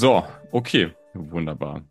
So, 0.00 0.24
okay. 0.50 0.94
Wunderbar. 1.12 1.82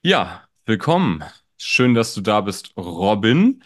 Ja, 0.00 0.44
willkommen. 0.64 1.24
Schön, 1.56 1.94
dass 1.94 2.14
du 2.14 2.20
da 2.20 2.40
bist, 2.40 2.72
Robin. 2.76 3.64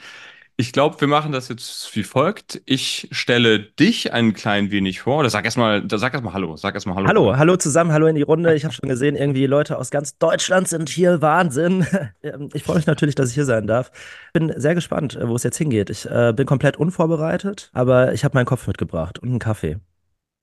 Ich 0.59 0.73
glaube, 0.73 0.99
wir 1.03 1.09
machen 1.09 1.33
das 1.33 1.49
jetzt 1.49 1.95
wie 1.95 2.03
folgt. 2.03 2.63
Ich 2.65 3.09
stelle 3.11 3.61
dich 3.61 4.15
ein 4.15 4.33
klein 4.33 4.71
wenig 4.71 5.01
vor. 5.01 5.19
Oder 5.19 5.29
sag 5.29 5.45
erstmal, 5.45 5.83
sag 5.87 6.15
erstmal 6.15 6.33
Hallo. 6.33 6.57
Sag 6.57 6.75
erstmal 6.75 6.97
Hallo. 6.97 7.09
Hallo, 7.09 7.37
hallo 7.37 7.57
zusammen, 7.59 7.93
hallo 7.93 8.07
in 8.07 8.15
die 8.15 8.23
Runde. 8.23 8.55
Ich 8.55 8.65
habe 8.65 8.73
schon 8.73 8.89
gesehen, 8.89 9.17
irgendwie 9.17 9.45
Leute 9.45 9.77
aus 9.77 9.91
ganz 9.91 10.17
Deutschland 10.17 10.67
sind 10.67 10.89
hier. 10.89 11.21
Wahnsinn. 11.21 11.87
Ähm, 12.23 12.49
ich 12.55 12.65
freue 12.65 12.77
mich 12.77 12.87
natürlich, 12.87 13.15
dass 13.15 13.29
ich 13.29 13.35
hier 13.35 13.45
sein 13.45 13.67
darf. 13.67 13.91
Bin 14.33 14.53
sehr 14.57 14.75
gespannt, 14.75 15.17
äh, 15.17 15.29
wo 15.29 15.37
es 15.37 15.43
jetzt 15.43 15.59
hingeht. 15.59 15.91
Ich 15.91 16.07
äh, 16.07 16.33
bin 16.35 16.47
komplett 16.47 16.77
unvorbereitet, 16.77 17.71
aber 17.73 18.15
ich 18.15 18.25
habe 18.25 18.37
meinen 18.37 18.47
Kopf 18.47 18.67
mitgebracht 18.67 19.19
und 19.19 19.29
einen 19.29 19.39
Kaffee. 19.39 19.79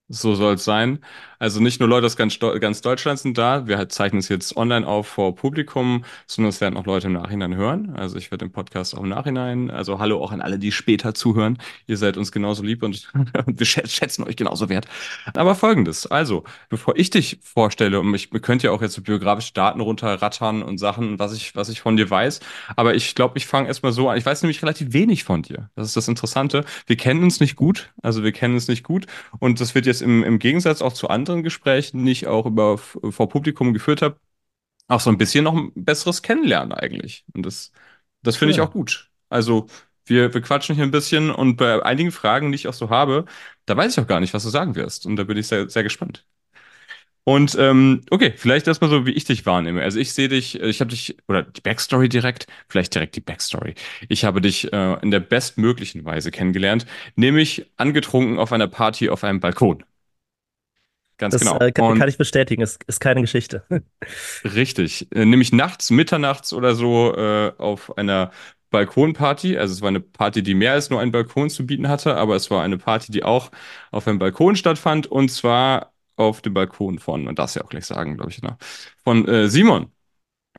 So 0.09 0.36
soll 0.36 0.56
es 0.56 0.64
sein. 0.64 1.00
Also 1.44 1.60
nicht 1.60 1.82
nur 1.82 1.90
Leute 1.90 2.06
aus 2.06 2.16
ganz, 2.16 2.40
ganz 2.40 2.80
Deutschland 2.80 3.20
sind 3.20 3.38
da. 3.38 3.68
Wir 3.68 3.90
zeichnen 3.90 4.20
es 4.20 4.30
jetzt 4.30 4.56
online 4.56 4.88
auf 4.88 5.08
vor 5.08 5.36
Publikum, 5.36 6.06
sondern 6.26 6.52
es 6.52 6.62
werden 6.62 6.78
auch 6.78 6.86
Leute 6.86 7.08
im 7.08 7.14
Nachhinein 7.14 7.54
hören. 7.58 7.94
Also 7.98 8.16
ich 8.16 8.32
werde 8.32 8.46
den 8.46 8.54
Podcast 8.54 8.96
auch 8.96 9.04
im 9.04 9.10
Nachhinein. 9.10 9.70
Also 9.70 10.00
hallo 10.00 10.24
auch 10.24 10.32
an 10.32 10.40
alle, 10.40 10.58
die 10.58 10.72
später 10.72 11.14
zuhören. 11.14 11.58
Ihr 11.86 11.98
seid 11.98 12.16
uns 12.16 12.32
genauso 12.32 12.64
lieb 12.64 12.82
und, 12.82 13.12
und 13.46 13.60
wir 13.60 13.66
schätzen 13.66 14.24
euch 14.24 14.38
genauso 14.38 14.70
wert. 14.70 14.88
Aber 15.34 15.54
folgendes. 15.54 16.08
Also, 16.08 16.46
bevor 16.70 16.96
ich 16.96 17.10
dich 17.10 17.40
vorstelle, 17.44 18.00
und 18.00 18.16
ich 18.16 18.30
könnte 18.30 18.68
ja 18.68 18.72
auch 18.72 18.82
jetzt 18.82 18.94
so 18.94 19.02
biografische 19.02 19.52
Daten 19.52 19.82
runterrattern 19.82 20.64
und 20.64 20.78
Sachen, 20.78 21.20
was 21.20 21.34
ich, 21.34 21.58
was 21.58 21.68
ich 21.68 21.82
von 21.82 21.98
dir 21.98 22.10
weiß. 22.10 22.40
Aber 22.78 22.96
ich 22.96 23.16
glaube, 23.16 23.38
ich 23.38 23.48
fange 23.48 23.68
erstmal 23.68 23.92
so 23.92 24.08
an. 24.08 24.18
Ich 24.18 24.26
weiß 24.26 24.44
nämlich 24.44 24.62
relativ 24.62 24.94
wenig 24.94 25.26
von 25.26 25.42
dir. 25.42 25.70
Das 25.76 25.88
ist 25.88 25.98
das 25.98 26.08
Interessante. 26.08 26.64
Wir 26.88 26.96
kennen 26.96 27.22
uns 27.22 27.42
nicht 27.42 27.58
gut. 27.58 27.92
Also 28.02 28.23
wir 28.23 28.32
kennen 28.32 28.54
uns 28.54 28.70
nicht 28.70 28.84
gut. 28.84 29.08
Und 29.39 29.60
das 29.60 29.76
wird 29.76 29.86
jetzt 29.86 30.02
im, 30.02 30.23
im 30.23 30.39
Gegensatz 30.39 30.82
auch 30.82 30.94
zu 30.94 31.10
anderen 31.10 31.33
Gesprächen, 31.42 32.06
die 32.06 32.12
ich 32.12 32.28
auch 32.28 32.45
über, 32.45 32.78
vor 32.78 33.30
Publikum 33.30 33.73
geführt 33.73 34.02
habe, 34.02 34.20
auch 34.88 35.00
so 35.00 35.09
ein 35.09 35.17
bisschen 35.17 35.44
noch 35.45 35.56
ein 35.56 35.72
besseres 35.76 36.22
Kennenlernen 36.22 36.73
eigentlich. 36.73 37.26
Und 37.34 37.45
das, 37.45 37.72
das 38.22 38.38
finde 38.38 38.52
ich 38.53 38.62
auch 38.62 38.72
gut. 38.72 39.09
Also 39.30 39.67
wir, 40.06 40.34
wir 40.34 40.42
quatschen 40.42 40.76
hier 40.76 40.84
ein 40.84 40.92
bisschen 40.92 41.31
und 41.31 41.56
bei 41.58 41.84
einigen 41.84 42.11
Fragen, 42.11 42.52
die 42.52 42.56
ich 42.56 42.67
auch 42.67 42.73
so 42.73 42.89
habe, 42.89 43.26
da 43.66 43.78
weiß 43.78 43.94
ich 43.94 44.04
auch 44.04 44.08
gar 44.08 44.20
nicht, 44.20 44.34
was 44.34 44.44
du 44.44 44.50
sagen 44.50 44.76
wirst. 44.76 45.06
Und 45.06 45.16
da 45.16 45.23
bin 45.23 45.38
ich 45.38 45.48
sehr, 45.48 45.70
sehr 45.70 45.84
gespannt. 45.84 46.26
Und 47.26 47.56
ähm, 47.58 48.02
okay, 48.11 48.34
vielleicht 48.36 48.67
erstmal 48.67 48.89
so, 48.89 49.06
wie 49.06 49.11
ich 49.11 49.23
dich 49.23 49.45
wahrnehme. 49.45 49.81
Also 49.81 49.98
ich 49.98 50.14
sehe 50.14 50.28
dich, 50.28 50.59
ich 50.59 50.81
habe 50.81 50.89
dich, 50.89 51.17
oder 51.30 51.44
die 51.44 51.61
Backstory 51.61 52.09
direkt, 52.09 52.48
vielleicht 52.67 52.94
direkt 52.94 53.16
die 53.16 53.22
Backstory. 53.22 53.76
Ich 54.09 54.26
habe 54.26 54.42
dich 54.42 54.73
äh, 54.73 55.00
in 55.02 55.09
der 55.09 55.22
bestmöglichen 55.22 56.04
Weise 56.04 56.31
kennengelernt, 56.31 56.86
nämlich 57.16 57.66
angetrunken 57.78 58.39
auf 58.39 58.52
einer 58.52 58.67
Party 58.67 59.09
auf 59.09 59.23
einem 59.23 59.39
Balkon. 59.39 59.84
Ganz 61.17 61.33
das, 61.33 61.42
genau. 61.42 61.59
Äh, 61.59 61.72
kann, 61.72 61.97
kann, 61.97 62.09
ich 62.09 62.17
bestätigen, 62.17 62.61
ist, 62.61 62.83
ist 62.88 63.00
keine 63.00 63.22
Geschichte. 63.22 63.64
Richtig. 64.44 65.08
Äh, 65.14 65.25
nämlich 65.25 65.52
nachts, 65.52 65.92
mitternachts 65.92 66.53
oder 66.53 66.75
so 66.75 67.16
äh, 67.16 67.52
auf 67.58 67.97
einer 67.97 68.31
Balkonparty. 68.72 69.58
Also 69.58 69.73
es 69.73 69.81
war 69.81 69.89
eine 69.89 70.02
Party, 70.02 70.44
die 70.44 70.55
mehr 70.55 70.73
als 70.73 70.89
nur 70.89 71.00
einen 71.00 71.11
Balkon 71.11 71.50
zu 71.50 71.66
bieten 71.66 71.88
hatte, 71.88 72.17
aber 72.17 72.36
es 72.36 72.50
war 72.52 72.64
eine 72.64 72.78
Party, 72.78 73.11
die 73.11 73.23
auch 73.23 73.52
auf 73.92 74.08
einem 74.08 74.20
Balkon 74.20 74.55
stattfand 74.55 75.08
und 75.08 75.30
zwar 75.30 75.94
auf 76.16 76.42
dem 76.42 76.53
Balkon 76.53 77.00
von, 77.00 77.23
man 77.23 77.36
darf 77.36 77.50
es 77.50 77.55
ja 77.55 77.64
auch 77.64 77.70
gleich 77.70 77.86
sagen, 77.86 78.17
glaube 78.17 78.31
ich, 78.31 78.42
ne? 78.42 78.58
von 79.03 79.27
äh, 79.27 79.48
Simon. 79.48 79.92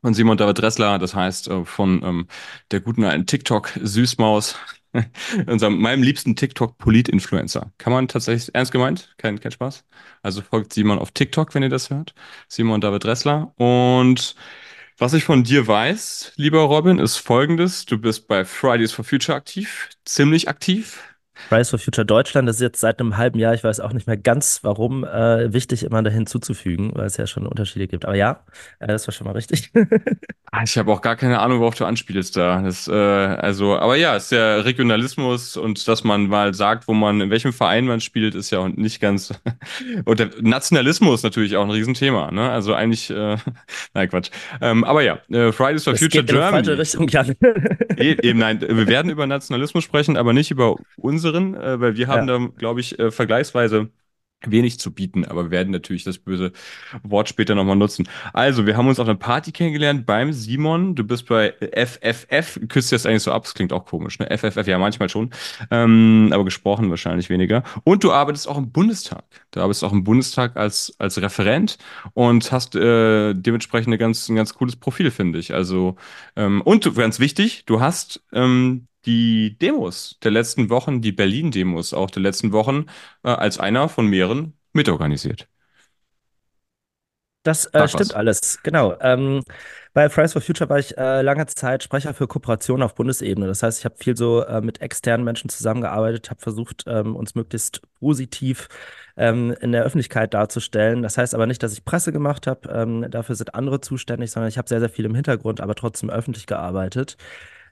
Von 0.05 0.13
Simon 0.13 0.37
David 0.37 0.59
Dressler, 0.59 0.99
das 0.99 1.15
heißt 1.15 1.47
äh, 1.47 1.65
von 1.65 2.03
ähm, 2.03 2.27
der 2.69 2.79
guten 2.79 3.05
alten 3.05 3.25
TikTok-Süßmaus, 3.25 4.55
unserem, 5.47 5.81
meinem 5.81 6.03
liebsten 6.03 6.35
TikTok-Polit-Influencer. 6.35 7.71
Kann 7.79 7.91
man 7.91 8.07
tatsächlich, 8.07 8.53
ernst 8.53 8.71
gemeint, 8.71 9.15
kein, 9.17 9.39
kein 9.39 9.51
Spaß. 9.51 9.83
Also 10.21 10.43
folgt 10.43 10.73
Simon 10.73 10.99
auf 10.99 11.09
TikTok, 11.09 11.55
wenn 11.55 11.63
ihr 11.63 11.69
das 11.69 11.89
hört. 11.89 12.13
Simon 12.47 12.81
David 12.81 13.03
Ressler. 13.05 13.51
Und 13.57 14.35
was 14.99 15.15
ich 15.15 15.23
von 15.23 15.43
dir 15.43 15.65
weiß, 15.65 16.33
lieber 16.35 16.59
Robin, 16.59 16.99
ist 16.99 17.17
folgendes. 17.17 17.87
Du 17.87 17.97
bist 17.97 18.27
bei 18.27 18.45
Fridays 18.45 18.91
for 18.91 19.03
Future 19.03 19.35
aktiv, 19.35 19.89
ziemlich 20.05 20.47
aktiv. 20.47 21.01
Fridays 21.49 21.69
for 21.69 21.79
Future 21.79 22.05
Deutschland, 22.05 22.47
das 22.47 22.57
ist 22.57 22.61
jetzt 22.61 22.79
seit 22.79 22.99
einem 22.99 23.17
halben 23.17 23.39
Jahr, 23.39 23.53
ich 23.53 23.63
weiß 23.63 23.79
auch 23.79 23.93
nicht 23.93 24.07
mehr 24.07 24.17
ganz 24.17 24.59
warum, 24.63 25.03
äh, 25.03 25.53
wichtig 25.53 25.83
immer 25.83 26.01
da 26.01 26.09
hinzuzufügen, 26.09 26.91
weil 26.95 27.05
es 27.05 27.17
ja 27.17 27.27
schon 27.27 27.45
Unterschiede 27.45 27.87
gibt. 27.87 28.05
Aber 28.05 28.15
ja, 28.15 28.43
äh, 28.79 28.87
das 28.87 29.07
war 29.07 29.13
schon 29.13 29.27
mal 29.27 29.33
richtig. 29.33 29.71
Ah, 30.51 30.63
ich 30.63 30.77
habe 30.77 30.89
auch 30.89 31.01
gar 31.01 31.17
keine 31.17 31.39
Ahnung, 31.39 31.59
worauf 31.59 31.75
du 31.75 31.83
anspielst 31.83 32.37
da. 32.37 32.61
Das, 32.61 32.87
äh, 32.87 32.93
also, 32.93 33.75
aber 33.75 33.97
ja, 33.97 34.15
ist 34.15 34.31
der 34.31 34.63
Regionalismus 34.63 35.57
und 35.57 35.85
dass 35.85 36.05
man 36.05 36.27
mal 36.27 36.53
sagt, 36.53 36.87
wo 36.87 36.93
man, 36.93 37.19
in 37.19 37.29
welchem 37.29 37.51
Verein 37.51 37.85
man 37.85 37.99
spielt, 37.99 38.35
ist 38.35 38.51
ja 38.51 38.59
auch 38.59 38.69
nicht 38.69 39.01
ganz. 39.01 39.33
und 40.05 40.17
der 40.17 40.29
Nationalismus 40.39 41.23
natürlich 41.23 41.57
auch 41.57 41.63
ein 41.65 41.71
Riesenthema. 41.71 42.31
Ne? 42.31 42.49
Also 42.49 42.73
eigentlich, 42.73 43.09
äh, 43.09 43.35
nein, 43.93 44.09
Quatsch. 44.09 44.29
Ähm, 44.61 44.85
aber 44.85 45.01
ja, 45.01 45.19
äh, 45.29 45.51
Fridays 45.51 45.83
for 45.83 45.91
das 45.91 46.01
Future 46.01 46.23
geht 46.23 46.33
Germany. 46.33 46.59
In 46.59 46.65
falsche 46.65 46.79
Richtung, 46.79 47.07
Jan. 47.09 47.35
E, 47.97 48.15
eben, 48.21 48.39
nein, 48.39 48.61
wir 48.61 48.87
werden 48.87 49.11
über 49.11 49.27
Nationalismus 49.27 49.83
sprechen, 49.83 50.15
aber 50.15 50.31
nicht 50.31 50.51
über 50.51 50.77
unseren, 51.25 51.55
äh, 51.55 51.79
weil 51.79 51.95
wir 51.97 52.07
haben 52.07 52.27
ja. 52.27 52.39
da, 52.39 52.47
glaube 52.57 52.79
ich, 52.79 52.99
äh, 52.99 53.11
vergleichsweise 53.11 53.89
wenig 54.47 54.79
zu 54.79 54.93
bieten, 54.93 55.25
aber 55.25 55.45
wir 55.45 55.51
werden 55.51 55.71
natürlich 55.71 56.03
das 56.03 56.19
böse 56.19 56.51
Wort 57.03 57.29
später 57.29 57.55
nochmal 57.55 57.75
nutzen. 57.75 58.07
Also, 58.33 58.65
wir 58.65 58.77
haben 58.77 58.87
uns 58.87 58.99
auf 58.99 59.07
einer 59.07 59.17
Party 59.17 59.51
kennengelernt 59.51 60.05
beim 60.05 60.33
Simon. 60.33 60.93
Du 60.93 61.03
bist 61.03 61.27
bei 61.27 61.53
FFF. 61.59 62.59
Küsst 62.67 62.91
das 62.91 63.05
eigentlich 63.05 63.23
so 63.23 63.31
ab? 63.31 63.43
Das 63.43 63.53
klingt 63.53 63.73
auch 63.73 63.85
komisch, 63.85 64.19
ne? 64.19 64.27
FFF, 64.37 64.67
ja, 64.67 64.77
manchmal 64.77 65.09
schon. 65.09 65.31
Ähm, 65.71 66.29
aber 66.31 66.45
gesprochen 66.45 66.89
wahrscheinlich 66.89 67.29
weniger. 67.29 67.63
Und 67.83 68.03
du 68.03 68.11
arbeitest 68.11 68.47
auch 68.47 68.57
im 68.57 68.71
Bundestag. 68.71 69.23
Du 69.51 69.61
arbeitest 69.61 69.83
auch 69.83 69.93
im 69.93 70.03
Bundestag 70.03 70.57
als, 70.57 70.95
als 70.99 71.19
Referent 71.21 71.77
und 72.13 72.51
hast 72.51 72.75
äh, 72.75 73.33
dementsprechend 73.33 73.87
eine 73.87 73.97
ganz, 73.97 74.29
ein 74.29 74.35
ganz 74.35 74.53
cooles 74.53 74.75
Profil, 74.75 75.09
finde 75.09 75.39
ich. 75.39 75.53
Also, 75.53 75.95
ähm, 76.35 76.61
und 76.61 76.93
ganz 76.95 77.19
wichtig, 77.19 77.65
du 77.65 77.79
hast 77.79 78.23
ähm, 78.31 78.87
die 79.05 79.57
Demos 79.57 80.17
der 80.23 80.31
letzten 80.31 80.69
Wochen, 80.69 81.01
die 81.01 81.11
Berlin-Demos 81.11 81.93
auch 81.93 82.11
der 82.11 82.21
letzten 82.23 82.51
Wochen, 82.51 82.85
äh, 83.23 83.29
als 83.29 83.59
einer 83.59 83.89
von 83.89 84.07
mehreren 84.07 84.53
mitorganisiert. 84.73 85.47
Das 87.43 87.67
äh, 87.67 87.87
stimmt 87.87 88.09
was. 88.09 88.15
alles, 88.15 88.59
genau. 88.63 88.97
Ähm, 89.01 89.43
bei 89.93 90.09
Fridays 90.09 90.33
for 90.33 90.41
Future 90.41 90.67
war 90.67 90.79
ich 90.79 90.97
äh, 90.97 91.21
lange 91.21 91.45
Zeit 91.45 91.83
Sprecher 91.83 92.15
für 92.15 92.27
Kooperationen 92.27 92.81
auf 92.81 92.95
Bundesebene. 92.95 93.45
Das 93.45 93.61
heißt, 93.61 93.79
ich 93.79 93.85
habe 93.85 93.95
viel 93.97 94.17
so 94.17 94.43
äh, 94.43 94.61
mit 94.61 94.81
externen 94.81 95.23
Menschen 95.23 95.49
zusammengearbeitet, 95.49 96.31
habe 96.31 96.41
versucht, 96.41 96.85
ähm, 96.87 97.15
uns 97.15 97.35
möglichst 97.35 97.81
positiv 97.99 98.67
ähm, 99.15 99.55
in 99.61 99.71
der 99.71 99.83
Öffentlichkeit 99.83 100.33
darzustellen. 100.33 101.03
Das 101.03 101.19
heißt 101.19 101.35
aber 101.35 101.45
nicht, 101.45 101.61
dass 101.61 101.73
ich 101.73 101.85
Presse 101.85 102.11
gemacht 102.11 102.47
habe. 102.47 102.67
Ähm, 102.69 103.05
dafür 103.11 103.35
sind 103.35 103.53
andere 103.53 103.79
zuständig, 103.79 104.31
sondern 104.31 104.49
ich 104.49 104.57
habe 104.57 104.67
sehr, 104.67 104.79
sehr 104.79 104.89
viel 104.89 105.05
im 105.05 105.13
Hintergrund, 105.13 105.61
aber 105.61 105.75
trotzdem 105.75 106.09
öffentlich 106.09 106.47
gearbeitet. 106.47 107.15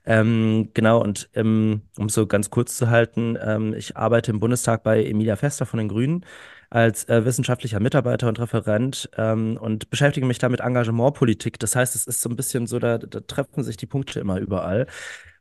Ähm, 0.06 0.70
genau, 0.74 1.00
und 1.02 1.30
ähm, 1.34 1.82
um 1.98 2.08
so 2.10 2.26
ganz 2.26 2.50
kurz 2.50 2.76
zu 2.76 2.90
halten, 2.90 3.38
ähm, 3.40 3.72
ich 3.74 3.96
arbeite 3.96 4.30
im 4.32 4.40
Bundestag 4.40 4.82
bei 4.82 5.02
Emilia 5.04 5.36
Fester 5.36 5.64
von 5.64 5.78
den 5.78 5.88
Grünen 5.88 6.26
als 6.74 7.08
äh, 7.08 7.24
wissenschaftlicher 7.24 7.78
Mitarbeiter 7.78 8.26
und 8.28 8.40
Referent 8.40 9.08
ähm, 9.16 9.56
und 9.60 9.90
beschäftige 9.90 10.26
mich 10.26 10.38
da 10.38 10.48
mit 10.48 10.58
Engagementpolitik. 10.58 11.60
Das 11.60 11.76
heißt, 11.76 11.94
es 11.94 12.08
ist 12.08 12.20
so 12.20 12.28
ein 12.28 12.34
bisschen 12.34 12.66
so, 12.66 12.80
da, 12.80 12.98
da 12.98 13.20
treffen 13.20 13.62
sich 13.62 13.76
die 13.76 13.86
Punkte 13.86 14.18
immer 14.18 14.38
überall. 14.38 14.88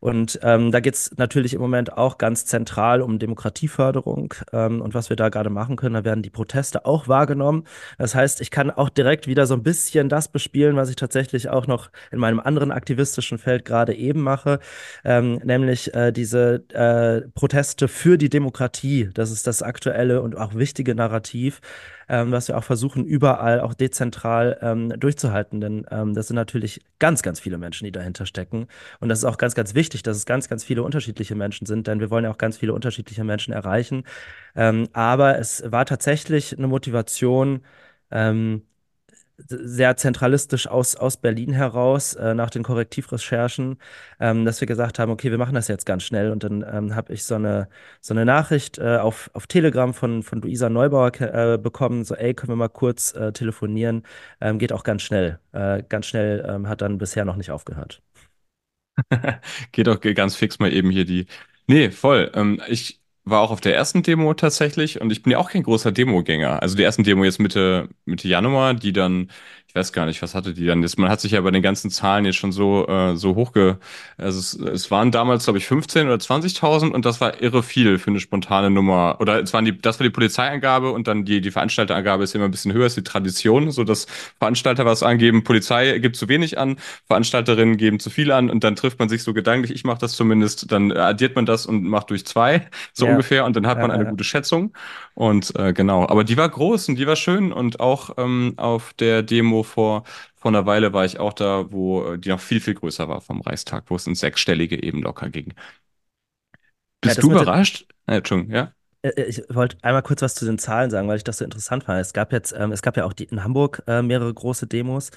Und 0.03 0.37
ähm, 0.43 0.73
da 0.73 0.81
geht 0.81 0.95
es 0.95 1.15
natürlich 1.15 1.53
im 1.53 1.61
Moment 1.61 1.97
auch 1.97 2.17
ganz 2.17 2.45
zentral 2.45 3.01
um 3.01 3.19
Demokratieförderung 3.19 4.33
ähm, 4.51 4.81
und 4.81 4.93
was 4.93 5.09
wir 5.09 5.15
da 5.15 5.29
gerade 5.29 5.49
machen 5.49 5.77
können. 5.77 5.93
Da 5.93 6.03
werden 6.03 6.21
die 6.21 6.29
Proteste 6.29 6.85
auch 6.85 7.07
wahrgenommen. 7.07 7.63
Das 7.97 8.13
heißt, 8.13 8.41
ich 8.41 8.51
kann 8.51 8.69
auch 8.69 8.89
direkt 8.89 9.27
wieder 9.27 9.45
so 9.45 9.53
ein 9.53 9.63
bisschen 9.63 10.09
das 10.09 10.27
bespielen, 10.27 10.75
was 10.75 10.89
ich 10.89 10.97
tatsächlich 10.97 11.47
auch 11.47 11.67
noch 11.67 11.89
in 12.11 12.19
meinem 12.19 12.41
anderen 12.41 12.73
aktivistischen 12.73 13.37
Feld 13.37 13.63
gerade 13.63 13.95
eben 13.95 14.19
mache, 14.19 14.59
ähm, 15.05 15.39
nämlich 15.45 15.93
äh, 15.93 16.11
diese 16.11 16.65
äh, 16.73 17.21
Proteste 17.33 17.87
für 17.87 18.17
die 18.17 18.29
Demokratie. 18.29 19.09
Das 19.13 19.31
ist 19.31 19.47
das 19.47 19.63
aktuelle 19.63 20.21
und 20.21 20.37
auch 20.37 20.53
wichtige 20.53 20.95
Narrativ 20.95 21.22
ähm, 22.09 22.31
was 22.31 22.47
wir 22.47 22.57
auch 22.57 22.63
versuchen, 22.63 23.05
überall 23.05 23.61
auch 23.61 23.73
dezentral 23.73 24.57
ähm, 24.61 24.89
durchzuhalten. 24.99 25.61
Denn 25.61 25.85
ähm, 25.89 26.13
das 26.13 26.27
sind 26.27 26.35
natürlich 26.35 26.81
ganz, 26.99 27.21
ganz 27.23 27.39
viele 27.39 27.57
Menschen, 27.57 27.85
die 27.85 27.91
dahinter 27.91 28.25
stecken. 28.25 28.67
Und 28.99 29.09
das 29.09 29.19
ist 29.19 29.25
auch 29.25 29.37
ganz, 29.37 29.55
ganz 29.55 29.73
wichtig, 29.75 30.03
dass 30.03 30.17
es 30.17 30.25
ganz, 30.25 30.49
ganz 30.49 30.63
viele 30.63 30.83
unterschiedliche 30.83 31.35
Menschen 31.35 31.65
sind, 31.65 31.87
denn 31.87 31.99
wir 31.99 32.09
wollen 32.09 32.25
ja 32.25 32.31
auch 32.31 32.37
ganz 32.37 32.57
viele 32.57 32.73
unterschiedliche 32.73 33.23
Menschen 33.23 33.53
erreichen. 33.53 34.03
Ähm, 34.55 34.87
aber 34.93 35.39
es 35.39 35.63
war 35.65 35.85
tatsächlich 35.85 36.57
eine 36.57 36.67
Motivation, 36.67 37.61
ähm, 38.11 38.63
sehr 39.37 39.97
zentralistisch 39.97 40.67
aus, 40.67 40.95
aus 40.95 41.17
Berlin 41.17 41.53
heraus 41.53 42.13
äh, 42.15 42.33
nach 42.33 42.49
den 42.49 42.63
Korrektivrecherchen, 42.63 43.77
ähm, 44.19 44.45
dass 44.45 44.61
wir 44.61 44.67
gesagt 44.67 44.99
haben, 44.99 45.11
okay, 45.11 45.31
wir 45.31 45.37
machen 45.37 45.55
das 45.55 45.67
jetzt 45.67 45.85
ganz 45.85 46.03
schnell. 46.03 46.31
Und 46.31 46.43
dann 46.43 46.63
ähm, 46.71 46.95
habe 46.95 47.13
ich 47.13 47.23
so 47.25 47.35
eine, 47.35 47.67
so 48.01 48.13
eine 48.13 48.25
Nachricht 48.25 48.77
äh, 48.77 48.97
auf, 48.97 49.29
auf 49.33 49.47
Telegram 49.47 49.93
von, 49.93 50.23
von 50.23 50.41
Luisa 50.41 50.69
Neubauer 50.69 51.11
äh, 51.21 51.57
bekommen, 51.57 52.03
so, 52.05 52.15
ey, 52.15 52.33
können 52.33 52.51
wir 52.51 52.55
mal 52.55 52.69
kurz 52.69 53.13
äh, 53.15 53.31
telefonieren? 53.33 54.03
Ähm, 54.41 54.59
geht 54.59 54.71
auch 54.71 54.83
ganz 54.83 55.01
schnell. 55.01 55.39
Äh, 55.51 55.83
ganz 55.89 56.05
schnell 56.07 56.45
ähm, 56.47 56.67
hat 56.67 56.81
dann 56.81 56.97
bisher 56.97 57.25
noch 57.25 57.35
nicht 57.35 57.51
aufgehört. 57.51 58.01
Geht 59.71 59.89
auch 59.89 59.99
ganz 59.99 60.35
fix 60.35 60.59
mal 60.59 60.71
eben 60.71 60.91
hier 60.91 61.05
die. 61.05 61.25
Nee, 61.67 61.91
voll. 61.91 62.31
Ähm, 62.35 62.61
ich 62.67 63.02
war 63.25 63.41
auch 63.41 63.51
auf 63.51 63.61
der 63.61 63.75
ersten 63.75 64.03
Demo 64.03 64.33
tatsächlich 64.33 64.99
und 65.01 65.11
ich 65.11 65.23
bin 65.23 65.31
ja 65.31 65.37
auch 65.37 65.49
kein 65.49 65.63
großer 65.63 65.91
Demogänger. 65.91 66.61
Also 66.61 66.75
die 66.75 66.83
ersten 66.83 67.03
Demo 67.03 67.23
jetzt 67.23 67.39
Mitte, 67.39 67.89
Mitte 68.05 68.27
Januar, 68.27 68.73
die 68.73 68.93
dann, 68.93 69.31
ich 69.73 69.79
weiß 69.79 69.91
gar 69.91 70.05
nicht, 70.05 70.21
was 70.21 70.35
hatte 70.35 70.53
die 70.53 70.67
dann 70.67 70.83
jetzt? 70.83 70.99
Man 70.99 71.09
hat 71.09 71.19
sich 71.19 71.31
ja 71.31 71.41
bei 71.41 71.49
den 71.49 71.63
ganzen 71.63 71.89
Zahlen 71.89 72.25
jetzt 72.25 72.35
schon 72.35 72.51
so, 72.51 72.87
äh, 72.87 73.15
so 73.17 73.33
hochge, 73.33 73.79
also 74.17 74.37
es, 74.37 74.53
es 74.53 74.91
waren 74.91 75.09
damals, 75.11 75.45
glaube 75.45 75.57
ich, 75.57 75.65
15 75.65 76.05
oder 76.05 76.19
20.000 76.19 76.91
und 76.91 77.05
das 77.05 77.19
war 77.21 77.41
irre 77.41 77.63
viel 77.63 77.97
für 77.97 78.11
eine 78.11 78.19
spontane 78.19 78.69
Nummer. 78.69 79.17
Oder 79.19 79.41
es 79.41 79.51
waren 79.51 79.65
die, 79.65 79.75
das 79.75 79.99
war 79.99 80.03
die 80.03 80.11
Polizeiangabe 80.11 80.91
und 80.91 81.07
dann 81.07 81.25
die, 81.25 81.41
die 81.41 81.49
Veranstalterangabe 81.49 82.23
ist 82.23 82.35
immer 82.35 82.45
ein 82.45 82.51
bisschen 82.51 82.71
höher, 82.71 82.85
ist 82.85 82.97
die 82.97 83.03
Tradition, 83.03 83.71
so 83.71 83.83
dass 83.83 84.05
Veranstalter 84.37 84.85
was 84.85 85.01
angeben, 85.01 85.43
Polizei 85.43 85.97
gibt 85.97 86.17
zu 86.17 86.29
wenig 86.29 86.59
an, 86.59 86.77
Veranstalterinnen 87.07 87.75
geben 87.77 87.99
zu 87.99 88.11
viel 88.11 88.31
an 88.31 88.51
und 88.51 88.63
dann 88.63 88.75
trifft 88.75 88.99
man 88.99 89.09
sich 89.09 89.23
so 89.23 89.33
gedanklich, 89.33 89.73
ich 89.73 89.83
mache 89.85 89.97
das 89.97 90.13
zumindest, 90.13 90.71
dann 90.71 90.91
addiert 90.91 91.35
man 91.35 91.47
das 91.47 91.65
und 91.65 91.83
macht 91.83 92.11
durch 92.11 92.27
zwei, 92.27 92.67
so 92.93 93.07
Ja, 93.07 93.11
ungefähr, 93.11 93.43
und 93.45 93.55
dann 93.55 93.65
hat 93.65 93.79
ja, 93.79 93.81
man 93.81 93.89
eine 93.89 94.03
ja. 94.03 94.09
gute 94.11 94.23
Schätzung. 94.23 94.71
Und 95.15 95.55
äh, 95.57 95.73
genau, 95.73 96.07
aber 96.07 96.23
die 96.23 96.37
war 96.37 96.49
groß 96.49 96.89
und 96.89 96.95
die 96.95 97.07
war 97.07 97.15
schön 97.15 97.51
und 97.53 97.79
auch 97.79 98.11
ähm, 98.17 98.53
auf 98.57 98.93
der 98.93 99.21
Demo 99.23 99.62
vor, 99.63 100.03
vor 100.35 100.51
einer 100.51 100.65
Weile 100.65 100.93
war 100.93 101.05
ich 101.05 101.19
auch 101.19 101.33
da, 101.33 101.71
wo 101.71 102.13
äh, 102.13 102.19
die 102.19 102.29
noch 102.29 102.39
viel, 102.39 102.59
viel 102.61 102.73
größer 102.75 103.07
war 103.09 103.21
vom 103.21 103.41
Reichstag, 103.41 103.85
wo 103.89 103.95
es 103.95 104.07
ins 104.07 104.19
Sechsstellige 104.19 104.81
eben 104.83 105.01
locker 105.01 105.29
ging. 105.29 105.53
Ja, 107.03 107.13
Bist 107.13 107.15
das 107.15 107.27
du 107.27 107.31
überrascht? 107.31 107.85
Äh, 108.07 108.15
Entschuldigung, 108.17 108.51
ja? 108.55 108.73
Äh, 109.01 109.09
äh, 109.09 109.23
Ich 109.25 109.43
wollte 109.49 109.77
einmal 109.81 110.01
kurz 110.03 110.21
was 110.21 110.35
zu 110.35 110.45
den 110.45 110.57
Zahlen 110.57 110.89
sagen, 110.91 111.07
weil 111.07 111.17
ich 111.17 111.23
das 111.23 111.37
so 111.39 111.45
interessant 111.45 111.83
fand. 111.83 111.99
Es 112.01 112.13
gab 112.13 112.31
jetzt, 112.31 112.53
ähm, 112.57 112.71
es 112.71 112.81
gab 112.81 112.97
ja 112.97 113.05
auch 113.05 113.13
die, 113.13 113.25
in 113.25 113.43
Hamburg 113.43 113.83
äh, 113.87 114.01
mehrere 114.01 114.33
große 114.33 114.67
Demos. 114.67 115.11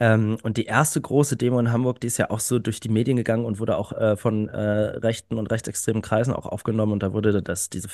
Ähm, 0.00 0.38
und 0.42 0.56
die 0.56 0.64
erste 0.66 1.00
große 1.00 1.36
Demo 1.36 1.58
in 1.60 1.72
Hamburg, 1.72 2.00
die 2.00 2.06
ist 2.08 2.18
ja 2.18 2.30
auch 2.30 2.40
so 2.40 2.58
durch 2.58 2.80
die 2.80 2.88
Medien 2.88 3.16
gegangen 3.16 3.44
und 3.44 3.58
wurde 3.60 3.76
auch 3.76 3.92
äh, 3.92 4.16
von 4.16 4.48
äh, 4.48 4.58
rechten 4.60 5.38
und 5.38 5.48
rechtsextremen 5.50 6.02
Kreisen 6.02 6.34
auch 6.34 6.46
aufgenommen. 6.46 6.92
Und 6.92 7.02
da 7.02 7.12
wurde 7.12 7.42
das, 7.42 7.70
diese 7.70 7.88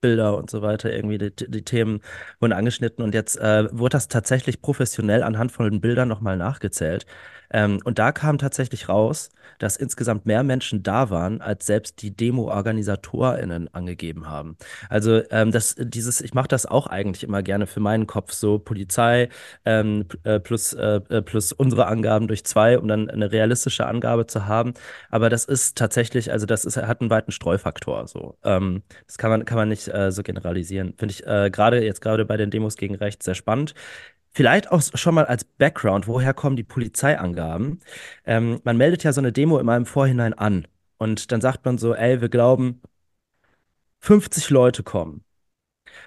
Fake-Bilder 0.00 0.36
und 0.36 0.50
so 0.50 0.62
weiter, 0.62 0.92
irgendwie 0.92 1.18
die, 1.18 1.30
die 1.34 1.62
Themen 1.64 2.00
wurden 2.40 2.52
angeschnitten. 2.52 3.04
Und 3.04 3.14
jetzt 3.14 3.36
äh, 3.38 3.68
wurde 3.72 3.94
das 3.96 4.08
tatsächlich 4.08 4.60
professionell 4.62 5.22
anhand 5.22 5.52
von 5.52 5.70
den 5.70 5.80
Bildern 5.80 6.08
nochmal 6.08 6.36
nachgezählt. 6.36 7.06
Ähm, 7.52 7.80
und 7.84 7.98
da 7.98 8.12
kam 8.12 8.38
tatsächlich 8.38 8.88
raus, 8.88 9.30
dass 9.58 9.76
insgesamt 9.76 10.26
mehr 10.26 10.42
Menschen 10.42 10.82
da 10.82 11.10
waren, 11.10 11.40
als 11.40 11.66
selbst 11.66 12.02
die 12.02 12.14
Demo-OrganisatorInnen 12.14 13.72
angegeben 13.74 14.28
haben. 14.28 14.56
Also 14.88 15.22
ähm, 15.30 15.50
das, 15.50 15.76
dieses, 15.78 16.20
ich 16.20 16.34
mache 16.34 16.48
das 16.48 16.66
auch 16.66 16.86
eigentlich 16.86 17.24
immer 17.24 17.42
gerne 17.42 17.66
für 17.66 17.80
meinen 17.80 18.06
Kopf, 18.06 18.32
so 18.32 18.58
Polizei 18.58 19.28
ähm, 19.64 20.06
äh, 20.24 20.40
plus, 20.40 20.72
äh, 20.72 21.00
äh, 21.08 21.22
plus 21.22 21.52
unsere 21.52 21.86
Angaben 21.86 22.28
durch 22.28 22.44
zwei, 22.44 22.78
um 22.78 22.88
dann 22.88 23.08
eine 23.08 23.32
realistische 23.32 23.86
Angabe 23.86 24.26
zu 24.26 24.46
haben. 24.46 24.74
Aber 25.10 25.30
das 25.30 25.44
ist 25.44 25.76
tatsächlich, 25.78 26.32
also 26.32 26.46
das 26.46 26.64
ist, 26.64 26.76
hat 26.76 27.00
einen 27.00 27.10
weiten 27.10 27.32
Streufaktor. 27.32 28.06
So. 28.08 28.36
Ähm, 28.44 28.82
das 29.06 29.18
kann 29.18 29.30
man, 29.30 29.44
kann 29.44 29.56
man 29.56 29.68
nicht 29.68 29.88
äh, 29.88 30.12
so 30.12 30.22
generalisieren. 30.22 30.94
Finde 30.96 31.12
ich 31.12 31.26
äh, 31.26 31.50
gerade 31.50 31.82
jetzt 31.82 32.00
gerade 32.00 32.24
bei 32.24 32.36
den 32.36 32.50
Demos 32.50 32.76
gegen 32.76 32.94
rechts 32.94 33.24
sehr 33.24 33.34
spannend. 33.34 33.74
Vielleicht 34.36 34.70
auch 34.70 34.82
schon 34.82 35.14
mal 35.14 35.24
als 35.24 35.44
Background, 35.44 36.06
woher 36.08 36.34
kommen 36.34 36.56
die 36.56 36.62
Polizeiangaben? 36.62 37.80
Ähm, 38.26 38.60
man 38.64 38.76
meldet 38.76 39.02
ja 39.02 39.14
so 39.14 39.22
eine 39.22 39.32
Demo 39.32 39.58
immer 39.58 39.78
im 39.78 39.86
Vorhinein 39.86 40.34
an. 40.34 40.66
Und 40.98 41.32
dann 41.32 41.40
sagt 41.40 41.64
man 41.64 41.78
so, 41.78 41.94
ey, 41.94 42.20
wir 42.20 42.28
glauben, 42.28 42.82
50 44.00 44.50
Leute 44.50 44.82
kommen. 44.82 45.24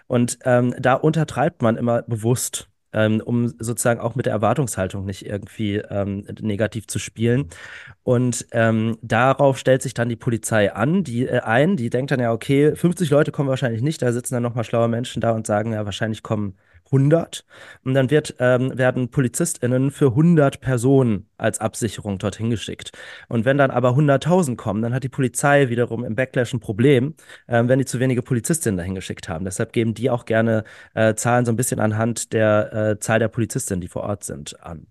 Und 0.05 0.37
ähm, 0.43 0.75
da 0.77 0.93
untertreibt 0.93 1.63
man 1.63 1.75
immer 1.75 2.03
bewusst, 2.03 2.69
ähm, 2.93 3.19
um 3.19 3.47
sozusagen 3.47 3.99
auch 3.99 4.13
mit 4.13 4.27
der 4.27 4.33
Erwartungshaltung 4.33 5.05
nicht 5.05 5.25
irgendwie 5.25 5.77
ähm, 5.77 6.27
negativ 6.39 6.85
zu 6.85 6.99
spielen. 6.99 7.47
Und 8.03 8.45
ähm, 8.51 8.99
darauf 9.01 9.57
stellt 9.57 9.81
sich 9.81 9.95
dann 9.95 10.07
die 10.07 10.15
Polizei 10.15 10.71
an, 10.71 11.03
die 11.03 11.25
äh, 11.25 11.39
ein, 11.39 11.77
die 11.77 11.89
denkt 11.89 12.11
dann 12.11 12.19
ja, 12.19 12.31
okay, 12.31 12.75
50 12.75 13.09
Leute 13.09 13.31
kommen 13.31 13.49
wahrscheinlich 13.49 13.81
nicht, 13.81 14.03
da 14.03 14.11
sitzen 14.11 14.35
dann 14.35 14.43
nochmal 14.43 14.65
schlaue 14.65 14.87
Menschen 14.87 15.19
da 15.19 15.31
und 15.31 15.47
sagen, 15.47 15.73
ja, 15.73 15.83
wahrscheinlich 15.85 16.21
kommen 16.21 16.55
100. 16.91 17.45
Und 17.83 17.93
dann 17.93 18.09
wird, 18.09 18.35
ähm, 18.39 18.77
werden 18.77 19.09
PolizistInnen 19.09 19.91
für 19.91 20.07
100 20.07 20.61
Personen 20.61 21.27
als 21.37 21.59
Absicherung 21.59 22.17
dorthin 22.17 22.49
geschickt. 22.49 22.91
Und 23.27 23.45
wenn 23.45 23.57
dann 23.57 23.71
aber 23.71 23.95
100.000 23.95 24.55
kommen, 24.57 24.81
dann 24.81 24.93
hat 24.93 25.03
die 25.03 25.09
Polizei 25.09 25.69
wiederum 25.69 26.03
im 26.03 26.15
Backlash 26.15 26.53
ein 26.53 26.59
Problem, 26.59 27.15
ähm, 27.47 27.67
wenn 27.69 27.79
die 27.79 27.85
zu 27.85 27.99
wenige 27.99 28.21
Polizistinnen 28.21 28.77
dahin 28.77 28.95
geschickt 28.95 29.29
haben. 29.29 29.45
Deshalb 29.45 29.73
geben 29.73 29.93
die 29.93 30.09
auch 30.09 30.25
gerne 30.25 30.63
äh, 30.93 31.15
Zahlen 31.15 31.45
so 31.45 31.51
ein 31.51 31.57
bisschen 31.57 31.79
anhand 31.79 32.33
der 32.33 32.73
äh, 32.73 32.99
Zahl 32.99 33.19
der 33.19 33.27
Polizistinnen, 33.27 33.81
die 33.81 33.87
vor 33.87 34.03
Ort 34.03 34.23
sind, 34.23 34.61
an. 34.63 34.87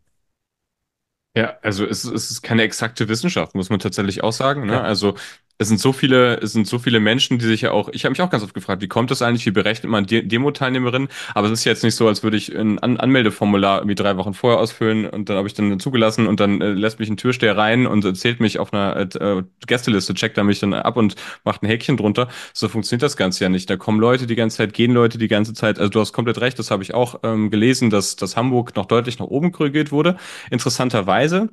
Ja, 1.36 1.56
also 1.62 1.86
es, 1.86 2.04
es 2.04 2.30
ist 2.30 2.42
keine 2.42 2.62
exakte 2.62 3.08
Wissenschaft, 3.08 3.54
muss 3.54 3.70
man 3.70 3.78
tatsächlich 3.78 4.24
auch 4.24 4.32
sagen. 4.32 4.66
Ne? 4.66 4.72
Ja. 4.72 4.82
Also 4.82 5.14
es 5.58 5.68
sind 5.68 5.80
so 5.80 5.92
viele, 5.92 6.36
es 6.40 6.52
sind 6.52 6.68
so 6.68 6.78
viele 6.78 7.00
Menschen, 7.00 7.38
die 7.38 7.44
sich 7.44 7.62
ja 7.62 7.72
auch, 7.72 7.88
ich 7.92 8.04
habe 8.04 8.12
mich 8.12 8.22
auch 8.22 8.30
ganz 8.30 8.44
oft 8.44 8.54
gefragt, 8.54 8.80
wie 8.80 8.86
kommt 8.86 9.10
das 9.10 9.22
eigentlich, 9.22 9.44
wie 9.44 9.50
berechnet 9.50 9.90
man 9.90 10.06
De 10.06 10.22
Demo-Teilnehmerinnen? 10.22 11.08
Aber 11.34 11.48
es 11.48 11.52
ist 11.52 11.64
jetzt 11.64 11.82
nicht 11.82 11.96
so, 11.96 12.06
als 12.06 12.22
würde 12.22 12.36
ich 12.36 12.54
ein 12.56 12.78
An 12.78 12.96
Anmeldeformular 12.96 13.78
irgendwie 13.78 13.96
drei 13.96 14.16
Wochen 14.16 14.34
vorher 14.34 14.60
ausfüllen 14.60 15.06
und 15.08 15.28
dann 15.28 15.36
habe 15.36 15.48
ich 15.48 15.54
dann 15.54 15.80
zugelassen 15.80 16.28
und 16.28 16.38
dann 16.38 16.60
äh, 16.60 16.70
lässt 16.70 17.00
mich 17.00 17.10
ein 17.10 17.16
Türsteher 17.16 17.56
rein 17.56 17.86
und 17.88 18.16
zählt 18.16 18.38
mich 18.38 18.60
auf 18.60 18.72
einer 18.72 18.96
äh, 18.96 19.42
Gästeliste, 19.66 20.14
checkt 20.14 20.38
dann 20.38 20.46
mich 20.46 20.60
dann 20.60 20.74
ab 20.74 20.96
und 20.96 21.16
macht 21.44 21.62
ein 21.62 21.66
Häkchen 21.66 21.96
drunter. 21.96 22.28
So 22.52 22.68
funktioniert 22.68 23.02
das 23.02 23.16
Ganze 23.16 23.44
ja 23.44 23.48
nicht. 23.48 23.68
Da 23.68 23.76
kommen 23.76 23.98
Leute 23.98 24.26
die 24.28 24.36
ganze 24.36 24.58
Zeit, 24.58 24.74
gehen 24.74 24.92
Leute 24.92 25.18
die 25.18 25.28
ganze 25.28 25.54
Zeit. 25.54 25.78
Also 25.78 25.90
du 25.90 26.00
hast 26.00 26.12
komplett 26.12 26.40
recht, 26.40 26.58
das 26.58 26.70
habe 26.70 26.84
ich 26.84 26.94
auch 26.94 27.20
ähm, 27.24 27.50
gelesen, 27.50 27.90
dass, 27.90 28.14
dass 28.16 28.36
Hamburg 28.36 28.76
noch 28.76 28.86
deutlich 28.86 29.18
nach 29.18 29.26
oben 29.26 29.50
korrigiert 29.50 29.90
wurde. 29.90 30.16
Interessanterweise 30.50 31.48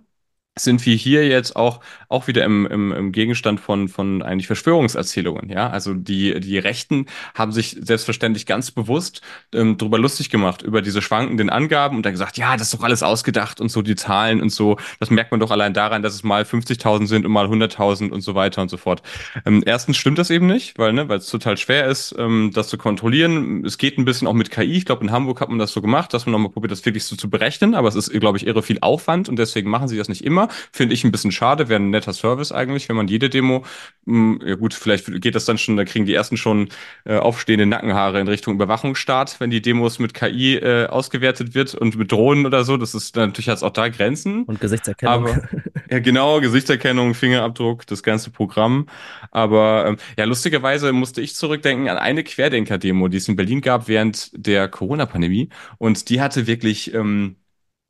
sind 0.58 0.86
wir 0.86 0.96
hier 0.96 1.28
jetzt 1.28 1.58
auch, 1.58 1.82
auch 2.08 2.28
wieder 2.28 2.46
im, 2.46 2.66
im, 2.66 2.94
im 2.94 3.12
Gegenstand 3.12 3.60
von, 3.60 3.90
von 3.90 4.22
eigentlich 4.22 4.48
Verschwörungserzählungen, 4.48 5.50
ja. 5.50 5.70
Also 5.70 5.94
die, 5.94 6.40
die 6.40 6.58
Rechten 6.58 7.08
haben 7.34 7.52
sich 7.52 7.76
selbstverständlich 7.82 8.46
ganz 8.46 8.72
bewusst 8.72 9.22
ähm, 9.54 9.78
darüber 9.78 10.00
lustig 10.00 10.30
gemacht, 10.30 10.62
über 10.62 10.82
diese 10.82 11.02
schwankenden 11.02 11.50
Angaben 11.50 11.98
und 11.98 12.06
dann 12.06 12.14
gesagt, 12.14 12.38
ja, 12.38 12.54
das 12.56 12.68
ist 12.68 12.74
doch 12.74 12.84
alles 12.84 13.04
ausgedacht 13.04 13.60
und 13.60 13.70
so, 13.70 13.82
die 13.82 13.96
Zahlen 13.96 14.42
und 14.42 14.50
so. 14.50 14.78
Das 15.02 15.10
merkt 15.10 15.32
man 15.32 15.42
doch 15.42 15.52
allein 15.52 15.74
daran, 15.74 16.02
dass 16.02 16.14
es 16.14 16.24
mal 16.24 16.44
50.000 16.44 17.08
sind 17.08 17.26
und 17.26 17.34
mal 17.34 17.48
100.000 17.48 18.12
und 18.12 18.22
so 18.22 18.34
weiter 18.34 18.62
und 18.62 18.70
so 18.70 18.78
fort. 18.78 19.02
Ähm, 19.46 19.62
erstens 19.66 19.98
stimmt 19.98 20.20
das 20.20 20.30
eben 20.30 20.48
nicht, 20.48 20.78
weil, 20.78 20.94
ne, 20.94 21.10
weil 21.10 21.18
es 21.18 21.28
total 21.28 21.58
schwer 21.58 21.88
ist, 21.88 22.16
ähm, 22.18 22.52
das 22.54 22.70
zu 22.70 22.78
kontrollieren. 22.78 23.66
Es 23.66 23.78
geht 23.78 23.98
ein 23.98 24.06
bisschen 24.06 24.26
auch 24.26 24.34
mit 24.34 24.52
KI. 24.52 24.78
Ich 24.78 24.86
glaube, 24.86 25.04
in 25.04 25.12
Hamburg 25.12 25.42
hat 25.42 25.50
man 25.50 25.60
das 25.60 25.74
so 25.74 25.82
gemacht, 25.82 26.14
dass 26.14 26.26
man 26.26 26.32
nochmal 26.32 26.52
probiert, 26.52 26.72
das 26.72 26.86
wirklich 26.86 27.04
so 27.04 27.18
zu 27.18 27.30
berechnen, 27.30 27.76
aber 27.76 27.90
es 27.90 27.96
ist, 27.96 28.10
glaube 28.12 28.38
ich, 28.38 28.48
irre 28.48 28.64
viel 28.64 28.78
Aufwand 28.80 29.28
und 29.28 29.38
deswegen 29.38 29.70
machen 29.70 29.90
sie 29.90 29.98
das 29.98 30.08
nicht 30.08 30.24
immer. 30.24 30.45
Finde 30.72 30.94
ich 30.94 31.04
ein 31.04 31.12
bisschen 31.12 31.32
schade, 31.32 31.70
wäre 31.70 31.80
ein 31.82 31.90
netter 31.90 32.14
Service 32.14 32.52
eigentlich, 32.52 32.90
wenn 32.90 32.96
man 32.96 33.08
jede 33.08 33.30
Demo, 33.30 33.64
mh, 34.06 34.46
ja 34.46 34.56
gut, 34.56 34.74
vielleicht 34.74 35.22
geht 35.22 35.36
das 35.36 35.46
dann 35.46 35.58
schon, 35.58 35.78
da 35.78 35.86
kriegen 35.86 36.06
die 36.06 36.14
ersten 36.14 36.38
schon 36.38 36.70
äh, 37.06 37.18
aufstehende 37.18 37.66
Nackenhaare 37.66 38.20
in 38.20 38.28
Richtung 38.28 38.54
Überwachungsstaat, 38.56 39.40
wenn 39.40 39.50
die 39.50 39.62
Demos 39.62 40.00
mit 40.00 40.14
KI 40.14 40.56
äh, 40.56 40.88
ausgewertet 40.88 41.54
wird 41.56 41.76
und 41.76 41.96
mit 41.96 42.12
Drohnen 42.12 42.46
oder 42.46 42.64
so. 42.64 42.78
Das 42.78 42.94
ist 42.96 43.16
natürlich 43.16 43.50
hat's 43.50 43.64
auch 43.64 43.72
da 43.74 43.90
Grenzen, 43.90 44.46
Und 44.48 44.60
Gesichtserkennung. 44.60 45.26
aber 45.26 45.42
ja 45.90 46.00
genau, 46.00 46.40
Gesichtserkennung, 46.42 47.14
Fingerabdruck, 47.14 47.86
das 47.88 48.04
ganze 48.04 48.32
Programm. 48.32 48.88
Aber 49.32 49.86
ähm, 49.88 49.98
ja, 50.18 50.26
lustigerweise 50.26 50.92
musste 50.94 51.22
ich 51.22 51.36
zurückdenken 51.36 51.90
an 51.90 51.98
eine 51.98 52.24
Querdenker-Demo, 52.24 53.08
die 53.08 53.18
es 53.18 53.28
in 53.28 53.36
Berlin 53.36 53.62
gab 53.62 53.88
während 53.88 54.32
der 54.34 54.68
Corona-Pandemie 54.68 55.50
und 55.78 56.10
die 56.10 56.22
hatte 56.22 56.48
wirklich 56.48 56.94
ähm, 56.94 57.36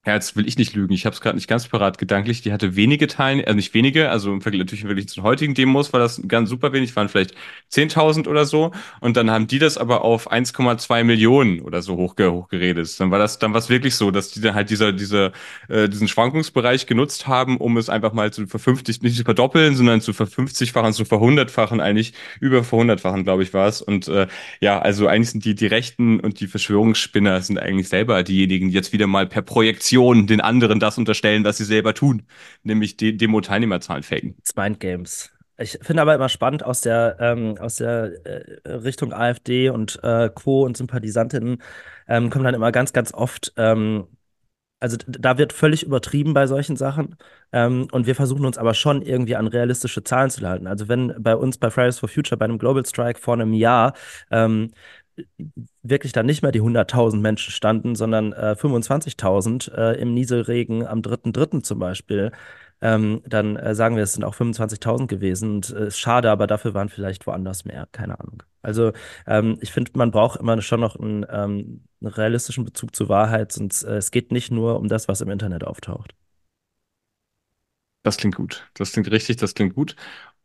ja, 0.05 0.13
jetzt 0.13 0.35
will 0.35 0.47
ich 0.47 0.57
nicht 0.57 0.75
lügen, 0.75 0.93
ich 0.93 1.07
habe 1.07 1.15
es 1.15 1.21
gerade 1.21 1.35
nicht 1.35 1.47
ganz 1.47 1.67
parat 1.67 1.97
gedanklich. 1.97 2.43
Die 2.43 2.53
hatte 2.53 2.75
wenige 2.75 3.07
Teilnehmer, 3.07 3.47
also 3.47 3.55
nicht 3.55 3.73
wenige, 3.73 4.11
also 4.11 4.31
im 4.31 4.41
Vergleich 4.41 4.59
natürlich 4.59 4.83
wirklich 4.83 5.07
zu 5.09 5.15
den 5.15 5.23
heutigen 5.23 5.55
Demos 5.55 5.93
war 5.93 5.99
das 5.99 6.21
ganz 6.27 6.49
super 6.49 6.73
wenig, 6.73 6.95
waren 6.95 7.09
vielleicht 7.09 7.33
10.000 7.71 8.27
oder 8.27 8.45
so. 8.45 8.71
Und 8.99 9.17
dann 9.17 9.31
haben 9.31 9.47
die 9.47 9.57
das 9.57 9.79
aber 9.79 10.03
auf 10.03 10.31
1,2 10.31 11.03
Millionen 11.03 11.59
oder 11.61 11.81
so 11.81 11.97
hochge 11.97 12.31
hochgeredet. 12.31 12.99
Dann 12.99 13.09
war 13.09 13.17
das, 13.17 13.39
dann 13.39 13.53
war 13.53 13.59
es 13.59 13.69
wirklich 13.69 13.95
so, 13.95 14.11
dass 14.11 14.29
die 14.29 14.41
dann 14.41 14.53
halt 14.53 14.69
dieser, 14.69 14.93
diese, 14.93 15.31
äh, 15.69 15.89
diesen 15.89 16.07
Schwankungsbereich 16.07 16.85
genutzt 16.85 17.25
haben, 17.25 17.57
um 17.57 17.75
es 17.77 17.89
einfach 17.89 18.13
mal 18.13 18.31
zu 18.31 18.45
verfünfzig, 18.45 19.01
nicht 19.01 19.17
zu 19.17 19.23
verdoppeln, 19.23 19.75
sondern 19.75 20.01
zu 20.01 20.13
verfünfzigfachen, 20.13 20.93
zu 20.93 21.05
verhundertfachen, 21.05 21.81
eigentlich 21.81 22.13
über 22.39 22.63
verhundertfachen, 22.63 23.23
glaube 23.23 23.41
ich, 23.41 23.55
war 23.55 23.67
es. 23.67 23.81
Und 23.81 24.07
äh, 24.07 24.27
ja, 24.59 24.77
also 24.77 25.07
eigentlich 25.07 25.31
sind 25.31 25.45
die, 25.45 25.55
die 25.55 25.65
Rechten 25.65 26.19
und 26.19 26.39
die 26.41 26.47
Verschwörungsspinner 26.47 27.41
sind 27.41 27.57
eigentlich 27.57 27.89
selber 27.89 28.21
diejenigen, 28.21 28.69
die 28.69 28.75
jetzt 28.75 28.93
wieder 28.93 29.07
mal 29.07 29.25
per 29.25 29.41
Projektion 29.41 29.94
den 29.95 30.41
anderen 30.41 30.79
das 30.79 30.97
unterstellen, 30.97 31.43
was 31.43 31.57
sie 31.57 31.65
selber 31.65 31.93
tun, 31.93 32.23
nämlich 32.63 32.97
die 32.97 33.17
Demo-Teilnehmerzahlen 33.17 34.03
faken. 34.03 34.35
It's 34.39 34.55
Mind 34.55 34.79
Games. 34.79 35.31
Ich 35.57 35.79
finde 35.81 36.01
aber 36.01 36.15
immer 36.15 36.29
spannend 36.29 36.63
aus 36.63 36.81
der, 36.81 37.17
ähm, 37.19 37.57
aus 37.59 37.77
der 37.77 38.11
äh, 38.25 38.69
Richtung 38.69 39.13
AfD 39.13 39.69
und 39.69 39.99
äh, 40.03 40.29
Co. 40.33 40.63
und 40.65 40.75
Sympathisantinnen 40.75 41.61
ähm, 42.07 42.29
kommen 42.29 42.43
dann 42.43 42.55
immer 42.55 42.71
ganz, 42.71 42.91
ganz 42.91 43.13
oft, 43.13 43.53
ähm, 43.55 44.07
also 44.81 44.97
da 45.07 45.37
wird 45.37 45.53
völlig 45.53 45.83
übertrieben 45.83 46.33
bei 46.33 46.47
solchen 46.47 46.75
Sachen 46.75 47.15
ähm, 47.53 47.87
und 47.91 48.05
wir 48.05 48.15
versuchen 48.15 48.45
uns 48.45 48.57
aber 48.57 48.73
schon 48.73 49.01
irgendwie 49.01 49.37
an 49.37 49.47
realistische 49.47 50.03
Zahlen 50.03 50.29
zu 50.29 50.45
halten. 50.47 50.67
Also 50.67 50.89
wenn 50.89 51.15
bei 51.17 51.35
uns 51.35 51.57
bei 51.57 51.71
Fridays 51.71 51.99
for 51.99 52.09
Future 52.09 52.37
bei 52.37 52.45
einem 52.45 52.59
Global 52.59 52.85
Strike 52.85 53.19
vor 53.21 53.35
einem 53.35 53.53
Jahr 53.53 53.93
ähm, 54.31 54.71
wirklich 55.83 56.11
dann 56.11 56.25
nicht 56.25 56.41
mehr 56.41 56.51
die 56.51 56.61
100.000 56.61 57.17
Menschen 57.17 57.51
standen, 57.51 57.95
sondern 57.95 58.33
äh, 58.33 58.55
25.000 58.59 59.73
äh, 59.73 60.01
im 60.01 60.13
Nieselregen 60.13 60.85
am 60.85 60.99
3.3. 60.99 61.63
zum 61.63 61.79
Beispiel, 61.79 62.31
ähm, 62.81 63.21
dann 63.25 63.55
äh, 63.55 63.73
sagen 63.73 63.95
wir, 63.95 64.03
es 64.03 64.13
sind 64.13 64.23
auch 64.23 64.35
25.000 64.35 65.07
gewesen. 65.07 65.55
Und 65.55 65.69
äh, 65.71 65.91
schade, 65.91 66.29
aber 66.29 66.47
dafür 66.47 66.73
waren 66.73 66.89
vielleicht 66.89 67.25
woanders 67.27 67.65
mehr. 67.65 67.87
Keine 67.91 68.19
Ahnung. 68.19 68.43
Also 68.61 68.91
ähm, 69.27 69.57
ich 69.61 69.71
finde, 69.71 69.91
man 69.95 70.11
braucht 70.11 70.39
immer 70.39 70.61
schon 70.61 70.81
noch 70.81 70.95
einen, 70.95 71.25
ähm, 71.29 71.83
einen 72.01 72.13
realistischen 72.13 72.65
Bezug 72.65 72.95
zur 72.95 73.09
Wahrheit, 73.09 73.51
sonst 73.51 73.83
äh, 73.83 73.97
es 73.97 74.11
geht 74.11 74.31
nicht 74.31 74.51
nur 74.51 74.79
um 74.79 74.87
das, 74.87 75.07
was 75.07 75.21
im 75.21 75.29
Internet 75.29 75.63
auftaucht. 75.63 76.13
Das 78.03 78.17
klingt 78.17 78.35
gut. 78.35 78.69
Das 78.75 78.91
klingt 78.91 79.09
richtig, 79.09 79.37
das 79.37 79.55
klingt 79.55 79.73
gut. 79.73 79.95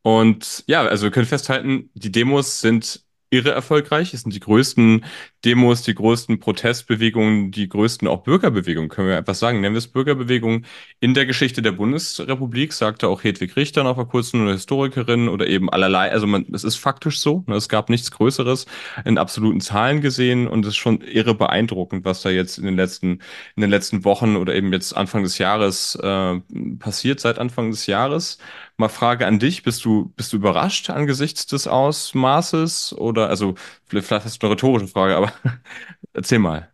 Und 0.02 0.64
ja, 0.66 0.82
also 0.82 1.04
wir 1.04 1.10
können 1.10 1.26
festhalten, 1.26 1.90
die 1.94 2.10
Demos 2.10 2.60
sind 2.60 3.04
irre 3.30 3.50
erfolgreich. 3.50 4.12
Es 4.12 4.22
sind 4.22 4.34
die 4.34 4.40
größten 4.40 5.04
Demos, 5.44 5.82
die 5.82 5.94
größten 5.94 6.40
Protestbewegungen, 6.40 7.50
die 7.52 7.68
größten 7.68 8.08
auch 8.08 8.22
Bürgerbewegungen, 8.24 8.90
können 8.90 9.08
wir 9.08 9.16
einfach 9.16 9.34
sagen. 9.34 9.60
Nennen 9.60 9.74
wir 9.74 9.78
es 9.78 9.88
Bürgerbewegungen 9.88 10.66
in 10.98 11.14
der 11.14 11.26
Geschichte 11.26 11.62
der 11.62 11.72
Bundesrepublik, 11.72 12.72
sagte 12.72 13.08
auch 13.08 13.24
Hedwig 13.24 13.56
Richter 13.56 13.84
noch 13.84 13.94
vor 13.94 14.08
kurzem, 14.08 14.42
eine 14.42 14.52
Historikerin 14.52 15.28
oder 15.28 15.46
eben 15.46 15.70
allerlei. 15.70 16.10
Also 16.10 16.26
man, 16.26 16.46
es 16.52 16.64
ist 16.64 16.76
faktisch 16.76 17.20
so. 17.20 17.44
Ne? 17.46 17.54
Es 17.54 17.68
gab 17.68 17.88
nichts 17.88 18.10
Größeres 18.10 18.66
in 19.04 19.16
absoluten 19.16 19.60
Zahlen 19.60 20.00
gesehen 20.00 20.48
und 20.48 20.64
es 20.64 20.72
ist 20.72 20.76
schon 20.76 21.00
irre 21.00 21.34
beeindruckend, 21.34 22.04
was 22.04 22.22
da 22.22 22.30
jetzt 22.30 22.58
in 22.58 22.64
den 22.64 22.76
letzten, 22.76 23.20
in 23.54 23.60
den 23.60 23.70
letzten 23.70 24.04
Wochen 24.04 24.36
oder 24.36 24.54
eben 24.54 24.72
jetzt 24.72 24.96
Anfang 24.96 25.22
des 25.22 25.38
Jahres 25.38 25.94
äh, 25.94 26.40
passiert, 26.78 27.20
seit 27.20 27.38
Anfang 27.38 27.70
des 27.70 27.86
Jahres. 27.86 28.38
Mal 28.80 28.88
Frage 28.88 29.26
an 29.26 29.38
dich, 29.38 29.62
bist 29.62 29.84
du, 29.84 30.10
bist 30.16 30.32
du 30.32 30.36
überrascht 30.38 30.90
angesichts 30.90 31.46
des 31.46 31.66
Ausmaßes 31.68 32.94
oder, 32.94 33.28
also, 33.28 33.54
vielleicht 33.86 34.10
hast 34.10 34.42
du 34.42 34.46
eine 34.46 34.54
rhetorische 34.54 34.88
Frage, 34.88 35.16
aber 35.16 35.32
erzähl 36.14 36.38
mal. 36.40 36.70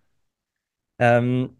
Ähm, 0.98 1.56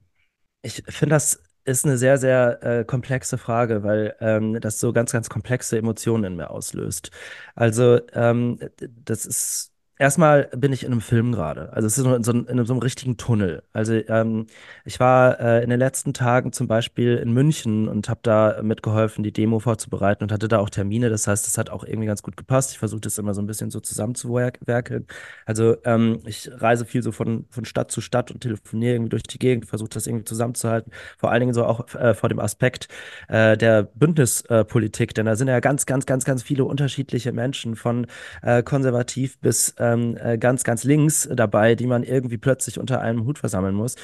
Ich 0.62 0.82
finde, 0.88 1.14
das 1.16 1.42
ist 1.64 1.86
eine 1.86 1.98
sehr, 1.98 2.18
sehr 2.18 2.62
äh, 2.64 2.84
komplexe 2.86 3.38
Frage, 3.38 3.84
weil 3.84 4.16
ähm, 4.20 4.60
das 4.60 4.80
so 4.80 4.92
ganz, 4.94 5.12
ganz 5.12 5.30
komplexe 5.30 5.78
Emotionen 5.78 6.24
in 6.24 6.36
mir 6.36 6.50
auslöst. 6.50 7.12
Also, 7.56 8.00
ähm, 8.14 8.60
das 8.80 9.26
ist. 9.26 9.72
Erstmal 9.98 10.50
bin 10.54 10.74
ich 10.74 10.84
in 10.84 10.92
einem 10.92 11.00
Film 11.00 11.32
gerade. 11.32 11.72
Also 11.72 11.86
es 11.86 11.96
ist 11.96 12.04
in 12.04 12.22
so, 12.22 12.32
in 12.32 12.66
so 12.66 12.72
einem 12.74 12.82
richtigen 12.82 13.16
Tunnel. 13.16 13.62
Also 13.72 13.94
ähm, 13.94 14.46
ich 14.84 15.00
war 15.00 15.40
äh, 15.40 15.64
in 15.64 15.70
den 15.70 15.78
letzten 15.78 16.12
Tagen 16.12 16.52
zum 16.52 16.68
Beispiel 16.68 17.16
in 17.16 17.32
München 17.32 17.88
und 17.88 18.10
habe 18.10 18.20
da 18.22 18.60
mitgeholfen, 18.62 19.24
die 19.24 19.32
Demo 19.32 19.58
vorzubereiten 19.58 20.22
und 20.22 20.32
hatte 20.32 20.48
da 20.48 20.58
auch 20.58 20.68
Termine. 20.68 21.08
Das 21.08 21.26
heißt, 21.26 21.46
das 21.46 21.56
hat 21.56 21.70
auch 21.70 21.82
irgendwie 21.82 22.06
ganz 22.06 22.22
gut 22.22 22.36
gepasst. 22.36 22.72
Ich 22.72 22.78
versuche 22.78 23.00
das 23.00 23.16
immer 23.16 23.32
so 23.32 23.40
ein 23.40 23.46
bisschen 23.46 23.70
so 23.70 23.80
zusammenzuwerkeln. 23.80 25.06
Also 25.46 25.76
ähm, 25.84 26.20
ich 26.26 26.50
reise 26.52 26.84
viel 26.84 27.02
so 27.02 27.10
von, 27.10 27.46
von 27.48 27.64
Stadt 27.64 27.90
zu 27.90 28.02
Stadt 28.02 28.30
und 28.30 28.40
telefoniere 28.40 28.96
irgendwie 28.96 29.10
durch 29.10 29.22
die 29.22 29.38
Gegend, 29.38 29.64
versuche 29.64 29.88
das 29.88 30.06
irgendwie 30.06 30.24
zusammenzuhalten. 30.24 30.92
Vor 31.16 31.30
allen 31.30 31.40
Dingen 31.40 31.54
so 31.54 31.64
auch 31.64 31.94
äh, 31.94 32.12
vor 32.12 32.28
dem 32.28 32.40
Aspekt 32.40 32.88
äh, 33.28 33.56
der 33.56 33.84
Bündnispolitik, 33.84 35.14
denn 35.14 35.24
da 35.24 35.36
sind 35.36 35.48
ja 35.48 35.60
ganz, 35.60 35.86
ganz, 35.86 36.04
ganz, 36.04 36.26
ganz 36.26 36.42
viele 36.42 36.66
unterschiedliche 36.66 37.32
Menschen 37.32 37.76
von 37.76 38.06
äh, 38.42 38.62
konservativ 38.62 39.38
bis 39.40 39.70
ähm, 39.92 40.16
äh, 40.20 40.38
ganz, 40.38 40.64
ganz 40.64 40.84
links 40.84 41.28
dabei, 41.32 41.74
die 41.74 41.86
man 41.86 42.02
irgendwie 42.02 42.38
plötzlich 42.38 42.78
unter 42.78 43.00
einem 43.00 43.24
Hut 43.24 43.38
versammeln 43.38 43.74
muss. 43.74 43.96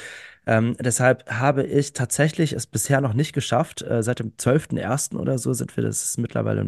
Ähm, 0.46 0.76
deshalb 0.80 1.30
habe 1.30 1.64
ich 1.64 1.92
tatsächlich 1.92 2.52
es 2.52 2.66
bisher 2.66 3.00
noch 3.00 3.14
nicht 3.14 3.32
geschafft. 3.32 3.82
Äh, 3.82 4.02
seit 4.02 4.18
dem 4.18 4.36
zwölften 4.38 4.76
ersten 4.76 5.16
oder 5.16 5.38
so 5.38 5.52
sind 5.52 5.76
wir, 5.76 5.84
das 5.84 6.02
ist 6.02 6.18
mittlerweile 6.18 6.62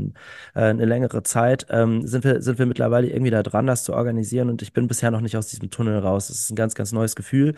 äh, 0.55 0.61
eine 0.61 0.85
längere 0.85 1.23
Zeit, 1.23 1.67
ähm, 1.71 2.07
sind 2.07 2.25
wir, 2.25 2.41
sind 2.41 2.59
wir 2.59 2.67
mittlerweile 2.67 3.09
irgendwie 3.09 3.31
da 3.31 3.43
dran, 3.43 3.67
das 3.67 3.85
zu 3.85 3.95
organisieren. 3.95 4.49
Und 4.49 4.63
ich 4.63 4.73
bin 4.73 4.87
bisher 4.87 5.11
noch 5.11 5.21
nicht 5.21 5.37
aus 5.37 5.49
diesem 5.49 5.71
Tunnel 5.71 5.99
raus. 5.99 6.29
Das 6.29 6.39
ist 6.39 6.51
ein 6.51 6.57
ganz, 6.57 6.75
ganz 6.75 6.93
neues 6.93 7.17
Gefühl. 7.17 7.55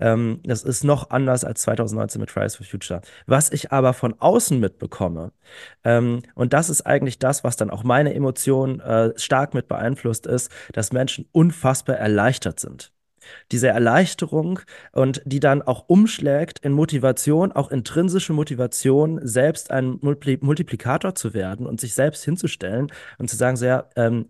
Ähm, 0.00 0.40
das 0.44 0.62
ist 0.64 0.84
noch 0.84 1.10
anders 1.10 1.44
als 1.44 1.62
2019 1.62 2.20
mit 2.20 2.30
Fridays 2.30 2.56
for 2.56 2.66
Future. 2.66 3.00
Was 3.26 3.52
ich 3.52 3.72
aber 3.72 3.92
von 3.92 4.14
außen 4.18 4.58
mitbekomme, 4.58 5.32
ähm, 5.84 6.22
und 6.34 6.52
das 6.52 6.70
ist 6.70 6.82
eigentlich 6.82 7.18
das, 7.18 7.44
was 7.44 7.56
dann 7.56 7.70
auch 7.70 7.84
meine 7.84 8.14
Emotionen 8.14 8.80
äh, 8.80 9.12
stark 9.16 9.54
mit 9.54 9.68
beeinflusst, 9.68 10.26
ist, 10.26 10.50
dass 10.72 10.92
Menschen 10.92 11.26
unfassbar 11.32 11.96
erleichtert 11.96 12.60
sind 12.60 12.92
diese 13.52 13.68
Erleichterung 13.68 14.60
und 14.92 15.22
die 15.24 15.40
dann 15.40 15.62
auch 15.62 15.84
umschlägt 15.88 16.58
in 16.60 16.72
Motivation, 16.72 17.52
auch 17.52 17.70
intrinsische 17.70 18.32
Motivation, 18.32 19.20
selbst 19.22 19.70
ein 19.70 19.98
Multipli 20.00 20.38
Multiplikator 20.40 21.14
zu 21.14 21.34
werden 21.34 21.66
und 21.66 21.80
sich 21.80 21.94
selbst 21.94 22.24
hinzustellen 22.24 22.88
und 23.18 23.28
zu 23.28 23.36
sagen, 23.36 23.56
ja, 23.56 23.88
ähm, 23.96 24.26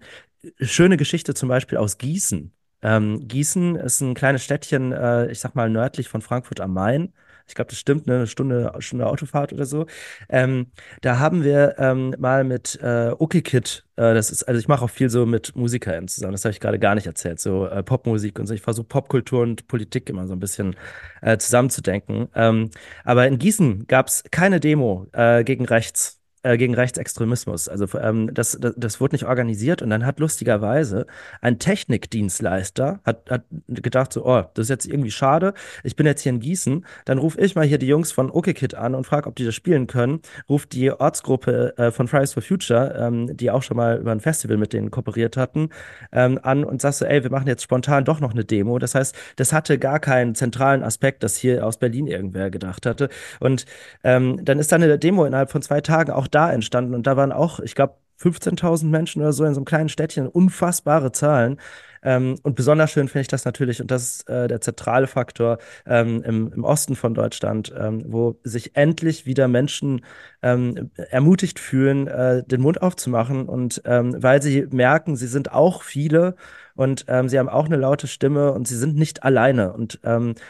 schöne 0.61 0.97
Geschichte 0.97 1.35
zum 1.35 1.49
Beispiel 1.49 1.79
aus 1.79 1.99
Gießen. 1.99 2.53
Ähm, 2.83 3.29
Gießen 3.29 3.77
ist 3.77 4.01
ein 4.01 4.15
kleines 4.15 4.43
Städtchen, 4.45 4.93
äh, 4.93 5.31
ich 5.31 5.41
sag 5.41 5.55
mal 5.55 5.69
nördlich 5.69 6.09
von 6.09 6.23
Frankfurt 6.23 6.61
am 6.61 6.73
Main. 6.73 7.13
Ich 7.51 7.55
glaube, 7.55 7.71
das 7.71 7.79
stimmt, 7.79 8.07
ne? 8.07 8.15
eine 8.15 8.27
Stunde, 8.27 8.73
Stunde 8.79 9.07
Autofahrt 9.07 9.53
oder 9.53 9.67
so. 9.67 9.87
Ähm, 10.29 10.69
da 11.01 11.19
haben 11.19 11.43
wir 11.45 11.75
ähm, 11.79 12.15
mal 12.19 12.45
mit 12.45 12.79
äh, 12.81 13.11
OkiKid, 13.11 13.85
äh, 13.97 14.15
das 14.15 14.31
ist, 14.31 14.45
also 14.45 14.59
ich 14.59 14.69
mache 14.69 14.85
auch 14.85 14.91
viel 14.91 15.11
so 15.11 15.27
mit 15.27 15.57
MusikerInnen 15.57 16.07
zusammen, 16.09 16.33
das 16.33 16.45
habe 16.45 16.53
ich 16.53 16.61
gerade 16.61 16.79
gar 16.79 16.95
nicht 16.95 17.07
erzählt, 17.07 17.41
so 17.41 17.67
äh, 17.67 17.83
Popmusik 17.83 18.39
und 18.39 18.47
so. 18.47 18.55
Ich 18.55 18.63
versuche 18.63 18.87
Popkultur 18.87 19.43
und 19.43 19.67
Politik 19.67 20.09
immer 20.09 20.27
so 20.29 20.35
ein 20.35 20.41
bisschen 20.41 20.77
äh, 21.23 21.39
zusammenzudenken. 21.39 22.29
Ähm, 22.35 22.71
aber 23.05 23.27
in 23.27 23.39
Gießen 23.39 23.87
gab 23.89 24.07
es 24.07 24.23
keine 24.31 24.61
Demo 24.61 25.09
äh, 25.13 25.43
gegen 25.45 25.65
rechts 25.65 26.20
äh, 26.43 26.57
gegen 26.57 26.75
Rechtsextremismus. 26.75 27.69
Also 27.69 27.87
ähm, 27.99 28.33
das, 28.33 28.57
das, 28.61 28.75
das 28.77 29.01
wurde 29.01 29.15
nicht 29.15 29.27
organisiert 29.27 29.83
und 29.83 29.91
dann 29.91 30.07
hat 30.07 30.21
lustigerweise 30.21 31.07
ein 31.41 31.59
Technikdienstleister 31.59 33.01
hat, 33.05 33.31
hat 33.31 33.45
gedacht 33.69 34.13
so, 34.13 34.25
oh, 34.25 34.43
das 34.55 34.65
ist 34.67 34.71
jetzt 34.71 34.87
irgendwie 34.87 35.11
schade. 35.11 35.55
Ich 35.85 35.97
bin 35.97 36.07
jetzt 36.07 36.23
hier 36.23 36.31
in 36.31 36.41
Gießen, 36.41 36.85
dann 37.05 37.19
rufe 37.19 37.41
ich 37.41 37.55
mal 37.55 37.67
hier 37.67 37.79
die 37.79 37.87
Jungs 37.87 38.13
von 38.13 38.31
OKKid 38.31 38.75
an 38.75 38.95
und 38.95 39.05
frage, 39.05 39.29
ob 39.29 39.37
die 39.37 39.45
das 39.45 39.55
spielen 39.55 39.87
können. 39.87 40.21
Ruft 40.49 40.73
die 40.73 40.91
Ortsgruppe 40.91 41.77
äh, 41.77 41.91
von 41.91 42.09
Fridays 42.09 42.33
for 42.33 42.43
Future, 42.43 42.95
ähm, 42.99 43.37
die 43.37 43.51
auch 43.51 43.63
schon 43.63 43.77
mal 43.77 43.99
über 43.99 44.13
ein 44.13 44.21
Festival 44.21 44.57
mit 44.57 44.73
denen 44.73 44.91
kooperiert 44.91 45.37
hatten, 45.37 45.69
ähm, 46.13 46.39
an 46.43 46.65
und 46.65 46.81
sagst 46.81 47.01
so, 47.01 47.05
ey, 47.05 47.23
wir 47.23 47.31
machen 47.31 47.49
jetzt 47.49 47.63
spontan 47.63 48.05
doch 48.05 48.21
noch 48.21 48.33
eine 48.33 48.45
Demo. 48.45 48.79
Das 48.79 48.95
heißt, 48.95 49.15
das 49.37 49.53
hatte 49.53 49.79
gar 49.79 50.01
keinen 50.01 50.35
zentralen 50.35 50.83
Aspekt, 50.83 51.23
das 51.23 51.37
hier 51.37 51.67
aus 51.67 51.79
Berlin 51.79 52.07
irgendwer 52.07 52.51
gedacht 52.51 52.87
hatte. 52.87 53.09
Und 53.41 53.67
ähm, 54.05 54.43
dann 54.45 54.59
ist 54.59 54.73
dann 54.73 54.83
eine 54.83 54.99
Demo 54.99 55.25
innerhalb 55.25 55.51
von 55.51 55.63
zwei 55.63 55.81
Tagen 55.81 56.13
auch 56.13 56.30
da 56.31 56.53
entstanden. 56.53 56.95
Und 56.95 57.07
da 57.07 57.17
waren 57.17 57.33
auch, 57.33 57.61
ich 57.61 57.75
glaube, 57.75 57.95
15.000 58.21 58.87
Menschen 58.87 59.23
oder 59.23 59.33
so 59.33 59.45
in 59.45 59.55
so 59.55 59.61
einem 59.61 59.65
kleinen 59.65 59.89
Städtchen, 59.89 60.27
unfassbare 60.27 61.13
Zahlen. 61.13 61.59
Ähm, 62.03 62.37
und 62.43 62.55
besonders 62.55 62.93
schön 62.93 63.09
finde 63.09 63.23
ich 63.23 63.29
das 63.29 63.45
natürlich, 63.45 63.81
und 63.81 63.91
das 63.91 64.03
ist 64.03 64.29
äh, 64.29 64.49
der 64.49 64.61
zentrale 64.61 65.07
Faktor 65.07 65.59
ähm, 65.87 66.23
im, 66.23 66.53
im, 66.53 66.65
Osten 66.65 66.97
von 66.97 67.13
Deutschland, 67.13 67.73
ähm, 67.79 68.05
wo 68.07 68.39
sich 68.43 68.75
endlich 68.75 69.27
wieder 69.27 69.49
Menschen 69.49 70.05
ähm, 70.43 70.91
ermutigt 70.97 71.59
fühlen, 71.59 72.07
äh, 72.07 72.43
den 72.43 72.63
Mund 72.63 72.81
aufzumachen 72.81 73.47
und 73.49 73.83
ähm, 73.85 74.15
weil 74.19 74.41
sie 74.41 74.67
merken, 74.71 75.17
sie 75.17 75.27
sind 75.27 75.53
auch 75.53 75.83
viele 75.83 76.37
und 76.75 77.05
ähm, 77.09 77.29
sie 77.29 77.39
haben 77.39 77.51
auch 77.51 77.67
eine 77.67 77.77
laute 77.77 78.07
Stimme 78.07 78.53
und 78.53 78.67
sie 78.67 78.77
sind 78.77 78.97
nicht 78.97 79.23
alleine. 79.23 79.75
Und 79.75 80.01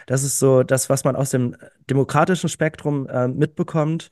das 0.06 0.22
ist 0.22 0.38
so 0.38 0.62
das, 0.62 0.88
was 0.88 1.02
man 1.02 1.16
aus 1.16 1.30
dem 1.30 1.56
demokratischen 1.88 2.48
Spektrum 2.48 3.08
äh, 3.08 3.26
mitbekommt. 3.26 4.10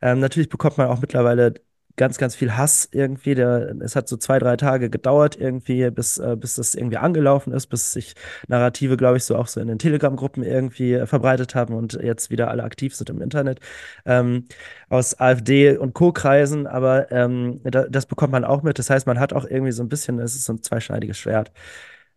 Ähm, 0.00 0.20
natürlich 0.20 0.48
bekommt 0.48 0.78
man 0.78 0.88
auch 0.88 1.00
mittlerweile 1.00 1.54
ganz, 1.98 2.16
ganz 2.16 2.34
viel 2.34 2.56
Hass 2.56 2.88
irgendwie. 2.92 3.34
Der, 3.34 3.74
es 3.80 3.94
hat 3.96 4.08
so 4.08 4.16
zwei, 4.16 4.38
drei 4.38 4.56
Tage 4.56 4.88
gedauert 4.88 5.36
irgendwie, 5.38 5.90
bis, 5.90 6.16
äh, 6.18 6.36
bis 6.38 6.54
das 6.54 6.74
irgendwie 6.74 6.96
angelaufen 6.96 7.52
ist, 7.52 7.66
bis 7.66 7.92
sich 7.92 8.14
Narrative, 8.48 8.96
glaube 8.96 9.18
ich, 9.18 9.24
so 9.24 9.36
auch 9.36 9.48
so 9.48 9.60
in 9.60 9.68
den 9.68 9.78
Telegram-Gruppen 9.78 10.42
irgendwie 10.42 10.94
äh, 10.94 11.06
verbreitet 11.06 11.54
haben 11.54 11.74
und 11.74 11.94
jetzt 11.94 12.30
wieder 12.30 12.48
alle 12.50 12.64
aktiv 12.64 12.94
sind 12.94 13.10
im 13.10 13.20
Internet. 13.20 13.60
Ähm, 14.06 14.46
aus 14.88 15.18
AfD 15.20 15.76
und 15.76 15.92
Co-Kreisen, 15.94 16.66
aber 16.66 17.12
ähm, 17.12 17.60
da, 17.64 17.84
das 17.88 18.06
bekommt 18.06 18.32
man 18.32 18.44
auch 18.44 18.62
mit. 18.62 18.78
Das 18.78 18.88
heißt, 18.90 19.06
man 19.06 19.20
hat 19.20 19.32
auch 19.34 19.44
irgendwie 19.44 19.72
so 19.72 19.82
ein 19.82 19.88
bisschen, 19.88 20.18
es 20.20 20.34
ist 20.34 20.44
so 20.44 20.54
ein 20.54 20.62
zweischneidiges 20.62 21.18
Schwert. 21.18 21.52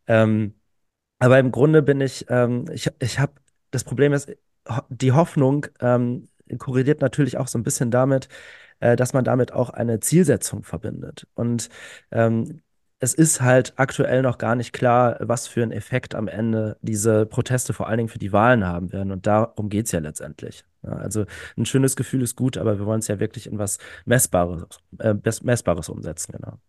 Ähm, 0.07 0.55
aber 1.19 1.39
im 1.39 1.51
Grunde 1.51 1.81
bin 1.83 2.01
ich, 2.01 2.25
ähm, 2.29 2.65
ich, 2.73 2.89
ich 2.99 3.19
habe, 3.19 3.33
das 3.71 3.83
Problem 3.83 4.13
ist, 4.13 4.31
die 4.89 5.11
Hoffnung, 5.11 5.67
ähm, 5.79 6.29
korreliert 6.59 7.01
natürlich 7.01 7.37
auch 7.37 7.47
so 7.47 7.57
ein 7.57 7.63
bisschen 7.63 7.91
damit, 7.91 8.27
äh, 8.79 8.95
dass 8.95 9.13
man 9.13 9.23
damit 9.23 9.53
auch 9.53 9.69
eine 9.69 9.99
Zielsetzung 9.99 10.63
verbindet. 10.63 11.27
Und 11.35 11.69
ähm, 12.11 12.61
es 12.99 13.15
ist 13.15 13.41
halt 13.41 13.73
aktuell 13.77 14.21
noch 14.21 14.37
gar 14.37 14.55
nicht 14.55 14.73
klar, 14.73 15.17
was 15.21 15.47
für 15.47 15.63
einen 15.63 15.71
Effekt 15.71 16.13
am 16.13 16.27
Ende 16.27 16.77
diese 16.81 17.25
Proteste 17.25 17.73
vor 17.73 17.87
allen 17.87 17.97
Dingen 17.97 18.09
für 18.09 18.19
die 18.19 18.31
Wahlen 18.31 18.65
haben 18.65 18.91
werden. 18.93 19.11
Und 19.11 19.25
darum 19.25 19.69
geht 19.69 19.87
es 19.87 19.91
ja 19.91 19.99
letztendlich. 19.99 20.65
Ja, 20.83 20.91
also 20.93 21.25
ein 21.57 21.65
schönes 21.65 21.95
Gefühl 21.95 22.21
ist 22.21 22.35
gut, 22.35 22.57
aber 22.57 22.77
wir 22.77 22.85
wollen 22.85 22.99
es 22.99 23.07
ja 23.07 23.19
wirklich 23.19 23.47
in 23.47 23.57
was 23.57 23.79
Messbares, 24.05 24.65
äh, 24.99 25.15
Messbares 25.41 25.89
umsetzen, 25.89 26.33
genau. 26.33 26.59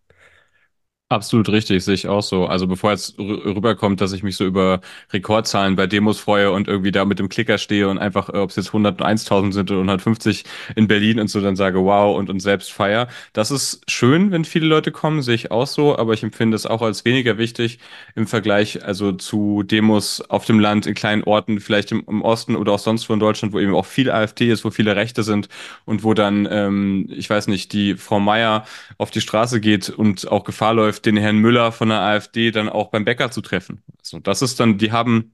Absolut 1.13 1.49
richtig, 1.49 1.83
sehe 1.83 1.93
ich 1.93 2.07
auch 2.07 2.23
so. 2.23 2.47
Also 2.47 2.65
bevor 2.65 2.89
jetzt 2.89 3.19
rü- 3.19 3.45
rüberkommt, 3.55 4.01
dass 4.01 4.13
ich 4.13 4.23
mich 4.23 4.35
so 4.35 4.45
über 4.45 4.81
Rekordzahlen 5.11 5.75
bei 5.75 5.85
Demos 5.85 6.19
freue 6.19 6.51
und 6.51 6.67
irgendwie 6.67 6.91
da 6.91 7.05
mit 7.05 7.19
dem 7.19 7.29
Klicker 7.29 7.59
stehe 7.59 7.87
und 7.87 7.99
einfach, 7.99 8.29
äh, 8.29 8.37
ob 8.37 8.49
es 8.49 8.55
jetzt 8.55 8.73
101.000 8.73 9.53
sind 9.53 9.69
oder 9.69 9.81
150 9.81 10.43
in 10.75 10.87
Berlin 10.87 11.19
und 11.19 11.27
so 11.27 11.39
dann 11.39 11.55
sage, 11.55 11.83
wow 11.83 12.17
und, 12.17 12.31
und 12.31 12.39
selbst 12.39 12.71
feier. 12.73 13.09
Das 13.33 13.51
ist 13.51 13.81
schön, 13.91 14.31
wenn 14.31 14.43
viele 14.43 14.65
Leute 14.65 14.91
kommen, 14.91 15.21
sehe 15.21 15.35
ich 15.35 15.51
auch 15.51 15.67
so, 15.67 15.95
aber 15.97 16.13
ich 16.13 16.23
empfinde 16.23 16.55
es 16.55 16.65
auch 16.65 16.81
als 16.81 17.05
weniger 17.05 17.37
wichtig 17.37 17.77
im 18.15 18.25
Vergleich 18.25 18.83
also 18.83 19.11
zu 19.11 19.61
Demos 19.61 20.19
auf 20.29 20.45
dem 20.45 20.59
Land, 20.59 20.87
in 20.87 20.95
kleinen 20.95 21.23
Orten, 21.25 21.59
vielleicht 21.59 21.91
im, 21.91 22.03
im 22.07 22.23
Osten 22.23 22.55
oder 22.55 22.71
auch 22.71 22.79
sonst 22.79 23.07
wo 23.07 23.13
in 23.13 23.19
Deutschland, 23.19 23.53
wo 23.53 23.59
eben 23.59 23.75
auch 23.75 23.85
viel 23.85 24.09
AfD 24.09 24.49
ist, 24.49 24.65
wo 24.65 24.71
viele 24.71 24.95
Rechte 24.95 25.21
sind 25.21 25.47
und 25.85 26.03
wo 26.03 26.15
dann, 26.15 26.47
ähm, 26.49 27.07
ich 27.15 27.29
weiß 27.29 27.47
nicht, 27.47 27.71
die 27.73 27.95
Frau 27.97 28.19
Meier 28.19 28.65
auf 28.97 29.11
die 29.11 29.21
Straße 29.21 29.61
geht 29.61 29.89
und 29.89 30.27
auch 30.31 30.43
Gefahr 30.43 30.73
läuft, 30.73 31.02
den 31.05 31.17
Herrn 31.17 31.37
Müller 31.37 31.71
von 31.71 31.89
der 31.89 31.99
AfD 31.99 32.51
dann 32.51 32.69
auch 32.69 32.89
beim 32.89 33.05
Bäcker 33.05 33.31
zu 33.31 33.41
treffen. 33.41 33.83
Also 33.99 34.19
das 34.19 34.41
ist 34.41 34.59
dann, 34.59 34.77
die 34.77 34.91
haben 34.91 35.33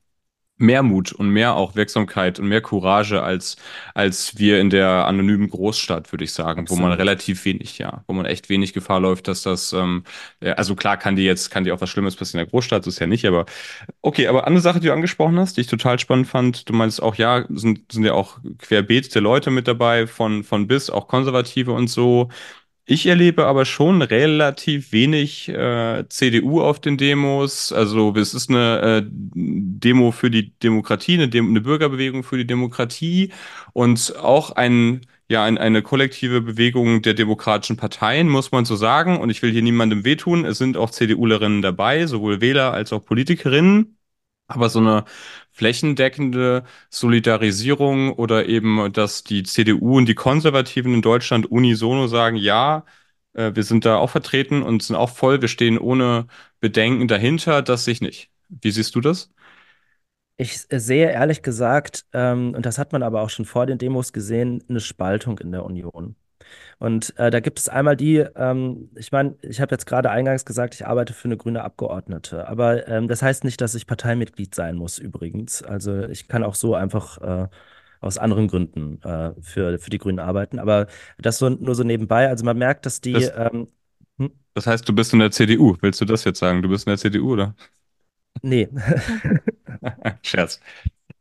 mehr 0.59 0.83
Mut 0.83 1.13
und 1.13 1.29
mehr 1.29 1.55
auch 1.55 1.75
Wirksamkeit 1.75 2.38
und 2.38 2.47
mehr 2.47 2.61
Courage 2.61 3.23
als, 3.23 3.55
als 3.95 4.38
wir 4.38 4.59
in 4.59 4.69
der 4.69 5.07
anonymen 5.07 5.49
Großstadt, 5.49 6.11
würde 6.11 6.25
ich 6.25 6.33
sagen, 6.33 6.69
wo 6.69 6.75
man 6.75 6.91
Absolut. 6.91 6.99
relativ 6.99 7.45
wenig, 7.45 7.77
ja, 7.77 8.03
wo 8.07 8.13
man 8.13 8.25
echt 8.25 8.49
wenig 8.49 8.73
Gefahr 8.73 8.99
läuft, 8.99 9.29
dass 9.29 9.41
das, 9.41 9.71
ähm, 9.71 10.03
also 10.41 10.75
klar 10.75 10.97
kann 10.97 11.15
die 11.15 11.23
jetzt, 11.23 11.49
kann 11.49 11.63
dir 11.63 11.73
auch 11.73 11.81
was 11.81 11.89
Schlimmes 11.89 12.17
passieren 12.17 12.41
in 12.41 12.45
der 12.47 12.51
Großstadt, 12.51 12.83
so 12.83 12.89
ist 12.89 12.99
ja 12.99 13.07
nicht, 13.07 13.25
aber 13.25 13.45
okay, 14.01 14.27
aber 14.27 14.45
andere 14.47 14.61
Sache, 14.61 14.81
die 14.81 14.88
du 14.88 14.93
angesprochen 14.93 15.39
hast, 15.39 15.55
die 15.55 15.61
ich 15.61 15.67
total 15.67 15.97
spannend 15.97 16.27
fand, 16.27 16.67
du 16.67 16.73
meinst 16.73 17.01
auch, 17.01 17.15
ja, 17.15 17.45
sind, 17.49 17.89
sind 17.91 18.03
ja 18.03 18.13
auch 18.13 18.39
querbeet 18.59 19.15
der 19.15 19.21
Leute 19.21 19.51
mit 19.51 19.67
dabei, 19.67 20.07
von, 20.07 20.43
von 20.43 20.67
bis, 20.67 20.89
auch 20.89 21.07
Konservative 21.07 21.71
und 21.71 21.88
so. 21.88 22.29
Ich 22.91 23.05
erlebe 23.05 23.46
aber 23.46 23.65
schon 23.65 24.01
relativ 24.01 24.91
wenig 24.91 25.48
äh, 25.50 26.05
CDU 26.10 26.62
auf 26.62 26.79
den 26.79 26.98
Demos. 26.98 27.72
Also 27.72 28.15
es 28.15 28.34
ist 28.34 28.50
eine 28.50 28.81
äh, 28.81 29.08
Demo 29.08 30.12
für 30.12 30.31
die 30.31 30.58
Demokratie, 30.60 31.13
eine, 31.13 31.29
Dem 31.29 31.50
eine 31.50 31.62
Bürgerbewegung 31.62 32.24
für 32.24 32.38
die 32.38 32.48
Demokratie 32.48 33.31
und 33.74 34.15
auch 34.17 34.51
ein, 34.53 35.01
ja, 35.27 35.43
ein, 35.43 35.60
eine 35.60 35.84
kollektive 35.84 36.41
Bewegung 36.41 37.03
der 37.03 37.13
demokratischen 37.13 37.77
Parteien, 37.77 38.27
muss 38.27 38.51
man 38.51 38.65
so 38.65 38.75
sagen. 38.75 39.19
Und 39.19 39.29
ich 39.29 39.43
will 39.43 39.51
hier 39.51 39.62
niemandem 39.62 40.03
wehtun. 40.03 40.43
Es 40.46 40.58
sind 40.58 40.75
auch 40.75 40.89
CDUlerinnen 40.89 41.62
dabei, 41.62 42.08
sowohl 42.08 42.41
Wähler 42.41 42.74
als 42.74 42.91
auch 42.91 43.05
Politikerinnen. 43.05 43.98
Aber 44.48 44.69
so 44.69 44.79
eine 44.79 45.05
flächendeckende 45.59 46.63
Solidarisierung 46.89 48.13
oder 48.13 48.47
eben, 48.47 48.93
dass 48.93 49.23
die 49.25 49.43
CDU 49.43 49.97
und 49.97 50.07
die 50.07 50.15
Konservativen 50.15 50.93
in 50.93 51.01
Deutschland 51.01 51.51
unisono 51.51 52.07
sagen, 52.07 52.37
ja, 52.37 52.85
äh, 53.33 53.51
wir 53.55 53.63
sind 53.63 53.83
da 53.85 53.97
auch 53.97 54.09
vertreten 54.09 54.63
und 54.63 54.83
sind 54.83 54.95
auch 54.95 55.09
voll, 55.09 55.41
wir 55.41 55.49
stehen 55.49 55.77
ohne 55.77 56.27
Bedenken 56.61 57.07
dahinter, 57.09 57.61
das 57.61 57.83
sehe 57.85 57.93
ich 57.93 58.01
nicht. 58.01 58.31
Wie 58.47 58.71
siehst 58.71 58.95
du 58.95 59.01
das? 59.01 59.31
Ich 60.37 60.61
sehe 60.71 61.11
ehrlich 61.11 61.41
gesagt, 61.43 62.05
ähm, 62.13 62.53
und 62.55 62.65
das 62.65 62.77
hat 62.77 62.93
man 62.93 63.03
aber 63.03 63.21
auch 63.21 63.29
schon 63.29 63.45
vor 63.45 63.65
den 63.65 63.77
Demos 63.77 64.13
gesehen, 64.13 64.63
eine 64.69 64.79
Spaltung 64.79 65.37
in 65.39 65.51
der 65.51 65.65
Union. 65.65 66.15
Und 66.79 67.17
äh, 67.17 67.29
da 67.31 67.39
gibt 67.39 67.59
es 67.59 67.69
einmal 67.69 67.95
die, 67.97 68.17
ähm, 68.35 68.89
ich 68.95 69.11
meine, 69.11 69.35
ich 69.41 69.61
habe 69.61 69.73
jetzt 69.73 69.85
gerade 69.85 70.09
eingangs 70.11 70.45
gesagt, 70.45 70.75
ich 70.75 70.87
arbeite 70.87 71.13
für 71.13 71.27
eine 71.27 71.37
grüne 71.37 71.63
Abgeordnete, 71.63 72.47
aber 72.47 72.87
ähm, 72.87 73.07
das 73.07 73.21
heißt 73.21 73.43
nicht, 73.43 73.61
dass 73.61 73.75
ich 73.75 73.87
Parteimitglied 73.87 74.55
sein 74.55 74.75
muss 74.75 74.99
übrigens. 74.99 75.63
Also 75.63 76.03
ich 76.03 76.27
kann 76.27 76.43
auch 76.43 76.55
so 76.55 76.75
einfach 76.75 77.17
äh, 77.21 77.47
aus 78.01 78.17
anderen 78.17 78.47
Gründen 78.47 79.01
äh, 79.03 79.33
für, 79.41 79.79
für 79.79 79.89
die 79.89 79.97
Grünen 79.97 80.19
arbeiten, 80.19 80.59
aber 80.59 80.87
das 81.17 81.37
so, 81.39 81.49
nur 81.49 81.75
so 81.75 81.83
nebenbei. 81.83 82.29
Also 82.29 82.45
man 82.45 82.57
merkt, 82.57 82.85
dass 82.85 83.01
die, 83.01 83.13
Das, 83.13 83.33
ähm, 83.35 83.67
hm, 84.17 84.31
das 84.53 84.67
heißt, 84.67 84.87
du 84.87 84.93
bist 84.93 85.13
in 85.13 85.19
der 85.19 85.31
CDU. 85.31 85.77
Willst 85.81 86.01
du 86.01 86.05
das 86.05 86.23
jetzt 86.23 86.39
sagen? 86.39 86.61
Du 86.61 86.69
bist 86.69 86.87
in 86.87 86.91
der 86.91 86.97
CDU, 86.97 87.33
oder? 87.33 87.55
nee. 88.43 88.67
Scherz. 90.23 90.59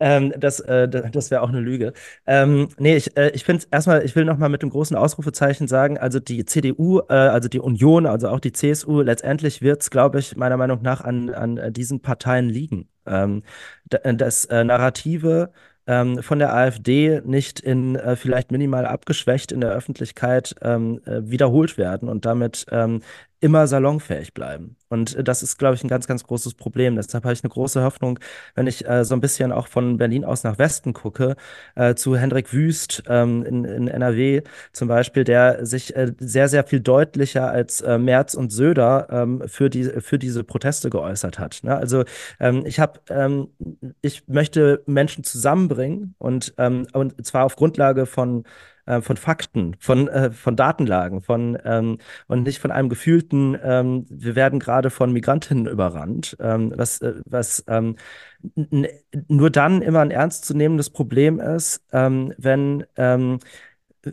Ähm, 0.01 0.33
das 0.39 0.61
äh, 0.61 0.89
das 0.89 1.31
wäre 1.31 1.43
auch 1.43 1.49
eine 1.49 1.61
Lüge. 1.61 1.93
Ähm, 2.27 2.69
nee, 2.79 2.97
ich, 2.97 3.17
äh, 3.17 3.31
ich 3.31 3.45
finde 3.45 3.65
erstmal, 3.71 4.05
ich 4.05 4.15
will 4.15 4.25
nochmal 4.25 4.49
mit 4.49 4.63
dem 4.63 4.71
großen 4.71 4.97
Ausrufezeichen 4.97 5.69
sagen, 5.69 5.99
also 5.99 6.21
die 6.21 6.45
CDU, 6.45 7.01
äh, 7.09 7.15
also 7.15 7.49
die 7.49 7.61
Union, 7.61 8.07
also 8.07 8.29
auch 8.29 8.41
die 8.41 8.53
CSU, 8.53 9.03
letztendlich 9.03 9.61
wird 9.63 9.83
es, 9.83 9.91
glaube 9.91 10.21
ich, 10.21 10.37
meiner 10.37 10.57
Meinung 10.57 10.83
nach 10.83 11.01
an, 11.01 11.31
an 11.31 11.59
äh, 11.59 11.73
diesen 11.73 12.01
Parteien 12.01 12.49
liegen. 12.49 12.89
Ähm, 13.07 13.43
äh, 13.91 14.15
das 14.15 14.45
äh, 14.47 14.65
Narrative 14.65 15.51
ähm, 15.89 16.23
von 16.23 16.39
der 16.39 16.55
AfD 16.55 17.21
nicht 17.25 17.61
in 17.61 17.97
äh, 17.97 18.15
vielleicht 18.15 18.53
minimal 18.53 18.85
abgeschwächt 18.87 19.51
in 19.53 19.61
der 19.61 19.71
Öffentlichkeit 19.73 20.55
ähm, 20.61 21.01
äh, 21.07 21.23
wiederholt 21.25 21.79
werden 21.79 22.09
und 22.09 22.27
damit 22.27 22.67
ähm, 22.71 23.01
immer 23.41 23.67
salonfähig 23.67 24.35
bleiben. 24.35 24.77
Und 24.89 25.15
äh, 25.17 25.25
das 25.25 25.43
ist, 25.43 25.59
glaube 25.59 25.75
ich, 25.75 25.85
ein 25.85 25.89
ganz, 25.89 26.07
ganz 26.07 26.25
großes 26.25 26.55
Problem. 26.55 26.97
Deshalb 26.97 27.25
habe 27.25 27.35
ich 27.35 27.45
eine 27.45 27.51
große 27.51 27.83
Hoffnung, 27.83 28.19
wenn 28.55 28.67
ich 28.67 28.89
äh, 28.89 29.05
so 29.05 29.15
ein 29.15 29.21
bisschen 29.21 29.53
auch 29.53 29.69
von 29.69 29.97
Berlin 29.99 30.25
aus 30.25 30.45
nach 30.45 30.59
Westen 30.59 30.93
gucke, 30.93 31.37
äh, 31.75 31.95
zu 31.95 32.17
Hendrik 32.17 32.53
Wüst 32.53 33.05
ähm, 33.09 33.45
in, 33.45 33.65
in 33.65 33.89
NRW 33.89 34.43
zum 34.73 34.89
Beispiel, 34.89 35.25
der 35.25 35.65
sich 35.65 35.95
äh, 35.95 36.13
sehr, 36.19 36.49
sehr 36.49 36.65
viel 36.65 36.81
deutlicher 36.81 37.51
als 37.51 37.81
äh, 37.81 37.99
Merz 37.99 38.35
und 38.35 38.51
Söder 38.51 39.07
ähm, 39.11 39.43
für, 39.47 39.71
die, 39.71 39.85
für 39.85 40.19
diese 40.19 40.43
Proteste 40.45 40.91
geäußert 40.91 41.39
hat. 41.39 41.61
Ne? 41.63 41.77
Also 41.77 42.05
ähm, 42.41 42.65
ich 42.67 42.81
habe, 42.81 43.01
ähm, 43.09 43.49
ich 44.03 44.27
möchte 44.27 44.83
Menschen 44.87 45.23
zusammenbringen 45.23 46.15
und, 46.19 46.55
ähm, 46.59 46.87
und 46.93 47.25
zwar 47.25 47.45
auf 47.45 47.57
Grundlage 47.57 48.07
von 48.07 48.45
äh, 48.89 49.03
von 49.03 49.17
Fakten, 49.17 49.77
von, 49.79 50.09
äh, 50.09 50.31
von 50.33 50.57
Datenlagen, 50.57 51.21
von 51.21 51.59
ähm, 51.65 51.99
und 52.27 52.43
nicht 52.45 52.59
von 52.59 52.71
einem 52.71 52.89
gefühlten, 52.89 53.57
ähm, 53.63 54.07
wir 54.09 54.35
werden 54.35 54.59
gerade 54.59 54.91
von 54.91 55.13
Migrantinnen 55.13 55.67
überrannt, 55.67 56.37
ähm, 56.41 56.73
was, 56.75 57.01
äh, 57.03 57.15
was 57.27 57.65
ähm, 57.69 57.97
nur 59.29 59.51
dann 59.51 59.83
immer 59.83 60.01
ein 60.01 60.11
ernstzunehmendes 60.11 60.91
Problem 60.91 61.39
ist, 61.41 61.83
ähm, 61.93 62.33
wenn, 62.39 62.85
ähm, 62.97 63.41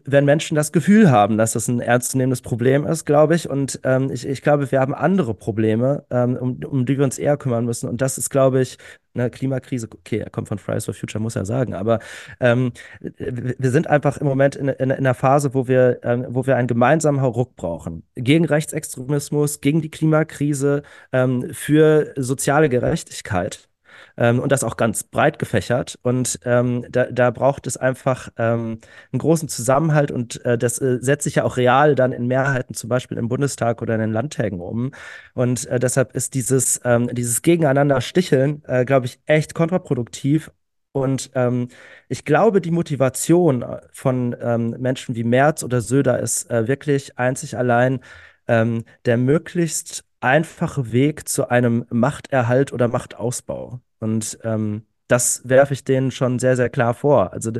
wenn 0.05 0.25
Menschen 0.25 0.55
das 0.55 0.71
Gefühl 0.71 1.09
haben, 1.09 1.37
dass 1.37 1.53
das 1.53 1.67
ein 1.67 1.79
ernstzunehmendes 1.79 2.41
Problem 2.41 2.85
ist, 2.85 3.05
glaube 3.05 3.35
ich. 3.35 3.49
Und 3.49 3.79
ähm, 3.83 4.11
ich, 4.11 4.27
ich 4.27 4.41
glaube, 4.41 4.71
wir 4.71 4.79
haben 4.79 4.93
andere 4.93 5.33
Probleme, 5.33 6.05
ähm, 6.09 6.35
um, 6.35 6.59
um 6.63 6.85
die 6.85 6.97
wir 6.97 7.03
uns 7.03 7.17
eher 7.17 7.37
kümmern 7.37 7.65
müssen. 7.65 7.87
Und 7.89 8.01
das 8.01 8.17
ist, 8.17 8.29
glaube 8.29 8.61
ich, 8.61 8.77
eine 9.13 9.29
Klimakrise. 9.29 9.87
Okay, 9.91 10.19
er 10.19 10.29
kommt 10.29 10.47
von 10.47 10.57
Fridays 10.57 10.85
for 10.85 10.93
Future, 10.93 11.21
muss 11.21 11.35
er 11.35 11.45
sagen. 11.45 11.73
Aber 11.73 11.99
ähm, 12.39 12.71
wir 13.01 13.71
sind 13.71 13.87
einfach 13.87 14.17
im 14.17 14.27
Moment 14.27 14.55
in, 14.55 14.67
in, 14.67 14.89
in 14.89 14.91
einer 14.91 15.13
Phase, 15.13 15.53
wo 15.53 15.67
wir, 15.67 15.99
ähm, 16.03 16.25
wo 16.29 16.45
wir 16.45 16.55
einen 16.57 16.67
gemeinsamen 16.67 17.21
Hauruck 17.21 17.55
brauchen. 17.55 18.03
Gegen 18.15 18.45
Rechtsextremismus, 18.45 19.61
gegen 19.61 19.81
die 19.81 19.91
Klimakrise, 19.91 20.83
ähm, 21.11 21.49
für 21.51 22.13
soziale 22.17 22.69
Gerechtigkeit. 22.69 23.69
Ähm, 24.17 24.39
und 24.39 24.51
das 24.51 24.63
auch 24.63 24.77
ganz 24.77 25.03
breit 25.03 25.39
gefächert. 25.39 25.99
Und 26.01 26.39
ähm, 26.45 26.85
da, 26.89 27.05
da 27.05 27.31
braucht 27.31 27.67
es 27.67 27.77
einfach 27.77 28.29
ähm, 28.37 28.79
einen 29.11 29.19
großen 29.19 29.49
Zusammenhalt 29.49 30.11
und 30.11 30.43
äh, 30.45 30.57
das 30.57 30.79
äh, 30.79 30.99
setzt 31.01 31.23
sich 31.25 31.35
ja 31.35 31.43
auch 31.43 31.57
real 31.57 31.95
dann 31.95 32.11
in 32.11 32.27
Mehrheiten, 32.27 32.73
zum 32.75 32.89
Beispiel 32.89 33.17
im 33.17 33.27
Bundestag 33.27 33.81
oder 33.81 33.95
in 33.95 34.01
den 34.01 34.13
Landtägen 34.13 34.61
um. 34.61 34.91
Und 35.33 35.67
äh, 35.67 35.79
deshalb 35.79 36.15
ist 36.15 36.33
dieses, 36.33 36.79
ähm, 36.85 37.09
dieses 37.13 37.41
Gegeneinander 37.41 38.01
sticheln, 38.01 38.63
äh, 38.67 38.85
glaube 38.85 39.07
ich, 39.07 39.19
echt 39.25 39.53
kontraproduktiv. 39.53 40.51
Und 40.91 41.31
ähm, 41.35 41.67
ich 42.07 42.23
glaube, 42.23 42.61
die 42.61 42.71
Motivation 42.71 43.63
äh, 43.63 43.81
von 43.91 44.33
ähm, 44.41 44.75
Menschen 44.79 45.15
wie 45.15 45.25
Merz 45.25 45.61
oder 45.63 45.81
Söder 45.81 46.19
ist 46.19 46.49
äh, 46.49 46.69
wirklich 46.69 47.19
einzig 47.19 47.57
allein 47.57 47.99
ähm, 48.47 48.85
der 49.05 49.17
möglichst 49.17 50.05
einfache 50.25 50.91
Weg 50.91 51.29
zu 51.29 51.49
einem 51.49 51.85
Machterhalt 51.91 52.73
oder 52.73 52.87
Machtausbau. 52.87 53.79
Und 53.99 54.39
ähm, 54.43 54.83
das 55.07 55.47
werfe 55.47 55.75
ich 55.75 55.83
denen 55.83 56.09
schon 56.09 56.39
sehr, 56.39 56.55
sehr 56.55 56.69
klar 56.69 56.95
vor. 56.95 57.31
Also, 57.31 57.51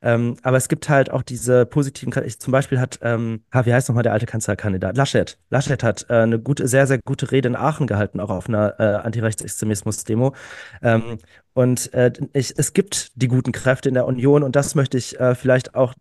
ähm, 0.00 0.36
aber 0.42 0.56
es 0.56 0.68
gibt 0.68 0.88
halt 0.88 1.10
auch 1.10 1.22
diese 1.22 1.66
positiven, 1.66 2.12
ich, 2.24 2.40
zum 2.40 2.52
Beispiel 2.52 2.80
hat, 2.80 2.98
ähm, 3.02 3.42
ah, 3.50 3.66
wie 3.66 3.74
heißt 3.74 3.90
nochmal 3.90 4.02
der 4.02 4.14
alte 4.14 4.24
Kanzlerkandidat? 4.24 4.96
Laschet. 4.96 5.38
Laschet 5.50 5.82
hat 5.82 6.06
äh, 6.08 6.14
eine 6.14 6.38
gute, 6.40 6.66
sehr, 6.68 6.86
sehr 6.86 6.98
gute 7.04 7.30
Rede 7.32 7.48
in 7.48 7.56
Aachen 7.56 7.86
gehalten, 7.86 8.18
auch 8.18 8.30
auf 8.30 8.48
einer 8.48 8.80
äh, 8.80 8.94
Antirechtsextremismus-Demo. 9.04 10.34
Ähm, 10.82 11.18
und 11.52 11.92
äh, 11.92 12.12
ich, 12.32 12.54
es 12.56 12.72
gibt 12.72 13.12
die 13.20 13.28
guten 13.28 13.52
Kräfte 13.52 13.90
in 13.90 13.94
der 13.94 14.06
Union 14.06 14.42
und 14.42 14.56
das 14.56 14.74
möchte 14.74 14.96
ich 14.96 15.20
äh, 15.20 15.34
vielleicht 15.34 15.74
auch 15.74 15.92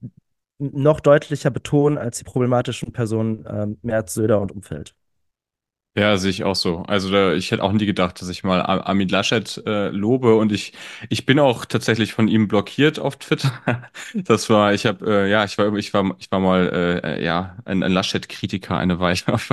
noch 0.60 1.01
deutlicher 1.01 1.51
betonen 1.51 1.97
als 1.97 2.19
die 2.19 2.23
problematischen 2.23 2.93
Personen 2.93 3.45
ähm, 3.49 3.78
Merz, 3.82 4.13
Söder 4.13 4.39
und 4.39 4.54
Umfeld. 4.54 4.95
Ja, 5.97 6.17
sehe 6.17 6.29
ich 6.29 6.43
auch 6.43 6.55
so. 6.55 6.79
Also 6.88 7.10
da, 7.10 7.31
ich 7.34 7.51
hätte 7.51 7.63
auch 7.63 7.71
nie 7.71 7.86
gedacht, 7.86 8.19
dass 8.21 8.27
ich 8.27 8.43
mal 8.43 8.62
Ar- 8.62 8.86
Armin 8.86 9.08
Laschet 9.08 9.63
äh, 9.65 9.88
lobe 9.89 10.36
und 10.36 10.51
ich 10.51 10.73
ich 11.10 11.25
bin 11.25 11.39
auch 11.39 11.63
tatsächlich 11.63 12.12
von 12.13 12.27
ihm 12.27 12.49
blockiert 12.49 12.99
auf 12.99 13.15
Twitter. 13.17 13.51
Das 14.13 14.49
war, 14.49 14.73
ich 14.73 14.86
habe 14.86 15.05
äh, 15.25 15.29
ja, 15.31 15.45
ich 15.45 15.58
war 15.58 15.73
ich 15.75 15.93
war 15.93 16.13
ich 16.19 16.29
war 16.31 16.39
mal 16.41 16.67
äh, 17.03 17.15
äh, 17.19 17.23
ja 17.23 17.55
ein, 17.63 17.81
ein 17.81 17.93
Laschet-Kritiker 17.93 18.77
eine 18.77 18.99
Weile 18.99 19.21
auf, 19.27 19.49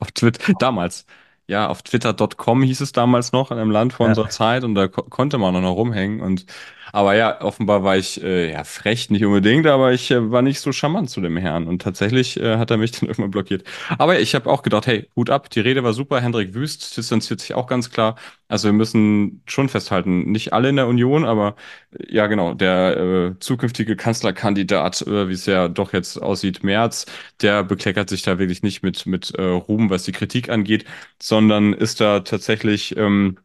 auf 0.00 0.10
Twitter 0.12 0.54
damals. 0.58 1.06
Ja, 1.48 1.68
auf 1.68 1.82
Twitter.com 1.82 2.62
hieß 2.64 2.80
es 2.80 2.90
damals 2.90 3.30
noch 3.30 3.52
in 3.52 3.58
einem 3.58 3.70
Land 3.70 3.92
vor 3.92 4.06
Ja. 4.06 4.08
unserer 4.08 4.28
Zeit 4.28 4.64
und 4.64 4.74
da 4.74 4.88
ko 4.88 5.02
konnte 5.04 5.38
man 5.38 5.54
auch 5.54 5.60
noch 5.60 5.74
rumhängen 5.76 6.20
und 6.20 6.46
Aber 6.92 7.14
ja, 7.14 7.40
offenbar 7.42 7.82
war 7.84 7.96
ich 7.96 8.22
äh, 8.22 8.52
ja 8.52 8.64
frech 8.64 9.10
nicht 9.10 9.24
unbedingt, 9.24 9.66
aber 9.66 9.92
ich 9.92 10.10
äh, 10.10 10.30
war 10.30 10.42
nicht 10.42 10.60
so 10.60 10.72
charmant 10.72 11.10
zu 11.10 11.20
dem 11.20 11.36
Herrn 11.36 11.66
und 11.66 11.82
tatsächlich 11.82 12.38
äh, 12.38 12.56
hat 12.58 12.70
er 12.70 12.76
mich 12.78 12.90
dann 13.00 13.08
irgendwann 13.08 13.30
blockiert. 13.30 13.64
Aber 13.98 14.18
ich 14.20 14.34
habe 14.34 14.50
auch 14.50 14.62
gedacht, 14.62 14.86
hey, 14.86 15.08
Hut 15.16 15.30
ab, 15.30 15.50
die 15.50 15.60
Rede 15.60 15.82
war 15.84 15.92
super. 15.92 16.20
Hendrik 16.20 16.54
Wüst 16.54 16.96
distanziert 16.96 17.40
sich 17.40 17.54
auch 17.54 17.66
ganz 17.66 17.90
klar. 17.90 18.16
Also 18.48 18.68
wir 18.68 18.72
müssen 18.72 19.42
schon 19.46 19.68
festhalten, 19.68 20.30
nicht 20.30 20.52
alle 20.52 20.68
in 20.68 20.76
der 20.76 20.86
Union, 20.86 21.24
aber 21.24 21.56
äh, 21.98 22.14
ja 22.14 22.26
genau, 22.26 22.54
der 22.54 22.96
äh, 23.36 23.38
zukünftige 23.40 23.96
Kanzlerkandidat, 23.96 25.02
äh, 25.02 25.28
wie 25.28 25.32
es 25.32 25.46
ja 25.46 25.68
doch 25.68 25.92
jetzt 25.92 26.16
aussieht, 26.22 26.62
Merz, 26.64 27.06
der 27.40 27.64
bekleckert 27.64 28.08
sich 28.08 28.22
da 28.22 28.38
wirklich 28.38 28.62
nicht 28.62 28.82
mit 28.82 29.06
mit 29.06 29.34
äh, 29.34 29.42
Ruhm, 29.42 29.90
was 29.90 30.04
die 30.04 30.12
Kritik 30.12 30.48
angeht, 30.50 30.84
sondern 31.20 31.72
ist 31.72 32.00
da 32.00 32.20
tatsächlich 32.20 32.96
ähm, 32.96 33.38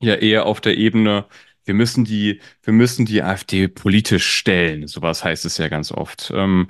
ja 0.00 0.14
eher 0.16 0.46
auf 0.46 0.60
der 0.60 0.76
Ebene, 0.78 1.26
wir 1.66 1.74
müssen 1.74 2.04
die, 2.04 2.40
wir 2.62 2.72
müssen 2.72 3.04
die 3.04 3.22
AfD 3.22 3.68
politisch 3.68 4.26
stellen. 4.26 4.86
Sowas 4.86 5.22
heißt 5.22 5.44
es 5.44 5.58
ja 5.58 5.68
ganz 5.68 5.92
oft. 5.92 6.32
Ähm, 6.34 6.68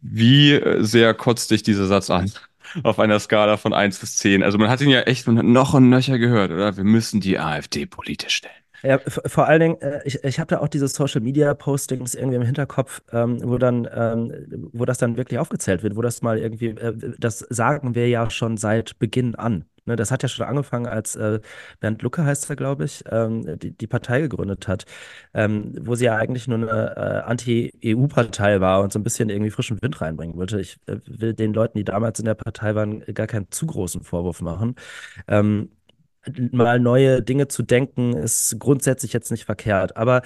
wie 0.00 0.60
sehr 0.78 1.14
kotzt 1.14 1.50
dich 1.50 1.62
dieser 1.62 1.86
Satz 1.86 2.10
an? 2.10 2.30
Auf 2.82 2.98
einer 2.98 3.20
Skala 3.20 3.56
von 3.56 3.72
eins 3.72 3.98
bis 3.98 4.16
zehn. 4.16 4.42
Also 4.42 4.58
man 4.58 4.68
hat 4.68 4.80
ihn 4.80 4.88
ja 4.88 5.02
echt 5.02 5.28
noch 5.28 5.74
und 5.74 5.90
nöcher 5.90 6.18
gehört, 6.18 6.50
oder? 6.50 6.76
Wir 6.76 6.84
müssen 6.84 7.20
die 7.20 7.38
AfD 7.38 7.86
politisch 7.86 8.34
stellen. 8.34 8.54
Ja, 8.82 8.98
vor 8.98 9.46
allen 9.46 9.60
Dingen, 9.60 9.80
äh, 9.80 10.00
ich, 10.04 10.22
ich 10.24 10.38
habe 10.38 10.48
da 10.48 10.60
auch 10.60 10.68
diese 10.68 10.88
Social 10.88 11.22
Media 11.22 11.54
Postings 11.54 12.14
irgendwie 12.14 12.36
im 12.36 12.42
Hinterkopf, 12.42 13.00
ähm, 13.12 13.38
wo 13.42 13.56
dann, 13.56 13.88
ähm, 13.94 14.68
wo 14.72 14.84
das 14.84 14.98
dann 14.98 15.16
wirklich 15.16 15.38
aufgezählt 15.38 15.82
wird, 15.82 15.96
wo 15.96 16.02
das 16.02 16.20
mal 16.20 16.38
irgendwie, 16.38 16.68
äh, 16.68 16.92
das 17.18 17.38
sagen 17.38 17.94
wir 17.94 18.08
ja 18.08 18.28
schon 18.28 18.58
seit 18.58 18.98
Beginn 18.98 19.36
an. 19.36 19.64
Ne, 19.86 19.96
das 19.96 20.10
hat 20.10 20.22
ja 20.22 20.28
schon 20.28 20.46
angefangen, 20.46 20.86
als 20.86 21.14
äh, 21.16 21.40
Bernd 21.80 22.00
Lucke 22.02 22.24
heißt 22.24 22.48
er, 22.48 22.56
glaube 22.56 22.84
ich, 22.84 23.04
ähm, 23.10 23.58
die, 23.58 23.72
die 23.72 23.86
Partei 23.86 24.22
gegründet 24.22 24.66
hat, 24.66 24.86
ähm, 25.34 25.74
wo 25.80 25.94
sie 25.94 26.06
ja 26.06 26.16
eigentlich 26.16 26.48
nur 26.48 26.56
eine 26.58 26.96
äh, 26.96 27.28
Anti-EU-Partei 27.28 28.60
war 28.62 28.80
und 28.82 28.92
so 28.94 28.98
ein 28.98 29.02
bisschen 29.02 29.28
irgendwie 29.28 29.50
frischen 29.50 29.80
Wind 29.82 30.00
reinbringen 30.00 30.36
wollte. 30.36 30.58
Ich 30.60 30.78
äh, 30.86 30.96
will 31.06 31.34
den 31.34 31.52
Leuten, 31.52 31.76
die 31.76 31.84
damals 31.84 32.18
in 32.18 32.24
der 32.24 32.34
Partei 32.34 32.74
waren, 32.74 33.00
gar 33.12 33.26
keinen 33.26 33.50
zu 33.50 33.66
großen 33.66 34.02
Vorwurf 34.02 34.40
machen. 34.40 34.74
Ähm, 35.28 35.68
mal 36.52 36.80
neue 36.80 37.22
Dinge 37.22 37.48
zu 37.48 37.62
denken, 37.62 38.14
ist 38.14 38.56
grundsätzlich 38.58 39.12
jetzt 39.12 39.30
nicht 39.30 39.44
verkehrt. 39.44 39.96
Aber 39.96 40.22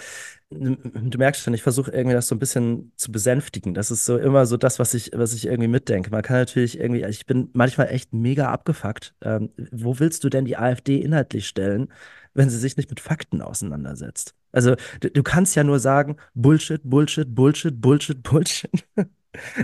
du 0.51 1.19
merkst 1.19 1.43
schon, 1.43 1.55
ich 1.55 1.63
versuche 1.63 1.91
irgendwie 1.91 2.15
das 2.15 2.29
so 2.29 2.35
ein 2.35 2.39
bisschen 2.39 2.93
zu 2.97 3.13
besänftigen. 3.13 3.75
Das 3.75 3.91
ist 3.91 4.05
so 4.05 4.17
immer 4.17 4.47
so 4.47 4.57
das, 4.57 4.79
was 4.79 4.95
ich, 4.95 5.11
was 5.15 5.35
ich 5.35 5.47
irgendwie 5.47 5.69
mitdenke. 5.69 6.11
Man 6.11 6.23
kann 6.23 6.37
natürlich 6.37 6.79
irgendwie, 6.81 7.05
ich 7.05 7.27
bin 7.27 7.51
manchmal 7.53 7.89
echt 7.89 8.13
mega 8.15 8.51
abgefuckt. 8.51 9.15
Ähm, 9.23 9.51
wo 9.73 9.99
willst 9.99 10.25
du 10.25 10.29
denn 10.31 10.45
die 10.47 10.57
AfD 10.57 11.01
inhaltlich 11.01 11.47
stellen, 11.49 11.89
wenn 12.35 12.51
sie 12.51 12.59
sich 12.59 12.77
nicht 12.77 12.89
mit 12.91 13.01
Fakten 13.01 13.43
auseinandersetzt? 13.43 14.35
Also, 14.53 14.77
du, 15.01 15.11
du 15.11 15.23
kannst 15.23 15.55
ja 15.57 15.65
nur 15.65 15.79
sagen, 15.81 16.17
Bullshit, 16.35 16.81
Bullshit, 16.85 17.35
Bullshit, 17.35 17.81
Bullshit, 17.81 18.23
Bullshit. 18.23 18.71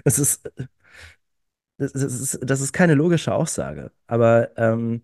Das 0.05 0.19
ist, 0.19 0.49
das 1.79 1.93
ist, 1.95 2.39
das 2.43 2.61
ist 2.61 2.73
keine 2.73 2.95
logische 2.95 3.35
Aussage. 3.35 3.91
Aber 4.07 4.57
ähm, 4.57 5.03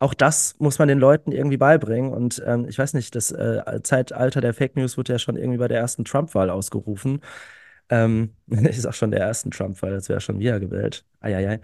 auch 0.00 0.14
das 0.14 0.56
muss 0.58 0.78
man 0.78 0.88
den 0.88 0.98
Leuten 0.98 1.30
irgendwie 1.30 1.58
beibringen. 1.58 2.12
Und 2.12 2.42
ähm, 2.46 2.66
ich 2.68 2.78
weiß 2.78 2.94
nicht, 2.94 3.14
das 3.14 3.30
äh, 3.30 3.80
Zeitalter 3.82 4.40
der 4.40 4.54
Fake 4.54 4.74
News 4.74 4.96
wurde 4.96 5.12
ja 5.12 5.18
schon 5.18 5.36
irgendwie 5.36 5.58
bei 5.58 5.68
der 5.68 5.78
ersten 5.78 6.04
Trump-Wahl 6.04 6.50
ausgerufen. 6.50 7.20
Ähm, 7.90 8.30
ist 8.46 8.86
auch 8.86 8.94
schon 8.94 9.10
der 9.10 9.20
ersten 9.20 9.50
Trump-Wahl, 9.50 9.90
das 9.90 10.08
wäre 10.08 10.22
schon 10.22 10.38
wiedergewählt. 10.38 11.04
Eieiei. 11.20 11.60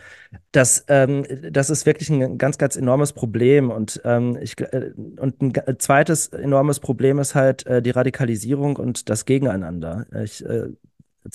Das, 0.52 0.84
ähm, 0.88 1.24
das 1.50 1.70
ist 1.70 1.86
wirklich 1.86 2.10
ein 2.10 2.36
ganz, 2.36 2.58
ganz 2.58 2.76
enormes 2.76 3.14
Problem. 3.14 3.70
Und, 3.70 4.02
ähm, 4.04 4.36
ich, 4.40 4.60
äh, 4.60 4.92
und 5.18 5.40
ein 5.40 5.78
zweites 5.78 6.28
enormes 6.28 6.78
Problem 6.78 7.18
ist 7.18 7.34
halt 7.34 7.66
äh, 7.66 7.80
die 7.80 7.90
Radikalisierung 7.90 8.76
und 8.76 9.08
das 9.08 9.24
Gegeneinander. 9.24 10.06
Ich 10.22 10.44
äh, 10.44 10.68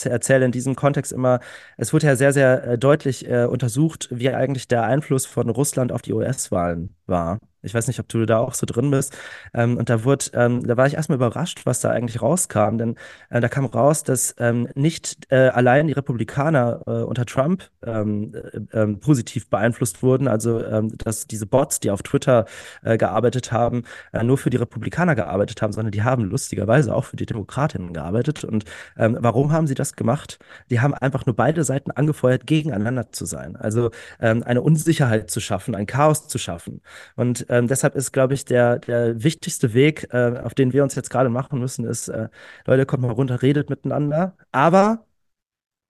erzähle 0.04 0.46
in 0.46 0.52
diesem 0.52 0.76
Kontext 0.76 1.12
immer, 1.12 1.40
es 1.78 1.94
wurde 1.94 2.08
ja 2.08 2.16
sehr, 2.16 2.34
sehr 2.34 2.64
äh, 2.64 2.78
deutlich 2.78 3.30
äh, 3.30 3.46
untersucht, 3.46 4.08
wie 4.12 4.30
eigentlich 4.30 4.68
der 4.68 4.84
Einfluss 4.84 5.26
von 5.26 5.50
Russland 5.50 5.92
auf 5.92 6.02
die 6.02 6.14
US-Wahlen 6.14 6.96
war. 7.06 7.40
Ich 7.64 7.74
weiß 7.74 7.88
nicht, 7.88 8.00
ob 8.00 8.08
du 8.08 8.26
da 8.26 8.40
auch 8.40 8.54
so 8.54 8.66
drin 8.66 8.92
bist. 8.92 9.16
Ähm, 9.54 9.78
und 9.78 9.90
da 9.90 10.04
wurde, 10.04 10.26
ähm, 10.34 10.66
da 10.66 10.78
war 10.78 10.88
ich 10.88 10.96
erstmal 10.96 11.18
überrascht, 11.18 11.62
was 11.66 11.82
da 11.82 11.92
eigentlich 11.92 12.22
rauskam. 12.22 12.78
Denn 12.78 12.96
äh, 13.30 13.40
da 13.40 13.50
kam 13.50 13.66
raus, 13.66 14.04
dass 14.04 14.36
ähm, 14.40 14.68
nicht 14.76 15.28
äh, 15.30 15.50
allein 15.50 15.88
die 15.88 15.94
Republikaner 15.94 16.82
äh, 16.86 16.92
unter 17.04 17.26
Trump 17.26 17.70
ähm, 17.86 18.34
äh, 18.34 18.80
ähm, 18.80 19.00
positiv 19.00 19.50
beeinflusst 19.50 20.04
wurden, 20.04 20.28
also 20.28 20.64
ähm, 20.64 20.98
dass 20.98 21.28
diese 21.28 21.46
Bots, 21.46 21.80
die 21.80 21.92
auf 21.92 22.04
Twitter 22.04 22.46
äh, 22.84 22.98
gearbeitet 22.98 23.52
haben, 23.52 23.84
äh, 24.14 24.24
nur 24.24 24.38
für 24.38 24.50
die 24.50 24.58
Republikaner 24.58 25.16
gearbeitet 25.16 25.62
haben, 25.62 25.74
sondern 25.74 25.92
die 25.92 26.04
haben 26.04 26.24
lustigerweise 26.24 26.96
auch 26.96 27.06
für 27.06 27.18
die 27.18 27.26
Demokratinnen 27.26 27.94
gearbeitet. 27.94 28.44
Und 28.44 28.66
warum 28.96 29.52
haben 29.52 29.68
sie 29.68 29.74
das 29.74 29.96
gemacht? 29.96 30.40
Die 30.70 30.80
haben 30.80 30.94
einfach 30.94 31.26
nur 31.26 31.36
beide 31.36 31.64
Seiten 31.64 31.92
angefeuert, 31.92 32.46
gegeneinander 32.46 33.12
zu 33.12 33.26
sein. 33.26 33.56
Also 33.56 33.92
eine 34.20 34.62
Unsicherheit 34.62 35.30
zu 35.30 35.40
schaffen, 35.40 35.76
ein 35.76 35.86
Chaos 35.86 36.28
zu 36.28 36.38
schaffen. 36.38 36.82
Und 37.16 37.46
ähm, 37.52 37.68
deshalb 37.68 37.96
ist, 37.96 38.14
glaube 38.14 38.34
ich, 38.34 38.46
der, 38.46 38.80
der 38.80 39.24
wichtigste 39.24 39.74
Weg, 39.74 40.08
äh, 40.14 40.40
auf 40.42 40.54
den 40.54 40.72
wir 40.72 40.84
uns 40.84 40.96
jetzt 40.96 41.10
gerade 41.10 41.30
machen 41.30 41.60
müssen, 41.60 41.86
ist, 41.86 42.08
äh, 42.08 42.30
Leute, 42.66 42.86
kommt 42.86 43.04
mal 43.04 43.12
runter, 43.12 43.42
redet 43.42 43.70
miteinander, 43.70 44.38
aber 44.54 45.06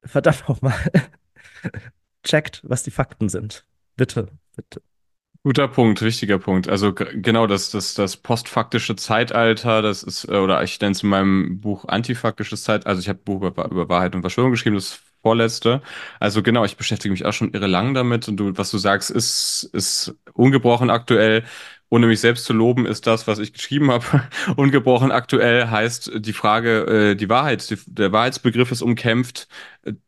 verdammt 0.04 0.50
nochmal, 0.50 0.74
checkt, 2.24 2.62
was 2.64 2.82
die 2.82 2.90
Fakten 2.90 3.30
sind. 3.30 3.64
Bitte, 3.96 4.28
bitte. 4.56 4.82
Guter 5.44 5.68
Punkt, 5.68 6.02
wichtiger 6.02 6.40
Punkt. 6.40 6.68
Also 6.68 6.94
genau, 6.94 7.46
das, 7.46 7.70
das, 7.70 7.94
das 7.94 8.18
postfaktische 8.18 8.96
Zeitalter, 8.96 9.84
das 9.84 10.02
ist, 10.02 10.26
äh, 10.30 10.38
oder 10.38 10.64
ich 10.64 10.80
nenne 10.82 10.94
es 10.94 11.04
in 11.04 11.10
meinem 11.10 11.62
Buch 11.62 11.86
antifaktisches 11.86 12.64
Zeitalter, 12.64 12.90
also 12.90 13.02
ich 13.02 13.10
habe 13.10 13.20
ein 13.20 13.24
Buch 13.24 13.44
über, 13.44 13.70
über 13.70 13.88
Wahrheit 13.88 14.16
und 14.16 14.22
Verschwörung 14.22 14.50
geschrieben, 14.50 14.76
das 14.76 15.00
vorletzte. 15.22 15.82
Also 16.20 16.44
genau, 16.44 16.66
ich 16.66 16.78
beschäftige 16.78 17.12
mich 17.12 17.26
auch 17.26 17.34
schon 17.34 17.54
irre 17.54 17.68
lang 17.68 17.94
damit 17.94 18.28
und 18.28 18.38
du, 18.38 18.58
was 18.58 18.72
du 18.72 18.78
sagst, 18.78 19.12
ist, 19.12 19.70
ist 19.74 20.16
ungebrochen 20.34 20.90
aktuell 20.90 21.44
ohne 21.92 22.08
mich 22.08 22.22
selbst 22.22 22.46
zu 22.46 22.54
loben, 22.54 22.86
ist 22.86 23.06
das, 23.06 23.28
was 23.28 23.38
ich 23.38 23.52
geschrieben 23.52 23.92
habe, 23.92 24.06
ungebrochen 24.56 25.12
aktuell, 25.12 25.70
heißt 25.70 26.12
die 26.16 26.32
Frage, 26.32 27.12
äh, 27.12 27.16
die 27.16 27.28
Wahrheit, 27.28 27.70
die, 27.70 27.78
der 27.86 28.14
Wahrheitsbegriff 28.14 28.72
ist 28.72 28.82
umkämpft, 28.82 29.50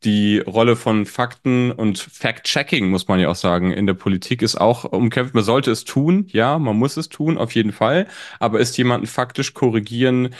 die 0.02 0.38
Rolle 0.38 0.76
von 0.76 1.04
Fakten 1.04 1.72
und 1.72 1.98
Fact-Checking, 1.98 2.88
muss 2.88 3.06
man 3.06 3.20
ja 3.20 3.28
auch 3.28 3.36
sagen, 3.36 3.70
in 3.70 3.86
der 3.86 3.94
Politik 3.94 4.40
ist 4.40 4.56
auch 4.58 4.84
umkämpft. 4.84 5.34
Man 5.34 5.44
sollte 5.44 5.70
es 5.72 5.84
tun, 5.84 6.26
ja, 6.28 6.58
man 6.58 6.76
muss 6.76 6.96
es 6.96 7.10
tun, 7.10 7.36
auf 7.36 7.54
jeden 7.54 7.72
Fall, 7.72 8.06
aber 8.40 8.60
ist 8.60 8.78
jemanden 8.78 9.06
faktisch 9.06 9.52
korrigieren, 9.52 10.34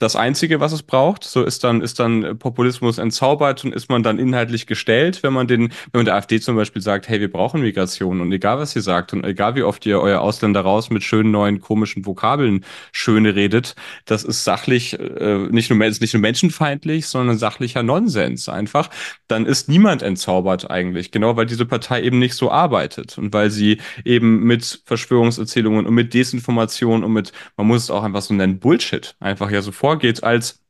das 0.00 0.16
Einzige, 0.16 0.60
was 0.60 0.72
es 0.72 0.82
braucht. 0.82 1.24
So 1.24 1.44
ist 1.44 1.62
dann, 1.62 1.82
ist 1.82 2.00
dann 2.00 2.38
Populismus 2.38 2.96
entzaubert 2.98 3.64
und 3.64 3.74
ist 3.74 3.90
man 3.90 4.02
dann 4.02 4.18
inhaltlich 4.18 4.66
gestellt, 4.66 5.22
wenn 5.22 5.34
man 5.34 5.46
den, 5.46 5.68
wenn 5.92 6.00
man 6.00 6.04
der 6.06 6.14
AfD 6.16 6.40
zum 6.40 6.56
Beispiel 6.56 6.80
sagt, 6.80 7.08
hey, 7.08 7.20
wir 7.20 7.30
brauchen 7.30 7.60
Migration 7.60 8.22
und 8.22 8.32
egal 8.32 8.58
was 8.58 8.74
ihr 8.74 8.80
sagt 8.80 9.12
und 9.12 9.24
egal 9.24 9.54
wie 9.54 9.62
oft 9.62 9.84
ihr 9.84 10.00
euer 10.00 10.20
Ausländer 10.22 10.62
raus 10.62 10.88
mit 10.88 11.02
schönen 11.02 11.30
neuen 11.30 11.60
komischen 11.60 12.06
Vokabeln 12.06 12.64
schöne 12.92 13.36
redet, 13.36 13.74
das 14.06 14.24
ist 14.24 14.42
sachlich 14.42 14.98
äh, 14.98 15.48
nicht 15.50 15.70
nur 15.70 15.84
ist 15.84 16.00
nicht 16.00 16.14
nur 16.14 16.22
menschenfeindlich, 16.22 17.06
sondern 17.06 17.36
sachlicher 17.36 17.82
Nonsens 17.82 18.48
einfach. 18.48 18.88
Dann 19.28 19.44
ist 19.44 19.68
niemand 19.68 20.02
entzaubert 20.02 20.70
eigentlich, 20.70 21.10
genau 21.10 21.36
weil 21.36 21.44
diese 21.44 21.66
Partei 21.66 22.02
eben 22.02 22.18
nicht 22.18 22.34
so 22.34 22.50
arbeitet 22.50 23.18
und 23.18 23.34
weil 23.34 23.50
sie 23.50 23.78
eben 24.06 24.44
mit 24.44 24.82
Verschwörungserzählungen 24.86 25.84
und 25.84 25.92
mit 25.92 26.14
Desinformation 26.14 27.04
und 27.04 27.12
mit, 27.12 27.32
man 27.58 27.66
muss 27.66 27.82
es 27.82 27.90
auch 27.90 28.02
einfach 28.02 28.22
so 28.22 28.32
nennen, 28.32 28.60
Bullshit 28.60 29.14
einfach 29.20 29.50
ja 29.50 29.60
so 29.60 29.72
vor 29.72 29.89
vorgeht, 29.90 30.22
als 30.22 30.60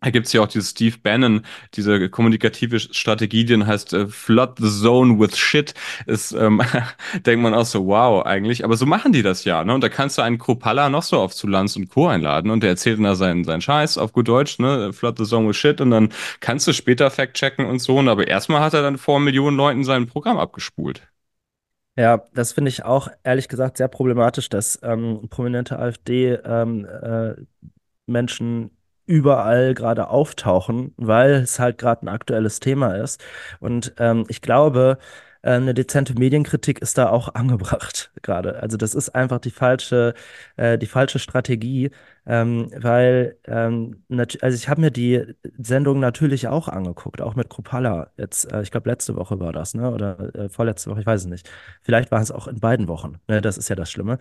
da 0.00 0.10
gibt's 0.10 0.32
ja 0.32 0.42
auch 0.42 0.46
dieses 0.46 0.70
Steve 0.70 0.96
Bannon, 1.02 1.44
diese 1.74 2.08
kommunikative 2.08 2.78
Strategie, 2.78 3.44
die 3.44 3.64
heißt 3.64 3.94
äh, 3.94 4.06
Flood 4.06 4.58
the 4.60 4.68
Zone 4.68 5.18
with 5.18 5.36
Shit. 5.36 5.74
Ist, 6.06 6.30
ähm, 6.30 6.62
denkt 7.26 7.42
man 7.42 7.52
auch 7.52 7.64
so, 7.64 7.84
wow, 7.84 8.24
eigentlich. 8.24 8.64
Aber 8.64 8.76
so 8.76 8.86
machen 8.86 9.10
die 9.10 9.22
das 9.22 9.44
ja, 9.44 9.64
ne? 9.64 9.74
Und 9.74 9.82
da 9.82 9.88
kannst 9.88 10.16
du 10.16 10.22
einen 10.22 10.38
Kropalla 10.38 10.88
noch 10.88 11.02
so 11.02 11.18
auf 11.18 11.34
zu 11.34 11.48
Lanz 11.48 11.74
und 11.74 11.88
Co. 11.88 12.06
einladen 12.06 12.52
und 12.52 12.62
der 12.62 12.70
erzählt 12.70 12.98
dann 12.98 13.04
da 13.06 13.16
seinen, 13.16 13.42
seinen 13.42 13.60
Scheiß 13.60 13.98
auf 13.98 14.12
gut 14.12 14.28
Deutsch, 14.28 14.60
ne? 14.60 14.92
Flood 14.92 15.18
the 15.18 15.24
Zone 15.24 15.48
with 15.48 15.56
Shit 15.56 15.80
und 15.80 15.90
dann 15.90 16.10
kannst 16.38 16.68
du 16.68 16.72
später 16.72 17.10
fact-checken 17.10 17.66
und 17.66 17.80
so. 17.80 17.98
Aber 17.98 18.28
erstmal 18.28 18.60
hat 18.60 18.74
er 18.74 18.82
dann 18.82 18.98
vor 18.98 19.18
Millionen 19.18 19.56
Leuten 19.56 19.82
sein 19.82 20.06
Programm 20.06 20.38
abgespult. 20.38 21.02
Ja, 21.96 22.22
das 22.32 22.52
finde 22.52 22.68
ich 22.68 22.84
auch 22.84 23.08
ehrlich 23.24 23.48
gesagt 23.48 23.78
sehr 23.78 23.88
problematisch, 23.88 24.48
dass 24.48 24.78
ähm, 24.84 25.26
prominente 25.28 25.80
AfD 25.80 26.34
ähm, 26.34 26.84
äh, 26.84 27.34
Menschen 28.08 28.70
überall 29.06 29.74
gerade 29.74 30.10
auftauchen, 30.10 30.92
weil 30.96 31.32
es 31.32 31.58
halt 31.58 31.78
gerade 31.78 32.04
ein 32.06 32.08
aktuelles 32.08 32.60
Thema 32.60 32.94
ist. 32.96 33.24
Und 33.60 33.94
ähm, 33.98 34.24
ich 34.28 34.42
glaube, 34.42 34.98
äh, 35.42 35.52
eine 35.52 35.74
dezente 35.74 36.14
Medienkritik 36.14 36.80
ist 36.80 36.98
da 36.98 37.10
auch 37.10 37.28
angebracht 37.34 38.12
gerade. 38.22 38.62
Also 38.62 38.76
das 38.76 38.94
ist 38.94 39.10
einfach 39.10 39.38
die 39.38 39.50
falsche, 39.50 40.14
äh, 40.56 40.78
die 40.78 40.86
falsche 40.86 41.18
Strategie, 41.18 41.90
ähm, 42.26 42.70
weil 42.76 43.36
ähm, 43.46 44.04
also 44.42 44.54
ich 44.54 44.68
habe 44.68 44.80
mir 44.82 44.90
die 44.90 45.24
Sendung 45.58 46.00
natürlich 46.00 46.48
auch 46.48 46.68
angeguckt, 46.68 47.20
auch 47.22 47.34
mit 47.34 47.48
Kropala. 47.48 48.10
Jetzt, 48.16 48.52
äh, 48.52 48.62
ich 48.62 48.70
glaube 48.70 48.90
letzte 48.90 49.16
Woche 49.16 49.40
war 49.40 49.52
das, 49.52 49.74
ne? 49.74 49.90
Oder 49.90 50.34
äh, 50.34 50.48
vorletzte 50.48 50.90
Woche, 50.90 51.00
ich 51.00 51.06
weiß 51.06 51.22
es 51.22 51.26
nicht. 51.28 51.48
Vielleicht 51.82 52.10
war 52.10 52.20
es 52.20 52.30
auch 52.30 52.48
in 52.48 52.60
beiden 52.60 52.88
Wochen. 52.88 53.18
Ne? 53.28 53.40
Das 53.40 53.56
ist 53.58 53.68
ja 53.68 53.76
das 53.76 53.90
Schlimme. 53.90 54.18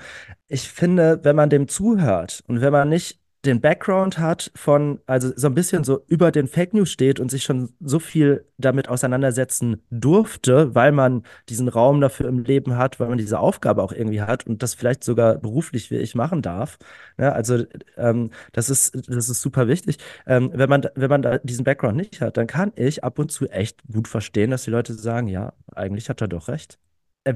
Ich 0.47 0.69
finde, 0.71 1.19
wenn 1.23 1.36
man 1.36 1.50
dem 1.50 1.67
zuhört 1.67 2.43
und 2.47 2.62
wenn 2.62 2.71
man 2.71 2.89
nicht 2.89 3.19
den 3.47 3.62
Background 3.62 4.19
hat 4.19 4.51
von, 4.55 4.99
also 5.07 5.31
so 5.36 5.47
ein 5.47 5.53
bisschen 5.53 5.83
so 5.83 6.03
über 6.07 6.31
den 6.31 6.47
Fake 6.47 6.73
News 6.73 6.91
steht 6.91 7.19
und 7.19 7.31
sich 7.31 7.43
schon 7.43 7.69
so 7.79 7.99
viel 7.99 8.45
damit 8.57 8.89
auseinandersetzen 8.89 9.81
durfte, 9.89 10.75
weil 10.75 10.91
man 10.91 11.23
diesen 11.49 11.67
Raum 11.67 12.01
dafür 12.01 12.27
im 12.27 12.43
Leben 12.43 12.77
hat, 12.77 12.99
weil 12.99 13.10
man 13.10 13.17
diese 13.17 13.39
Aufgabe 13.39 13.81
auch 13.81 13.91
irgendwie 13.91 14.21
hat 14.21 14.45
und 14.45 14.62
das 14.62 14.75
vielleicht 14.75 15.03
sogar 15.03 15.36
beruflich 15.36 15.89
wie 15.91 15.97
ich 15.97 16.15
machen 16.15 16.41
darf. 16.41 16.77
Ja, 17.17 17.31
also 17.31 17.63
ähm, 17.97 18.31
das 18.51 18.69
ist, 18.69 18.95
das 19.10 19.29
ist 19.29 19.41
super 19.41 19.67
wichtig. 19.67 19.97
Ähm, 20.25 20.51
wenn 20.53 20.69
man, 20.69 20.86
wenn 20.95 21.10
man 21.10 21.21
da 21.21 21.38
diesen 21.39 21.63
Background 21.63 21.97
nicht 21.97 22.21
hat, 22.21 22.38
dann 22.38 22.47
kann 22.47 22.71
ich 22.75 23.03
ab 23.03 23.17
und 23.19 23.31
zu 23.31 23.47
echt 23.47 23.81
gut 23.91 24.07
verstehen, 24.07 24.51
dass 24.51 24.63
die 24.63 24.71
Leute 24.71 24.93
sagen, 24.93 25.27
ja, 25.27 25.53
eigentlich 25.73 26.10
hat 26.10 26.21
er 26.21 26.27
doch 26.27 26.47
recht 26.47 26.77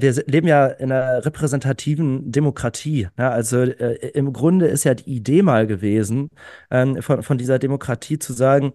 wir 0.00 0.12
leben 0.26 0.46
ja 0.48 0.66
in 0.66 0.92
einer 0.92 1.24
repräsentativen 1.24 2.32
Demokratie. 2.32 3.08
Ja, 3.18 3.30
also 3.30 3.58
äh, 3.62 4.10
im 4.14 4.32
Grunde 4.32 4.66
ist 4.66 4.84
ja 4.84 4.94
die 4.94 5.10
Idee 5.10 5.42
mal 5.42 5.66
gewesen, 5.66 6.28
ähm, 6.70 7.02
von, 7.02 7.22
von 7.22 7.38
dieser 7.38 7.58
Demokratie 7.58 8.18
zu 8.18 8.32
sagen, 8.32 8.72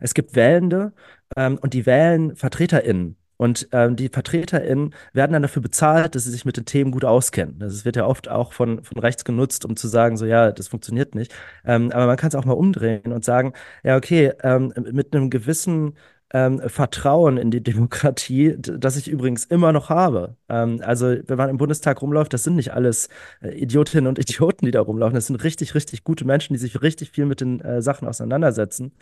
es 0.00 0.14
gibt 0.14 0.34
Wählende 0.36 0.92
ähm, 1.36 1.58
und 1.60 1.74
die 1.74 1.86
wählen 1.86 2.36
VertreterInnen. 2.36 3.16
Und 3.36 3.68
ähm, 3.72 3.96
die 3.96 4.10
VertreterInnen 4.10 4.94
werden 5.14 5.32
dann 5.32 5.40
dafür 5.40 5.62
bezahlt, 5.62 6.14
dass 6.14 6.24
sie 6.24 6.30
sich 6.30 6.44
mit 6.44 6.58
den 6.58 6.66
Themen 6.66 6.90
gut 6.90 7.06
auskennen. 7.06 7.58
Das 7.58 7.86
wird 7.86 7.96
ja 7.96 8.04
oft 8.04 8.28
auch 8.28 8.52
von, 8.52 8.84
von 8.84 8.98
rechts 8.98 9.24
genutzt, 9.24 9.64
um 9.64 9.76
zu 9.76 9.88
sagen, 9.88 10.18
so 10.18 10.26
ja, 10.26 10.52
das 10.52 10.68
funktioniert 10.68 11.14
nicht. 11.14 11.32
Ähm, 11.64 11.90
aber 11.90 12.06
man 12.06 12.18
kann 12.18 12.28
es 12.28 12.34
auch 12.34 12.44
mal 12.44 12.52
umdrehen 12.52 13.12
und 13.12 13.24
sagen, 13.24 13.54
ja, 13.82 13.96
okay, 13.96 14.32
ähm, 14.42 14.74
mit 14.92 15.14
einem 15.14 15.30
gewissen 15.30 15.94
ähm, 16.32 16.60
Vertrauen 16.68 17.36
in 17.36 17.50
die 17.50 17.62
Demokratie, 17.62 18.54
das 18.58 18.96
ich 18.96 19.08
übrigens 19.08 19.44
immer 19.44 19.72
noch 19.72 19.88
habe. 19.88 20.36
Ähm, 20.48 20.80
also, 20.84 21.16
wenn 21.26 21.38
man 21.38 21.50
im 21.50 21.56
Bundestag 21.56 22.02
rumläuft, 22.02 22.32
das 22.32 22.44
sind 22.44 22.56
nicht 22.56 22.72
alles 22.72 23.08
äh, 23.42 23.50
Idiotinnen 23.50 24.06
und 24.06 24.18
Idioten, 24.30 24.66
die 24.66 24.70
da 24.70 24.80
rumlaufen. 24.80 25.14
Das 25.14 25.26
sind 25.26 25.42
richtig, 25.42 25.74
richtig 25.74 26.04
gute 26.04 26.24
Menschen, 26.24 26.54
die 26.54 26.60
sich 26.60 26.82
richtig 26.82 27.10
viel 27.10 27.26
mit 27.26 27.40
den 27.40 27.60
äh, 27.60 27.82
Sachen 27.82 28.06
auseinandersetzen. 28.06 28.92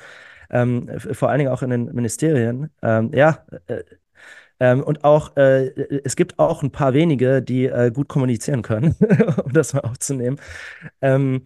Ähm, 0.50 0.88
vor 0.98 1.28
allen 1.28 1.38
Dingen 1.38 1.50
auch 1.50 1.62
in 1.62 1.70
den 1.70 1.94
Ministerien. 1.94 2.70
Ähm, 2.82 3.12
ja, 3.12 3.44
äh, 3.66 3.82
ähm, 4.60 4.82
und 4.82 5.04
auch, 5.04 5.36
äh, 5.36 5.68
es 6.04 6.16
gibt 6.16 6.38
auch 6.38 6.62
ein 6.62 6.72
paar 6.72 6.92
wenige, 6.92 7.42
die 7.42 7.66
äh, 7.66 7.90
gut 7.92 8.08
kommunizieren 8.08 8.62
können, 8.62 8.96
um 9.44 9.52
das 9.52 9.72
mal 9.72 9.80
aufzunehmen. 9.80 10.40
Ähm, 11.00 11.44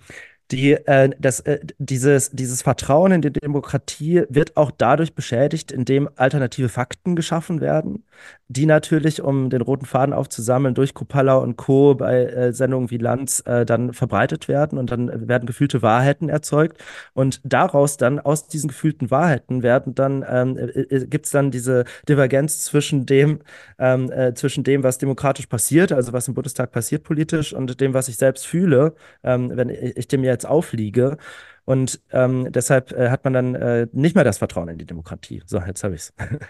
die, 0.52 0.72
äh, 0.72 1.10
das, 1.18 1.40
äh, 1.40 1.60
dieses, 1.78 2.30
dieses 2.30 2.62
Vertrauen 2.62 3.12
in 3.12 3.22
die 3.22 3.32
Demokratie 3.32 4.24
wird 4.28 4.56
auch 4.56 4.70
dadurch 4.70 5.14
beschädigt, 5.14 5.72
indem 5.72 6.08
alternative 6.16 6.68
Fakten 6.68 7.16
geschaffen 7.16 7.60
werden, 7.60 8.04
die 8.48 8.66
natürlich, 8.66 9.22
um 9.22 9.48
den 9.48 9.62
roten 9.62 9.86
Faden 9.86 10.12
aufzusammeln, 10.12 10.74
durch 10.74 10.92
Kupala 10.92 11.36
und 11.36 11.56
Co. 11.56 11.94
bei 11.94 12.24
äh, 12.26 12.52
Sendungen 12.52 12.90
wie 12.90 12.98
Lanz 12.98 13.42
äh, 13.46 13.64
dann 13.64 13.94
verbreitet 13.94 14.46
werden 14.46 14.78
und 14.78 14.90
dann 14.90 15.28
werden 15.28 15.46
gefühlte 15.46 15.80
Wahrheiten 15.80 16.28
erzeugt. 16.28 16.78
Und 17.14 17.40
daraus 17.44 17.96
dann, 17.96 18.20
aus 18.20 18.46
diesen 18.46 18.68
gefühlten 18.68 19.10
Wahrheiten, 19.10 19.62
werden 19.62 19.94
dann, 19.94 20.24
ähm, 20.28 20.58
äh, 20.58 20.80
äh, 20.80 21.06
gibt 21.06 21.26
es 21.26 21.32
dann 21.32 21.50
diese 21.50 21.84
Divergenz 22.08 22.62
zwischen 22.64 23.06
dem, 23.06 23.40
ähm, 23.78 24.12
zwischen 24.34 24.64
dem, 24.64 24.82
was 24.82 24.98
demokratisch 24.98 25.46
passiert, 25.46 25.92
also 25.92 26.12
was 26.12 26.28
im 26.28 26.34
Bundestag 26.34 26.72
passiert 26.72 27.04
politisch, 27.04 27.54
und 27.54 27.80
dem, 27.80 27.94
was 27.94 28.08
ich 28.08 28.16
selbst 28.18 28.46
fühle, 28.46 28.94
ähm, 29.24 29.50
wenn 29.54 29.70
ich 29.70 30.08
dem 30.08 30.24
jetzt 30.24 30.41
jetzt 30.42 30.46
aufliege. 30.46 31.18
Und 31.64 32.00
ähm, 32.12 32.50
deshalb 32.52 32.92
äh, 32.92 33.10
hat 33.10 33.24
man 33.24 33.32
dann 33.32 33.54
äh, 33.54 33.86
nicht 33.92 34.14
mehr 34.16 34.24
das 34.24 34.38
Vertrauen 34.38 34.68
in 34.68 34.78
die 34.78 34.86
Demokratie. 34.86 35.42
So, 35.46 35.60
jetzt 35.60 35.84
habe 35.84 35.94
ich 35.94 36.02
es. 36.02 36.14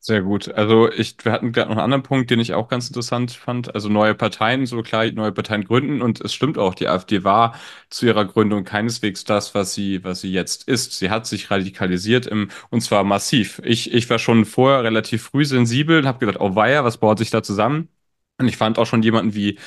Sehr 0.00 0.22
gut. 0.22 0.48
Also 0.54 0.90
ich, 0.92 1.16
wir 1.24 1.32
hatten 1.32 1.50
gerade 1.52 1.68
noch 1.70 1.76
einen 1.76 1.84
anderen 1.84 2.02
Punkt, 2.04 2.30
den 2.30 2.38
ich 2.38 2.54
auch 2.54 2.68
ganz 2.68 2.86
interessant 2.88 3.32
fand. 3.32 3.74
Also 3.74 3.88
neue 3.88 4.14
Parteien, 4.14 4.64
so 4.64 4.80
klar, 4.82 5.10
neue 5.10 5.32
Parteien 5.32 5.64
gründen 5.64 6.02
und 6.02 6.20
es 6.20 6.32
stimmt 6.32 6.56
auch, 6.56 6.74
die 6.74 6.86
AfD 6.86 7.24
war 7.24 7.56
zu 7.90 8.06
ihrer 8.06 8.24
Gründung 8.24 8.64
keineswegs 8.64 9.24
das, 9.24 9.54
was 9.56 9.74
sie, 9.74 10.04
was 10.04 10.20
sie 10.20 10.30
jetzt 10.32 10.68
ist. 10.68 10.92
Sie 10.98 11.10
hat 11.10 11.26
sich 11.26 11.50
radikalisiert 11.50 12.26
im, 12.26 12.48
und 12.70 12.80
zwar 12.82 13.02
massiv. 13.02 13.60
Ich, 13.64 13.92
ich 13.92 14.08
war 14.08 14.20
schon 14.20 14.44
vorher 14.44 14.84
relativ 14.84 15.24
früh 15.24 15.44
sensibel 15.44 15.98
und 15.98 16.06
habe 16.06 16.20
gedacht, 16.20 16.40
oh 16.40 16.54
weia, 16.54 16.84
was 16.84 16.98
baut 16.98 17.18
sich 17.18 17.30
da 17.30 17.42
zusammen? 17.42 17.88
Und 18.38 18.46
ich 18.46 18.56
fand 18.56 18.78
auch 18.78 18.86
schon 18.86 19.02
jemanden 19.02 19.34
wie 19.34 19.58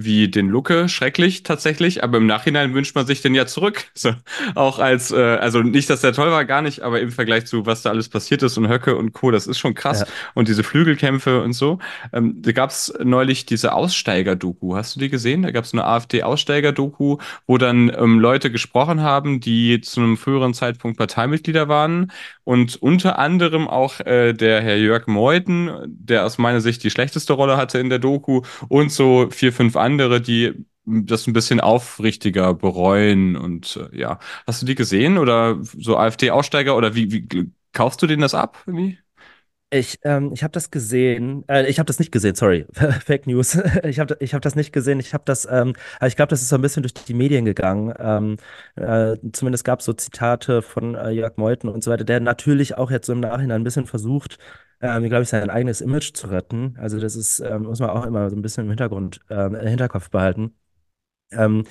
wie 0.00 0.28
den 0.28 0.48
Lucke 0.48 0.88
schrecklich 0.88 1.42
tatsächlich, 1.42 2.04
aber 2.04 2.18
im 2.18 2.26
Nachhinein 2.26 2.72
wünscht 2.72 2.94
man 2.94 3.06
sich 3.06 3.20
den 3.20 3.34
ja 3.34 3.46
zurück. 3.46 3.84
So, 3.98 4.14
auch 4.54 4.78
als, 4.78 5.10
äh, 5.10 5.16
also 5.16 5.60
nicht, 5.60 5.90
dass 5.90 6.02
der 6.02 6.12
toll 6.12 6.30
war, 6.30 6.44
gar 6.44 6.62
nicht, 6.62 6.82
aber 6.82 7.00
im 7.00 7.10
Vergleich 7.10 7.46
zu 7.46 7.66
was 7.66 7.82
da 7.82 7.90
alles 7.90 8.08
passiert 8.08 8.44
ist 8.44 8.56
und 8.56 8.68
Höcke 8.68 8.94
und 8.94 9.12
Co., 9.12 9.32
das 9.32 9.48
ist 9.48 9.58
schon 9.58 9.74
krass. 9.74 10.00
Ja. 10.00 10.06
Und 10.34 10.46
diese 10.46 10.62
Flügelkämpfe 10.62 11.42
und 11.42 11.52
so. 11.52 11.80
Ähm, 12.12 12.40
da 12.40 12.52
gab's 12.52 12.92
neulich 13.02 13.44
diese 13.44 13.72
Aussteiger-Doku. 13.72 14.76
Hast 14.76 14.94
du 14.94 15.00
die 15.00 15.08
gesehen? 15.08 15.42
Da 15.42 15.50
gab's 15.50 15.72
eine 15.72 15.84
AfD-Aussteiger-Doku, 15.84 17.18
wo 17.48 17.58
dann 17.58 17.90
ähm, 17.96 18.20
Leute 18.20 18.52
gesprochen 18.52 19.02
haben, 19.02 19.40
die 19.40 19.80
zu 19.80 20.00
einem 20.00 20.16
früheren 20.16 20.54
Zeitpunkt 20.54 20.96
Parteimitglieder 20.96 21.68
waren 21.68 22.12
und 22.44 22.76
unter 22.76 23.18
anderem 23.18 23.68
auch 23.68 24.00
äh, 24.00 24.32
der 24.32 24.62
Herr 24.62 24.76
Jörg 24.76 25.06
Meuthen, 25.06 25.70
der 25.86 26.24
aus 26.24 26.38
meiner 26.38 26.62
Sicht 26.62 26.82
die 26.82 26.90
schlechteste 26.90 27.34
Rolle 27.34 27.58
hatte 27.58 27.78
in 27.78 27.90
der 27.90 27.98
Doku 27.98 28.40
und 28.68 28.90
so 28.90 29.28
vier, 29.30 29.52
fünf 29.52 29.76
andere, 29.76 29.87
die 30.20 30.66
das 30.84 31.26
ein 31.26 31.32
bisschen 31.34 31.60
aufrichtiger 31.60 32.54
bereuen 32.54 33.36
und 33.36 33.76
äh, 33.92 33.96
ja. 33.98 34.18
Hast 34.46 34.62
du 34.62 34.66
die 34.66 34.74
gesehen 34.74 35.18
oder 35.18 35.58
so 35.62 35.96
AfD-Aussteiger 35.98 36.76
oder 36.76 36.94
wie, 36.94 37.12
wie 37.12 37.52
kaufst 37.72 38.00
du 38.02 38.06
denen 38.06 38.22
das 38.22 38.34
ab 38.34 38.62
irgendwie? 38.66 38.98
Ich, 39.70 39.98
ähm, 40.02 40.32
ich 40.32 40.42
habe 40.42 40.52
das 40.52 40.70
gesehen. 40.70 41.44
Äh, 41.46 41.66
ich 41.68 41.78
habe 41.78 41.86
das 41.86 41.98
nicht 41.98 42.10
gesehen, 42.10 42.34
sorry. 42.34 42.64
Fake 43.04 43.26
News. 43.26 43.58
ich 43.84 43.98
habe 44.00 44.16
ich 44.20 44.32
hab 44.32 44.40
das 44.40 44.54
nicht 44.56 44.72
gesehen. 44.72 44.98
Ich 44.98 45.12
habe 45.12 45.24
das, 45.26 45.46
ähm, 45.50 45.74
ich 46.06 46.16
glaube, 46.16 46.30
das 46.30 46.40
ist 46.40 46.48
so 46.48 46.56
ein 46.56 46.62
bisschen 46.62 46.82
durch 46.82 46.94
die 46.94 47.12
Medien 47.12 47.44
gegangen. 47.44 47.92
Ähm, 47.98 48.36
äh, 48.76 49.16
zumindest 49.32 49.64
gab 49.64 49.80
es 49.80 49.84
so 49.84 49.92
Zitate 49.92 50.62
von 50.62 50.94
äh, 50.94 51.10
Jörg 51.10 51.36
Meuthen 51.36 51.68
und 51.68 51.84
so 51.84 51.90
weiter, 51.90 52.04
der 52.04 52.20
natürlich 52.20 52.78
auch 52.78 52.90
jetzt 52.90 53.06
so 53.06 53.12
im 53.12 53.20
Nachhinein 53.20 53.60
ein 53.60 53.64
bisschen 53.64 53.84
versucht, 53.86 54.38
ähm, 54.80 55.06
glaube 55.08 55.24
ich, 55.24 55.28
sein 55.28 55.50
eigenes 55.50 55.82
Image 55.82 56.14
zu 56.14 56.28
retten. 56.28 56.76
Also 56.78 56.98
das 56.98 57.14
ist, 57.14 57.40
ähm, 57.40 57.64
muss 57.64 57.80
man 57.80 57.90
auch 57.90 58.06
immer 58.06 58.30
so 58.30 58.36
ein 58.36 58.42
bisschen 58.42 58.64
im 58.64 58.70
Hintergrund, 58.70 59.20
ähm, 59.28 59.54
Hinterkopf 59.54 60.08
behalten. 60.08 60.54
Ähm, 61.32 61.64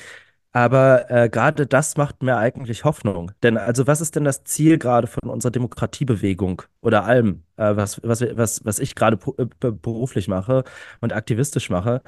aber 0.57 1.11
äh, 1.11 1.29
gerade 1.29 1.67
das 1.67 1.97
macht 1.97 2.23
mir 2.23 2.35
eigentlich 2.37 2.83
Hoffnung. 2.83 3.31
Denn 3.43 3.57
also 3.57 3.85
was 3.85 4.01
ist 4.01 4.15
denn 4.15 4.23
das 4.23 4.43
Ziel 4.43 4.79
gerade 4.79 5.05
von 5.05 5.29
unserer 5.29 5.51
Demokratiebewegung 5.51 6.63
oder 6.81 7.03
allem, 7.03 7.43
äh, 7.57 7.75
was, 7.75 8.01
was, 8.03 8.21
was, 8.21 8.65
was 8.65 8.79
ich 8.79 8.95
gerade 8.95 9.19
äh, 9.37 9.45
beruflich 9.71 10.27
mache 10.27 10.63
und 10.99 11.13
aktivistisch 11.13 11.69
mache? 11.69 12.01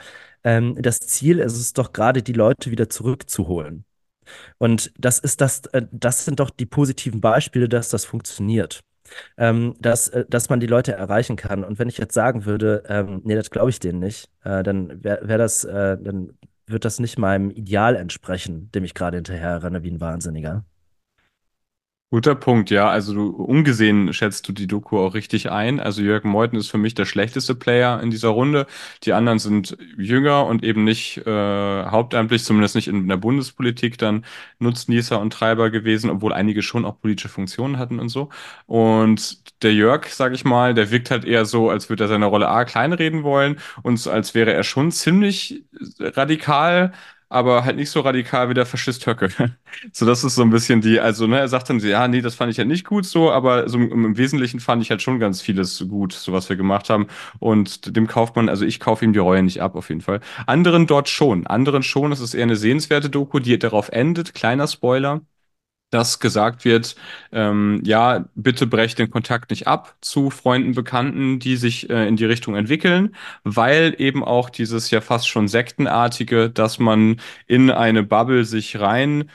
Ähm, 0.44 0.76
das 0.82 1.00
Ziel 1.00 1.38
ist 1.38 1.58
es 1.58 1.74
doch 1.74 1.94
gerade, 1.94 2.24
die 2.24 2.34
Leute 2.34 2.72
wieder 2.72 2.90
zurückzuholen. 2.90 3.86
Und 4.58 4.92
das 4.98 5.20
ist 5.20 5.42
das, 5.42 5.62
äh, 5.74 5.84
das 5.92 6.26
sind 6.26 6.40
doch 6.40 6.50
die 6.50 6.66
positiven 6.66 7.22
Beispiele, 7.22 7.70
dass 7.70 7.90
das 7.90 8.06
funktioniert 8.06 8.82
ähm, 9.38 9.76
dass, 9.80 10.08
äh, 10.10 10.26
dass 10.28 10.50
man 10.50 10.60
die 10.60 10.68
Leute 10.68 10.94
erreichen 10.94 11.36
kann. 11.36 11.64
Und 11.64 11.80
wenn 11.80 11.90
ich 11.90 11.98
jetzt 11.98 12.14
sagen 12.14 12.46
würde, 12.46 12.84
ähm, 12.88 13.22
nee, 13.24 13.36
das 13.36 13.50
glaube 13.52 13.70
ich 13.70 13.80
denen 13.80 14.00
nicht, 14.00 14.30
äh, 14.44 14.64
dann 14.64 15.04
wäre 15.04 15.28
wär 15.28 15.38
das, 15.38 15.64
äh, 15.64 15.98
dann 16.02 16.38
wird 16.70 16.86
das 16.86 17.00
nicht 17.00 17.18
meinem 17.18 17.50
Ideal 17.50 17.96
entsprechen, 17.96 18.72
dem 18.72 18.84
ich 18.84 18.94
gerade 18.94 19.18
hinterher 19.18 19.64
renne 19.64 19.84
wie 19.84 19.92
ein 19.92 20.02
Wahnsinniger. 20.02 20.66
Guter 22.12 22.34
Punkt, 22.34 22.72
ja. 22.72 22.90
Also 22.90 23.14
du 23.14 23.28
ungesehen 23.30 24.14
schätzt 24.14 24.48
du 24.48 24.52
die 24.52 24.66
Doku 24.66 24.98
auch 24.98 25.14
richtig 25.14 25.52
ein. 25.52 25.80
Also 25.80 26.02
Jürgen 26.02 26.30
Meuthen 26.30 26.58
ist 26.58 26.70
für 26.72 26.80
mich 26.80 26.96
der 26.96 27.06
schlechteste 27.06 27.54
Player 27.54 28.02
in 28.02 28.10
dieser 28.10 28.30
Runde. 28.30 28.66
Die 29.04 29.14
anderen 29.14 29.38
sind 29.38 29.78
jünger 29.96 30.48
und 30.48 30.64
eben 30.64 30.84
nicht 30.84 31.18
äh, 31.28 31.86
hauptamtlich, 31.86 32.44
zumindest 32.44 32.74
nicht 32.74 32.88
in 32.88 33.08
der 33.08 33.18
Bundespolitik 33.18 34.00
dann 34.00 34.26
Nutznießer 34.58 35.20
und 35.20 35.34
Treiber 35.34 35.70
gewesen, 35.70 36.10
obwohl 36.10 36.34
einige 36.34 36.64
schon 36.64 36.84
auch 36.84 37.00
politische 37.00 37.30
Funktionen 37.30 37.78
hatten 37.78 38.00
und 38.00 38.10
so. 38.10 38.30
Und 38.66 39.62
der 39.62 39.76
Jörg, 39.76 40.08
sag 40.08 40.34
ich 40.34 40.44
mal, 40.46 40.74
der 40.74 40.90
wirkt 40.90 41.12
halt 41.12 41.26
eher 41.26 41.46
so, 41.46 41.70
als 41.70 41.90
würde 41.90 42.06
er 42.06 42.08
seine 42.08 42.26
Rolle 42.26 42.50
A 42.50 42.66
kleinreden 42.66 43.22
wollen 43.22 43.60
und 43.84 44.08
als 44.08 44.34
wäre 44.34 44.52
er 44.54 44.64
schon 44.64 44.92
ziemlich 44.92 45.64
radikal 46.00 46.92
aber 47.30 47.64
halt 47.64 47.76
nicht 47.78 47.92
so 47.92 48.02
radikal 48.02 48.50
wie 48.50 48.54
der 48.56 48.66
Faschist 48.66 49.06
Höcke. 49.06 49.30
so, 49.94 50.06
das 50.06 50.24
ist 50.24 50.36
so 50.36 50.42
ein 50.42 50.50
bisschen 50.50 50.82
die, 50.82 51.00
also, 51.00 51.28
ne, 51.28 51.40
er 51.40 51.48
sagt 51.48 51.70
dann, 51.70 51.80
ja, 51.80 52.08
nee, 52.08 52.22
das 52.22 52.36
fand 52.36 52.52
ich 52.52 52.58
halt 52.58 52.68
nicht 52.68 52.86
gut 52.86 53.06
so, 53.06 53.32
aber 53.32 53.70
so 53.70 53.78
im, 53.78 54.06
im 54.06 54.18
Wesentlichen 54.18 54.60
fand 54.60 54.82
ich 54.82 54.90
halt 54.90 55.02
schon 55.02 55.20
ganz 55.20 55.42
vieles 55.42 55.86
gut, 55.88 56.14
so 56.14 56.34
was 56.34 56.50
wir 56.50 56.56
gemacht 56.56 56.90
haben. 56.90 57.08
Und 57.40 57.96
dem 57.96 58.08
kauft 58.08 58.36
man, 58.36 58.50
also 58.50 58.66
ich 58.66 58.80
kaufe 58.80 59.06
ihm 59.06 59.14
die 59.14 59.20
Reue 59.20 59.44
nicht 59.44 59.62
ab, 59.62 59.76
auf 59.76 59.90
jeden 59.90 60.02
Fall. 60.02 60.22
Anderen 60.48 60.88
dort 60.88 61.10
schon. 61.10 61.46
Anderen 61.48 61.84
schon, 61.84 62.12
es 62.12 62.20
ist 62.20 62.34
eher 62.34 62.44
eine 62.44 62.56
sehenswerte 62.56 63.10
Doku, 63.10 63.40
die 63.40 63.58
darauf 63.60 63.90
endet, 63.90 64.34
kleiner 64.34 64.68
Spoiler 64.68 65.22
dass 65.90 66.20
gesagt 66.20 66.66
wird, 66.66 66.96
ähm, 67.32 67.82
ja, 67.86 68.26
bitte 68.36 68.68
brecht 68.68 69.00
den 69.00 69.10
Kontakt 69.10 69.50
nicht 69.52 69.68
ab 69.68 69.96
zu 70.02 70.30
Freunden, 70.30 70.74
Bekannten, 70.74 71.40
die 71.40 71.56
sich 71.58 71.90
äh, 71.90 72.08
in 72.08 72.16
die 72.16 72.26
Richtung 72.26 72.56
entwickeln, 72.56 73.16
weil 73.44 73.96
eben 73.98 74.24
auch 74.24 74.50
dieses 74.50 74.92
ja 74.92 75.02
fast 75.02 75.28
schon 75.28 75.48
sektenartige, 75.48 76.50
dass 76.50 76.80
man 76.80 77.20
in 77.48 77.72
eine 77.72 78.04
Bubble 78.04 78.46
sich 78.46 78.80
rein 78.80 79.30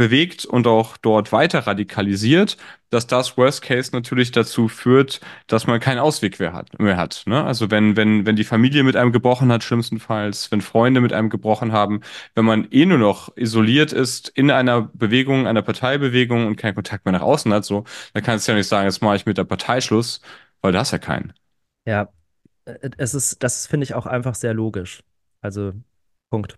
bewegt 0.00 0.46
und 0.46 0.66
auch 0.66 0.96
dort 0.96 1.30
weiter 1.30 1.66
radikalisiert, 1.66 2.56
dass 2.88 3.06
das 3.06 3.36
Worst 3.36 3.60
Case 3.60 3.90
natürlich 3.92 4.32
dazu 4.32 4.66
führt, 4.66 5.20
dass 5.46 5.66
man 5.66 5.78
keinen 5.78 5.98
Ausweg 5.98 6.40
mehr 6.40 6.54
hat. 6.54 6.78
Mehr 6.78 6.96
hat 6.96 7.24
ne? 7.26 7.44
Also 7.44 7.70
wenn, 7.70 7.96
wenn, 7.96 8.24
wenn 8.24 8.34
die 8.34 8.44
Familie 8.44 8.82
mit 8.82 8.96
einem 8.96 9.12
gebrochen 9.12 9.52
hat, 9.52 9.62
schlimmstenfalls, 9.62 10.50
wenn 10.50 10.62
Freunde 10.62 11.02
mit 11.02 11.12
einem 11.12 11.28
gebrochen 11.28 11.72
haben, 11.72 12.00
wenn 12.34 12.46
man 12.46 12.66
eh 12.70 12.86
nur 12.86 12.96
noch 12.96 13.36
isoliert 13.36 13.92
ist 13.92 14.30
in 14.30 14.50
einer 14.50 14.80
Bewegung, 14.94 15.46
einer 15.46 15.60
Parteibewegung 15.60 16.46
und 16.46 16.56
keinen 16.56 16.76
Kontakt 16.76 17.04
mehr 17.04 17.12
nach 17.12 17.20
außen 17.20 17.52
hat, 17.52 17.66
so, 17.66 17.84
dann 18.14 18.22
kannst 18.22 18.48
du 18.48 18.52
ja 18.52 18.56
nicht 18.56 18.68
sagen, 18.68 18.86
jetzt 18.86 19.02
mache 19.02 19.16
ich 19.16 19.26
mit 19.26 19.36
der 19.36 19.44
Partei 19.44 19.82
Schluss, 19.82 20.22
weil 20.62 20.72
da 20.72 20.78
hast 20.78 20.92
ja 20.92 20.98
keinen. 20.98 21.34
Ja, 21.84 22.08
äh, 22.64 22.88
es 22.96 23.12
ist, 23.12 23.42
das 23.42 23.66
finde 23.66 23.84
ich 23.84 23.92
auch 23.92 24.06
einfach 24.06 24.34
sehr 24.34 24.54
logisch. 24.54 25.02
Also, 25.42 25.74
Punkt. 26.30 26.56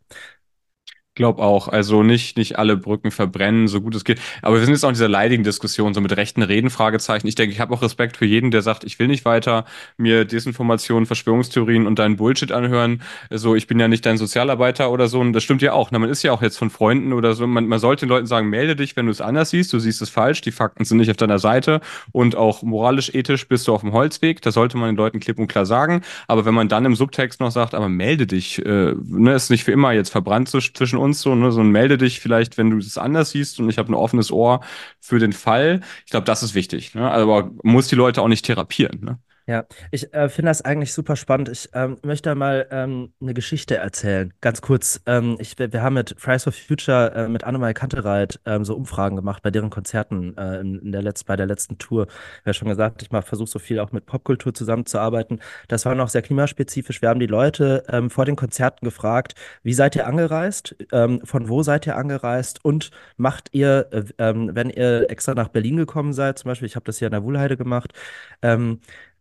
Glaub 1.15 1.41
auch, 1.41 1.69
also 1.69 2.03
nicht, 2.03 2.39
nicht 2.39 2.59
alle 2.59 2.75
Brücken 2.75 3.11
verbrennen, 3.11 3.69
so 3.69 3.83
gut 3.83 3.95
es 3.95 4.03
geht. 4.03 4.19
Aber 4.41 4.57
wir 4.57 4.65
sind 4.65 4.73
jetzt 4.73 4.83
auch 4.83 4.89
in 4.89 4.95
dieser 4.95 5.11
leidigen 5.11 5.45
Diskussion, 5.45 5.93
so 5.93 6.01
mit 6.01 6.17
rechten 6.17 6.41
Reden, 6.41 6.71
Fragezeichen. 6.71 7.27
Ich 7.27 7.35
denke, 7.35 7.53
ich 7.53 7.61
habe 7.61 7.75
auch 7.75 7.83
Respekt 7.83 8.17
für 8.17 8.25
jeden, 8.25 8.51
der 8.51 8.63
sagt, 8.63 8.83
ich 8.85 8.99
will 8.99 9.09
nicht 9.09 9.27
weiter 9.27 9.67
mir 9.99 10.25
Desinformationen, 10.25 11.05
Verschwörungstheorien 11.05 11.87
und 11.87 11.99
deinen 11.99 12.17
Bullshit 12.17 12.51
anhören. 12.51 13.03
Also 13.29 13.55
ich 13.55 13.67
bin 13.67 13.79
ja 13.79 13.89
nicht 13.89 14.07
dein 14.07 14.17
Sozialarbeiter 14.17 14.91
oder 14.91 15.07
so. 15.07 15.21
Und 15.21 15.35
das 15.35 15.43
stimmt 15.43 15.61
ja 15.61 15.75
auch. 15.75 15.91
Na, 15.91 15.99
man 15.99 16.09
ist 16.09 16.23
ja 16.23 16.33
auch 16.33 16.41
jetzt 16.41 16.57
von 16.57 16.71
Freunden 16.71 17.13
oder 17.13 17.35
so. 17.35 17.47
Man, 17.47 17.67
man 17.67 17.79
sollte 17.79 18.07
den 18.07 18.09
Leuten 18.09 18.27
sagen, 18.27 18.49
melde 18.49 18.75
dich, 18.75 18.97
wenn 18.97 19.05
du 19.05 19.13
es 19.13 19.21
anders 19.21 19.51
siehst. 19.51 19.71
Du 19.75 19.79
siehst 19.81 20.01
es 20.01 20.09
falsch, 20.09 20.41
die 20.41 20.51
Fakten 20.51 20.87
sind 20.87 20.97
nicht 20.97 21.11
auf 21.11 21.19
deiner 21.19 21.39
Seite. 21.39 21.83
Und 22.13 22.37
auch 22.37 22.63
moralisch, 22.63 23.15
ethisch 23.15 23.47
bist 23.49 23.69
du 23.69 23.75
auf 23.75 23.83
dem 23.83 23.93
Holzweg. 23.93 24.41
Da 24.41 24.51
sollte 24.51 24.79
man 24.79 24.89
den 24.89 24.97
Leuten 24.97 25.21
klipp 25.21 25.39
und 25.39 25.49
klar 25.49 25.67
sagen. 25.67 26.01
Aber 26.27 26.47
wenn 26.47 26.55
man 26.55 26.71
dann 26.71 26.87
im 26.87 26.95
Subtext 26.95 27.39
noch 27.41 27.51
sagt, 27.51 27.75
aber 27.75 27.91
melde 27.91 28.27
dich, 28.27 28.65
äh, 28.65 28.95
ne, 28.95 29.35
ist 29.35 29.51
nicht 29.51 29.65
für 29.65 29.73
immer 29.73 29.93
jetzt 29.93 30.09
verbrannt 30.09 30.49
zwischen 30.49 31.02
uns 31.03 31.21
so, 31.21 31.35
ne, 31.35 31.53
so 31.53 31.61
ein 31.61 31.71
melde 31.71 31.99
dich 31.99 32.21
vielleicht, 32.21 32.59
wenn 32.59 32.71
du 32.71 32.79
es 32.79 32.99
anders 32.99 33.31
siehst 33.31 33.61
und 33.61 33.69
ich 33.69 33.79
habe 33.79 33.93
ein 33.93 33.95
offenes 33.95 34.31
Ohr 34.31 34.61
für 35.01 35.19
den 35.19 35.33
Fall. 35.33 35.81
Ich 36.05 36.11
glaube, 36.11 36.27
das 36.27 36.43
ist 36.43 36.55
wichtig. 36.55 36.95
Ne? 36.95 37.11
Aber 37.11 37.51
muss 37.63 37.89
die 37.89 37.97
Leute 37.97 38.23
auch 38.23 38.29
nicht 38.29 38.47
therapieren. 38.47 39.01
Ne? 39.05 39.19
Ja, 39.47 39.65
ich 39.91 40.15
äh, 40.15 40.29
finde 40.29 40.51
das 40.51 40.63
eigentlich 40.63 40.93
super 40.93 41.17
spannend. 41.17 41.49
Ich 41.49 41.69
ähm, 41.75 41.97
möchte 42.03 42.33
mal 42.37 42.69
ähm, 42.71 43.13
eine 43.21 43.35
Geschichte 43.35 43.77
erzählen. 43.77 44.33
Ganz 44.41 44.61
kurz. 44.61 45.01
Ähm, 45.07 45.37
ich, 45.41 45.59
wir 45.59 45.83
haben 45.83 45.95
mit 45.95 46.15
Fridays 46.17 46.45
for 46.45 46.53
Future, 46.53 47.13
äh, 47.15 47.29
mit 47.29 47.43
Annemai 47.43 47.73
Kantereit 47.75 48.39
ähm, 48.47 48.65
so 48.65 48.77
Umfragen 48.77 49.17
gemacht 49.17 49.43
bei 49.43 49.51
deren 49.51 49.71
Konzerten 49.71 50.37
äh, 50.37 50.61
in, 50.61 50.79
in 50.79 50.93
der 50.93 51.03
Letz-, 51.03 51.25
bei 51.25 51.35
der 51.35 51.47
letzten 51.47 51.79
Tour. 51.79 52.07
Ich 52.07 52.13
habe 52.13 52.43
ja 52.47 52.53
schon 52.55 52.69
gesagt, 52.69 53.03
ich 53.03 53.09
versuche 53.09 53.49
so 53.49 53.59
viel 53.59 53.81
auch 53.81 53.91
mit 53.91 54.07
Popkultur 54.07 54.55
zusammenzuarbeiten. 54.55 55.41
Das 55.67 55.87
war 55.87 55.97
noch 55.97 56.09
sehr 56.09 56.23
klimaspezifisch. 56.23 57.03
Wir 57.03 57.09
haben 57.09 57.21
die 57.21 57.27
Leute 57.27 57.83
ähm, 57.89 58.11
vor 58.11 58.25
den 58.25 58.37
Konzerten 58.37 58.85
gefragt, 58.85 59.35
wie 59.65 59.75
seid 59.75 59.97
ihr 59.97 60.07
angereist? 60.07 60.77
Ähm, 60.93 61.21
von 61.25 61.49
wo 61.49 61.65
seid 61.65 61.87
ihr 61.89 61.97
angereist? 61.97 62.65
Und 62.65 62.93
macht 63.17 63.49
ihr, 63.53 63.89
äh, 63.91 64.35
wenn 64.37 64.71
ihr 64.71 65.11
extra 65.11 65.35
nach 65.35 65.49
Berlin 65.49 65.79
gekommen 65.79 66.13
seid, 66.13 66.39
zum 66.39 66.49
Beispiel, 66.49 66.67
ich 66.67 66.77
habe 66.77 66.85
das 66.85 66.99
hier 66.99 67.09
in 67.09 67.13
der 67.13 67.25
Wuhlheide 67.25 67.57
gemacht, 67.57 67.93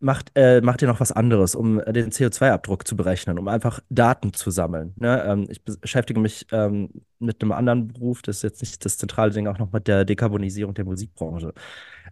macht, 0.01 0.31
äh, 0.35 0.61
macht 0.61 0.81
ihr 0.81 0.87
noch 0.87 0.99
was 0.99 1.11
anderes, 1.11 1.55
um 1.55 1.79
den 1.79 2.11
CO2-Abdruck 2.11 2.87
zu 2.87 2.95
berechnen, 2.95 3.39
um 3.39 3.47
einfach 3.47 3.79
Daten 3.89 4.33
zu 4.33 4.51
sammeln. 4.51 4.93
Ne? 4.97 5.23
Ähm, 5.25 5.47
ich 5.49 5.63
beschäftige 5.63 6.19
mich 6.19 6.45
ähm, 6.51 6.89
mit 7.19 7.41
einem 7.41 7.51
anderen 7.51 7.87
Beruf, 7.87 8.21
das 8.21 8.37
ist 8.37 8.43
jetzt 8.43 8.61
nicht 8.61 8.83
das 8.85 8.97
zentrale 8.97 9.31
Ding, 9.31 9.47
auch 9.47 9.59
noch 9.59 9.71
mit 9.71 9.87
der 9.87 10.05
Dekarbonisierung 10.05 10.73
der 10.73 10.85
Musikbranche. 10.85 11.53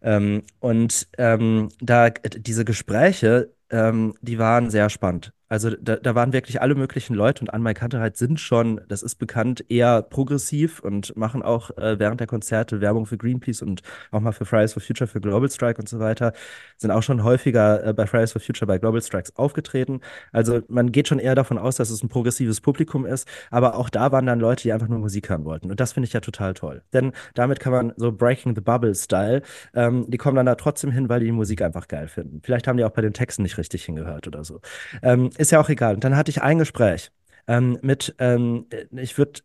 Ähm, 0.02 0.44
und 0.60 1.08
ähm, 1.18 1.70
da 1.82 2.10
diese 2.10 2.66
Gespräche, 2.66 3.54
ähm, 3.70 4.14
die 4.22 4.40
waren 4.40 4.70
sehr 4.70 4.90
spannend. 4.90 5.34
Also 5.50 5.72
da, 5.72 5.96
da 5.96 6.16
waren 6.16 6.34
wirklich 6.34 6.62
alle 6.62 6.76
möglichen 6.76 7.14
Leute 7.16 7.42
und 7.42 7.50
Anmai 7.50 7.74
Kantereit 7.74 8.18
sind 8.18 8.40
schon, 8.40 8.82
das 8.88 9.02
ist 9.02 9.16
bekannt, 9.16 9.64
eher 9.70 10.02
progressiv 10.02 10.80
und 10.82 11.16
machen 11.16 11.42
auch 11.42 11.72
äh, 11.78 11.98
während 11.98 12.20
der 12.20 12.28
Konzerte 12.28 12.82
Werbung 12.82 13.06
für 13.06 13.18
Greenpeace 13.18 13.62
und 13.62 13.82
auch 14.12 14.20
mal 14.20 14.32
für 14.32 14.46
Fridays 14.46 14.74
for 14.74 14.82
Future, 14.82 15.08
für 15.08 15.22
Global 15.22 15.50
Strike 15.50 15.80
und 15.80 15.88
so 15.88 16.00
weiter. 16.00 16.34
Sind 16.78 16.92
auch 16.92 17.04
schon 17.04 17.24
häufiger 17.24 17.86
äh, 17.86 17.94
bei 17.94 18.06
Fridays 18.06 18.34
for 18.34 18.42
Future, 18.42 18.68
bei 18.68 18.78
Global 18.78 19.02
Strikes 19.02 19.36
aufgetreten. 19.38 20.02
Also 20.34 20.62
man 20.68 20.92
geht 20.92 21.08
schon 21.08 21.20
eher 21.20 21.36
davon 21.36 21.58
aus, 21.58 21.78
dass 21.78 21.90
es 21.90 22.04
ein 22.04 22.10
progressives 22.10 22.60
Publikum 22.60 23.06
ist, 23.06 23.28
aber 23.50 23.76
auch 23.76 23.90
da 23.90 24.12
waren 24.12 24.26
dann 24.26 24.40
Leute, 24.40 24.64
die 24.64 24.74
einfach 24.74 24.90
nur 24.90 25.00
Musik 25.00 25.30
hören 25.30 25.46
wollten. 25.46 25.72
Und 25.72 25.80
das 25.80 25.94
finde 25.94 26.08
ich 26.08 26.14
ja 26.14 26.20
total 26.20 26.54
toll. 26.54 26.84
Denn 26.94 27.14
damit 27.34 27.60
kann 27.60 27.72
man 27.72 27.94
so 27.96 28.12
Breaking 28.12 28.56
the 28.56 28.62
Bubble-Style, 28.62 29.42
ähm, 29.74 30.06
die 30.10 30.18
kommen 30.18 30.36
dann 30.36 30.46
da 30.46 30.56
trotzdem 30.56 30.92
hin, 30.92 31.08
weil 31.08 31.22
die 31.22 31.30
die 31.30 31.36
Musik 31.36 31.62
einfach 31.62 31.88
geil 31.88 32.08
finden. 32.08 32.42
Vielleicht 32.44 32.68
haben 32.68 32.78
die 32.78 32.84
auch 32.84 32.92
bei 32.92 33.02
den 33.02 33.14
Texten 33.14 33.44
nicht 33.44 33.58
richtig 33.58 33.86
hingehört 33.86 34.28
oder 34.28 34.44
so. 34.44 34.62
Ähm, 35.04 35.30
ist 35.40 35.52
ja 35.52 35.60
auch 35.60 35.70
egal. 35.70 35.96
Und 35.96 36.04
dann 36.04 36.16
hatte 36.16 36.30
ich 36.30 36.42
ein 36.42 36.60
Gespräch 36.60 37.12
ähm, 37.48 37.80
mit, 37.82 38.14
ähm, 38.20 38.68
ich 38.92 39.18
würde, 39.18 39.42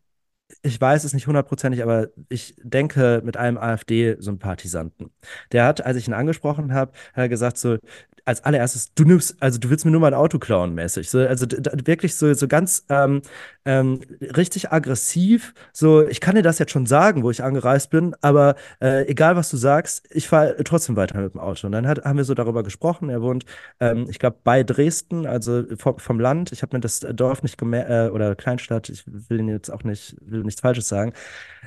ich 0.65 0.81
weiß 0.81 1.05
es 1.05 1.13
nicht 1.13 1.27
hundertprozentig, 1.27 1.83
aber 1.83 2.09
ich 2.29 2.57
denke 2.63 3.21
mit 3.23 3.37
einem 3.37 3.59
AfD-Sympathisanten. 3.59 5.11
Der 5.53 5.67
hat, 5.67 5.85
als 5.85 5.99
ich 5.99 6.09
ihn 6.09 6.15
angesprochen 6.15 6.73
habe, 6.73 6.93
gesagt 7.29 7.59
so, 7.59 7.77
als 8.25 8.43
allererstes, 8.43 8.95
du 8.95 9.05
nimmst, 9.05 9.37
also 9.41 9.59
du 9.59 9.69
willst 9.69 9.85
mir 9.85 9.91
nur 9.91 10.01
mein 10.01 10.15
Auto 10.15 10.39
klauen, 10.39 10.75
mäßig. 10.75 11.11
So, 11.11 11.19
also 11.19 11.47
wirklich 11.85 12.15
so, 12.17 12.33
so 12.33 12.49
ganz 12.49 12.85
ähm, 12.89 13.21
ähm, 13.67 14.01
richtig 14.21 14.73
aggressiv. 14.73 15.53
So, 15.73 16.07
ich 16.07 16.21
kann 16.21 16.35
dir 16.35 16.43
das 16.43 16.59
jetzt 16.59 16.73
schon 16.73 16.87
sagen, 16.87 17.23
wo 17.23 17.31
ich 17.31 17.43
angereist 17.43 17.91
bin, 17.91 18.15
aber 18.23 18.57
äh, 18.81 19.07
egal 19.09 19.37
was 19.37 19.51
du 19.51 19.57
sagst, 19.57 20.09
ich 20.11 20.29
fahre 20.29 20.57
trotzdem 20.65 20.97
weiter 20.97 21.21
mit 21.21 21.35
dem 21.35 21.41
Auto. 21.41 21.67
Und 21.67 21.73
dann 21.73 21.87
hat, 21.87 22.05
haben 22.05 22.17
wir 22.17 22.25
so 22.25 22.35
darüber 22.35 22.63
gesprochen. 22.63 23.11
Er 23.11 23.21
wohnt, 23.21 23.45
ähm, 23.81 24.07
ich 24.09 24.19
glaube, 24.19 24.39
bei 24.43 24.63
Dresden, 24.63 25.27
also 25.27 25.65
vom, 25.77 25.99
vom 25.99 26.19
Land. 26.19 26.53
Ich 26.53 26.63
habe 26.63 26.77
mir 26.77 26.81
das 26.81 27.01
Dorf 27.01 27.43
nicht 27.43 27.59
gemerkt, 27.59 27.91
äh, 27.91 28.09
oder 28.09 28.35
Kleinstadt, 28.35 28.89
ich 28.89 29.05
will 29.07 29.41
ihn 29.41 29.49
jetzt 29.49 29.71
auch 29.71 29.85
nicht, 29.85 30.17
will 30.21 30.45
nichts 30.55 30.61
Falsches 30.61 30.89
sagen. 30.89 31.13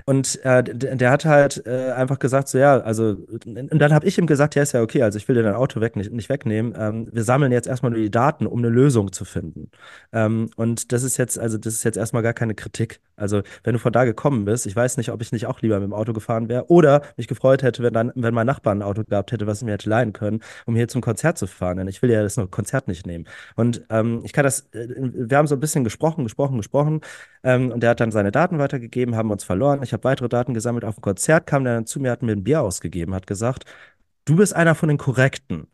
Und 0.05 0.43
äh, 0.43 0.63
der 0.63 1.11
hat 1.11 1.25
halt 1.25 1.65
äh, 1.65 1.91
einfach 1.91 2.19
gesagt, 2.19 2.47
so 2.47 2.57
ja, 2.57 2.79
also, 2.79 3.17
und 3.45 3.79
dann 3.79 3.93
habe 3.93 4.05
ich 4.05 4.17
ihm 4.17 4.27
gesagt, 4.27 4.55
ja, 4.55 4.63
ist 4.63 4.73
ja 4.73 4.81
okay, 4.81 5.03
also 5.03 5.17
ich 5.17 5.27
will 5.27 5.35
dir 5.35 5.43
dein 5.43 5.55
Auto 5.55 5.81
weg, 5.81 5.95
nicht, 5.95 6.11
nicht 6.11 6.29
wegnehmen. 6.29 6.73
Ähm, 6.77 7.07
wir 7.11 7.23
sammeln 7.23 7.51
jetzt 7.51 7.67
erstmal 7.67 7.91
nur 7.91 8.01
die 8.01 8.11
Daten, 8.11 8.47
um 8.47 8.59
eine 8.59 8.69
Lösung 8.69 9.11
zu 9.11 9.25
finden. 9.25 9.71
Ähm, 10.13 10.49
und 10.55 10.91
das 10.91 11.03
ist 11.03 11.17
jetzt, 11.17 11.39
also 11.39 11.57
das 11.57 11.73
ist 11.73 11.83
jetzt 11.83 11.97
erstmal 11.97 12.23
gar 12.23 12.33
keine 12.33 12.55
Kritik. 12.55 12.99
Also, 13.15 13.41
wenn 13.63 13.73
du 13.73 13.79
von 13.79 13.91
da 13.91 14.05
gekommen 14.05 14.45
bist, 14.45 14.67
ich 14.67 14.75
weiß 14.75 14.97
nicht, 14.97 15.11
ob 15.11 15.21
ich 15.21 15.31
nicht 15.31 15.47
auch 15.47 15.61
lieber 15.61 15.79
mit 15.79 15.89
dem 15.89 15.93
Auto 15.93 16.13
gefahren 16.13 16.49
wäre 16.49 16.69
oder 16.69 17.01
mich 17.17 17.27
gefreut 17.27 17.63
hätte, 17.63 17.81
wenn, 17.83 17.93
dann, 17.93 18.11
wenn 18.15 18.33
mein 18.33 18.45
Nachbar 18.45 18.75
ein 18.75 18.83
Auto 18.83 19.03
gehabt 19.03 19.31
hätte, 19.31 19.47
was 19.47 19.61
ich 19.61 19.65
mir 19.65 19.71
hätte 19.71 19.89
leihen 19.89 20.13
können, 20.13 20.41
um 20.65 20.75
hier 20.75 20.87
zum 20.87 21.01
Konzert 21.01 21.37
zu 21.37 21.47
fahren. 21.47 21.77
Denn 21.77 21.87
ich 21.87 22.01
will 22.01 22.11
ja 22.11 22.21
das 22.21 22.39
Konzert 22.51 22.87
nicht 22.87 23.07
nehmen. 23.07 23.25
Und 23.55 23.83
ähm, 23.89 24.21
ich 24.23 24.33
kann 24.33 24.43
das, 24.43 24.69
äh, 24.73 24.87
wir 24.87 25.37
haben 25.37 25.47
so 25.47 25.55
ein 25.55 25.59
bisschen 25.59 25.83
gesprochen, 25.83 26.23
gesprochen, 26.23 26.57
gesprochen. 26.57 27.01
Ähm, 27.43 27.71
und 27.71 27.81
der 27.81 27.91
hat 27.91 27.99
dann 27.99 28.11
seine 28.11 28.31
Daten 28.31 28.59
weitergegeben, 28.59 29.15
haben 29.15 29.31
uns 29.31 29.43
verloren. 29.43 29.81
Ich 29.87 29.93
habe 29.93 30.03
weitere 30.03 30.29
Daten 30.29 30.53
gesammelt. 30.53 30.83
Auf 30.85 30.95
dem 30.95 31.01
Konzert 31.01 31.47
kam 31.47 31.63
der 31.63 31.75
dann 31.75 31.85
zu 31.85 31.99
mir, 31.99 32.11
hat 32.11 32.21
mir 32.21 32.33
ein 32.33 32.43
Bier 32.43 32.61
ausgegeben, 32.61 33.15
hat 33.15 33.25
gesagt, 33.25 33.63
du 34.25 34.35
bist 34.35 34.55
einer 34.55 34.75
von 34.75 34.89
den 34.89 34.97
Korrekten. 34.97 35.67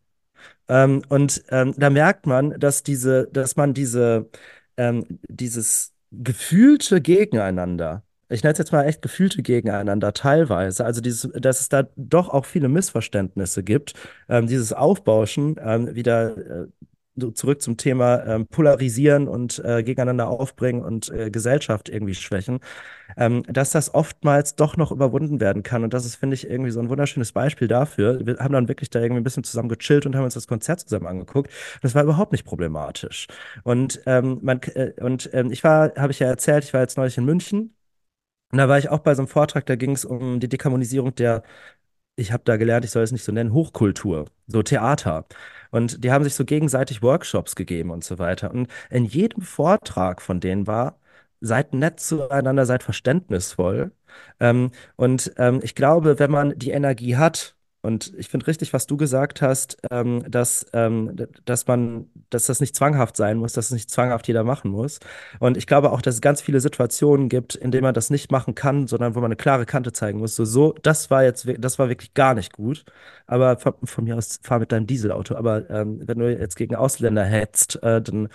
Ähm, 0.68 1.02
und 1.10 1.44
ähm, 1.50 1.74
da 1.78 1.90
merkt 1.90 2.28
man, 2.28 2.60
dass 2.60 2.84
diese, 2.84 3.28
dass 3.32 3.56
man 3.56 3.74
diese, 3.74 4.30
ähm, 4.78 5.20
dieses 5.28 5.94
gefühlte 6.12 7.02
Gegeneinander, 7.02 8.04
ich 8.30 8.44
nenne 8.44 8.54
es 8.54 8.60
jetzt 8.60 8.72
mal 8.72 8.84
echt 8.86 9.02
gefühlte 9.02 9.42
Gegeneinander 9.42 10.14
teilweise, 10.14 10.86
also 10.86 11.02
dieses, 11.02 11.30
dass 11.34 11.62
es 11.62 11.70
da 11.70 11.88
doch 11.96 12.30
auch 12.30 12.46
viele 12.46 12.70
Missverständnisse 12.70 13.64
gibt, 13.64 13.94
ähm, 14.30 14.48
dieses 14.48 14.74
Aufbauschen, 14.74 15.56
ähm, 15.60 15.96
wieder 15.96 16.38
äh, 16.38 16.68
zurück 17.34 17.62
zum 17.62 17.78
Thema 17.78 18.26
ähm, 18.26 18.48
Polarisieren 18.48 19.28
und 19.28 19.60
äh, 19.64 19.84
gegeneinander 19.84 20.28
aufbringen 20.28 20.84
und 20.84 21.10
äh, 21.10 21.30
Gesellschaft 21.30 21.90
irgendwie 21.90 22.16
schwächen, 22.16 22.60
ähm, 23.18 23.44
dass 23.48 23.72
das 23.72 23.94
oftmals 23.94 24.56
doch 24.56 24.78
noch 24.78 24.92
überwunden 24.92 25.40
werden 25.40 25.64
kann. 25.64 25.84
Und 25.84 25.94
das 25.94 26.06
ist, 26.06 26.16
finde 26.16 26.36
ich, 26.36 26.50
irgendwie 26.50 26.72
so 26.72 26.80
ein 26.80 26.90
wunderschönes 26.90 27.32
Beispiel 27.32 27.68
dafür. 27.68 28.26
Wir 28.26 28.38
haben 28.38 28.54
dann 28.54 28.68
wirklich 28.68 28.90
da 28.90 29.00
irgendwie 29.00 29.22
ein 29.22 29.24
bisschen 29.24 29.44
zusammen 29.44 29.70
gechillt 29.70 30.06
und 30.06 30.16
haben 30.16 30.24
uns 30.24 30.34
das 30.34 30.48
Konzert 30.48 30.80
zusammen 30.82 31.08
angeguckt. 31.08 31.52
Das 31.82 31.96
war 31.96 32.04
überhaupt 32.04 32.32
nicht 32.32 32.46
problematisch. 32.46 33.28
Und, 33.64 34.02
ähm, 34.06 34.40
man, 34.42 34.62
äh, 34.74 34.94
und 35.00 35.30
ähm, 35.34 35.52
ich 35.52 35.64
war, 35.64 35.94
habe 35.96 36.12
ich 36.12 36.20
ja 36.20 36.28
erzählt, 36.28 36.64
ich 36.64 36.74
war 36.74 36.82
jetzt 36.82 36.98
neulich 36.98 37.18
in 37.18 37.26
München. 37.26 37.76
Und 38.52 38.60
da 38.60 38.70
war 38.70 38.78
ich 38.78 38.90
auch 38.90 39.00
bei 39.00 39.16
so 39.16 39.24
einem 39.24 39.28
Vortrag, 39.28 39.66
da 39.66 39.76
ging 39.76 39.92
es 39.92 40.06
um 40.06 40.40
die 40.40 40.48
Dekarbonisierung 40.50 41.16
der 41.16 41.44
ich 42.16 42.32
habe 42.32 42.44
da 42.46 42.58
gelernt, 42.58 42.86
ich 42.86 42.92
soll 42.92 43.04
es 43.04 43.12
nicht 43.12 43.24
so 43.24 43.32
nennen, 43.32 43.54
Hochkultur, 43.54 44.26
so 44.48 44.62
Theater. 44.64 45.26
Und 45.72 46.04
die 46.04 46.12
haben 46.12 46.24
sich 46.24 46.36
so 46.36 46.46
gegenseitig 46.46 47.02
Workshops 47.02 47.56
gegeben 47.56 47.92
und 47.92 48.04
so 48.04 48.20
weiter. 48.20 48.52
Und 48.52 48.68
in 48.90 49.06
jedem 49.06 49.42
Vortrag 49.42 50.22
von 50.22 50.40
denen 50.40 50.68
war, 50.68 51.00
seid 51.42 51.74
nett 51.74 52.00
zueinander, 52.00 52.66
seid 52.66 52.84
verständnisvoll. 52.84 53.92
Ähm, 54.40 54.72
und 54.96 55.34
ähm, 55.38 55.60
ich 55.64 55.76
glaube, 55.76 56.20
wenn 56.20 56.32
man 56.32 56.58
die 56.58 56.72
Energie 56.72 57.18
hat, 57.18 57.56
Und 57.84 58.14
ich 58.18 58.30
finde 58.30 58.48
richtig, 58.48 58.74
was 58.74 58.88
du 58.88 58.98
gesagt 58.98 59.42
hast, 59.42 59.78
ähm, 59.92 60.24
dass, 60.28 60.66
ähm, 60.74 61.16
dass 61.46 61.68
man, 61.68 62.08
dass 62.30 62.48
das 62.48 62.60
nicht 62.60 62.76
zwanghaft 62.76 63.16
sein 63.18 63.38
muss, 63.38 63.54
dass 63.54 63.66
es 63.66 63.72
nicht 63.72 63.92
zwanghaft 63.92 64.28
jeder 64.28 64.44
machen 64.44 64.72
muss. 64.72 65.00
Und 65.40 65.58
ich 65.58 65.68
glaube 65.68 65.92
auch, 65.92 66.02
dass 66.02 66.16
es 66.16 66.22
ganz 66.22 66.42
viele 66.42 66.60
Situationen 66.60 67.30
gibt, 67.30 67.56
in 67.56 67.72
denen 67.72 67.84
man 67.84 67.94
das 67.94 68.10
nicht 68.10 68.32
machen 68.32 68.56
kann, 68.56 68.88
sondern 68.88 69.16
wo 69.16 69.20
man 69.20 69.28
eine 69.28 69.36
klare 69.36 69.66
Kante 69.66 69.94
zeigen 69.94 70.20
muss. 70.20 70.36
So, 70.36 70.46
so, 70.46 70.74
das 70.82 71.12
war 71.12 71.24
jetzt, 71.24 71.48
das 71.60 71.78
war 71.78 71.90
wirklich 71.90 72.14
gar 72.14 72.34
nicht 72.34 72.54
gut. 72.54 72.86
Aber 73.28 73.58
von, 73.58 73.74
von 73.84 74.04
mir 74.04 74.18
aus 74.18 74.40
fahr 74.42 74.60
mit 74.60 74.72
deinem 74.72 74.88
Dieselauto. 74.88 75.36
Aber 75.36 75.70
ähm, 75.70 76.02
wenn 76.06 76.20
du 76.20 76.32
jetzt 76.32 76.56
gegen 76.56 76.76
Ausländer 76.76 77.24
hetzt, 77.24 77.82
äh, 77.84 78.02
dann, 78.02 78.30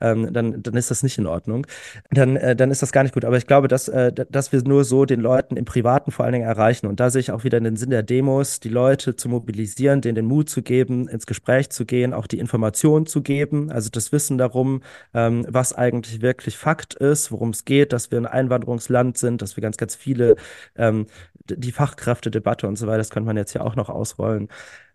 ähm, 0.00 0.32
dann, 0.32 0.62
dann 0.62 0.74
ist 0.74 0.90
das 0.90 1.02
nicht 1.02 1.18
in 1.18 1.26
Ordnung 1.26 1.66
dann, 2.10 2.36
äh, 2.36 2.56
dann 2.56 2.70
ist 2.70 2.82
das 2.82 2.92
gar 2.92 3.02
nicht 3.02 3.14
gut. 3.14 3.24
Aber 3.24 3.36
ich 3.36 3.46
glaube, 3.46 3.68
dass, 3.68 3.88
äh, 3.88 4.12
dass 4.12 4.52
wir 4.52 4.62
nur 4.62 4.84
so 4.84 5.04
den 5.04 5.20
Leuten 5.20 5.56
im 5.56 5.64
Privaten 5.64 6.10
vor 6.10 6.24
allen 6.24 6.32
Dingen 6.32 6.46
erreichen. 6.46 6.86
Und 6.86 7.00
da 7.00 7.10
sehe 7.10 7.20
ich 7.20 7.30
auch 7.32 7.44
wieder 7.44 7.60
den 7.60 7.76
Sinn 7.76 7.90
der 7.90 8.02
Demos, 8.02 8.60
die 8.60 8.68
Leute 8.68 8.93
zu 8.96 9.28
mobilisieren, 9.28 10.00
denen 10.00 10.14
den 10.14 10.26
Mut 10.26 10.48
zu 10.48 10.62
geben, 10.62 11.08
ins 11.08 11.26
Gespräch 11.26 11.70
zu 11.70 11.84
gehen, 11.84 12.12
auch 12.12 12.26
die 12.26 12.38
Informationen 12.38 13.06
zu 13.06 13.22
geben, 13.22 13.70
also 13.70 13.90
das 13.90 14.12
Wissen 14.12 14.38
darum, 14.38 14.82
ähm, 15.12 15.46
was 15.48 15.72
eigentlich 15.72 16.22
wirklich 16.22 16.56
Fakt 16.56 16.94
ist, 16.94 17.30
worum 17.32 17.50
es 17.50 17.64
geht, 17.64 17.92
dass 17.92 18.10
wir 18.10 18.18
ein 18.18 18.26
Einwanderungsland 18.26 19.18
sind, 19.18 19.42
dass 19.42 19.56
wir 19.56 19.62
ganz, 19.62 19.76
ganz 19.76 19.94
viele, 19.94 20.36
ähm, 20.76 21.06
die 21.48 21.72
Fachkräftedebatte 21.72 22.66
und 22.66 22.76
so 22.76 22.86
weiter, 22.86 22.98
das 22.98 23.10
könnte 23.10 23.26
man 23.26 23.36
jetzt 23.36 23.52
ja 23.54 23.60
auch 23.60 23.76
noch 23.76 23.88
ausrollen 23.88 24.48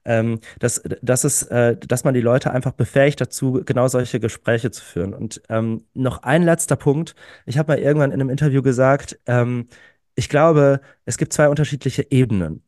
ähm, 0.06 0.40
dass, 0.60 0.82
dass, 1.02 1.24
es, 1.24 1.44
äh, 1.44 1.78
dass 1.78 2.04
man 2.04 2.14
die 2.14 2.22
Leute 2.22 2.52
einfach 2.52 2.72
befähigt 2.72 3.22
dazu, 3.22 3.62
genau 3.66 3.88
solche 3.88 4.20
Gespräche 4.20 4.72
zu 4.72 4.84
führen. 4.84 5.14
Und 5.14 5.42
ähm, 5.50 5.86
noch 5.94 6.24
ein 6.24 6.44
letzter 6.44 6.76
Punkt. 6.76 7.16
Ich 7.46 7.58
habe 7.58 7.74
mal 7.74 7.80
irgendwann 7.80 8.12
in 8.12 8.20
einem 8.20 8.30
Interview 8.30 8.62
gesagt, 8.62 9.20
ähm, 9.28 9.68
ich 10.16 10.30
glaube, 10.30 10.82
es 11.06 11.18
gibt 11.18 11.34
zwei 11.34 11.48
unterschiedliche 11.50 12.12
Ebenen 12.12 12.64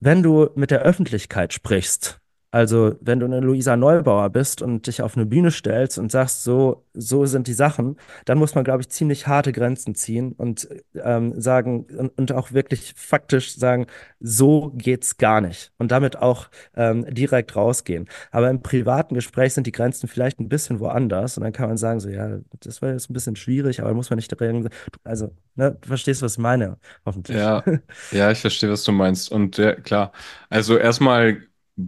wenn 0.00 0.22
du 0.22 0.48
mit 0.54 0.70
der 0.70 0.80
Öffentlichkeit 0.80 1.52
sprichst, 1.52 2.19
also 2.52 2.96
wenn 3.00 3.20
du 3.20 3.26
eine 3.26 3.40
Luisa 3.40 3.76
Neubauer 3.76 4.28
bist 4.30 4.60
und 4.60 4.86
dich 4.88 5.02
auf 5.02 5.16
eine 5.16 5.24
Bühne 5.24 5.52
stellst 5.52 5.98
und 5.98 6.10
sagst, 6.10 6.42
so, 6.42 6.84
so 6.94 7.24
sind 7.26 7.46
die 7.46 7.52
Sachen, 7.52 7.96
dann 8.24 8.38
muss 8.38 8.56
man, 8.56 8.64
glaube 8.64 8.80
ich, 8.80 8.88
ziemlich 8.88 9.28
harte 9.28 9.52
Grenzen 9.52 9.94
ziehen 9.94 10.32
und 10.32 10.68
ähm, 10.94 11.40
sagen 11.40 11.86
und, 11.96 12.18
und 12.18 12.32
auch 12.32 12.52
wirklich 12.52 12.92
faktisch 12.96 13.54
sagen, 13.56 13.86
so 14.18 14.72
geht's 14.74 15.16
gar 15.16 15.40
nicht. 15.40 15.72
Und 15.78 15.92
damit 15.92 16.16
auch 16.16 16.48
ähm, 16.74 17.06
direkt 17.14 17.54
rausgehen. 17.54 18.08
Aber 18.32 18.50
im 18.50 18.62
privaten 18.62 19.14
Gespräch 19.14 19.54
sind 19.54 19.68
die 19.68 19.72
Grenzen 19.72 20.08
vielleicht 20.08 20.40
ein 20.40 20.48
bisschen 20.48 20.80
woanders 20.80 21.36
und 21.36 21.44
dann 21.44 21.52
kann 21.52 21.68
man 21.68 21.76
sagen, 21.76 22.00
so, 22.00 22.08
ja, 22.08 22.38
das 22.60 22.82
war 22.82 22.90
jetzt 22.90 23.10
ein 23.10 23.14
bisschen 23.14 23.36
schwierig, 23.36 23.80
aber 23.80 23.94
muss 23.94 24.10
man 24.10 24.16
nicht 24.16 24.32
darin, 24.32 24.68
also, 25.04 25.32
ne, 25.54 25.76
du 25.80 25.88
verstehst, 25.88 26.20
was 26.22 26.32
ich 26.32 26.38
meine, 26.38 26.78
hoffentlich. 27.06 27.38
Ja, 27.38 27.62
ja, 28.10 28.30
ich 28.32 28.40
verstehe, 28.40 28.70
was 28.70 28.82
du 28.82 28.90
meinst. 28.90 29.30
Und 29.30 29.56
ja, 29.56 29.74
klar, 29.74 30.10
also 30.48 30.76
erstmal 30.76 31.42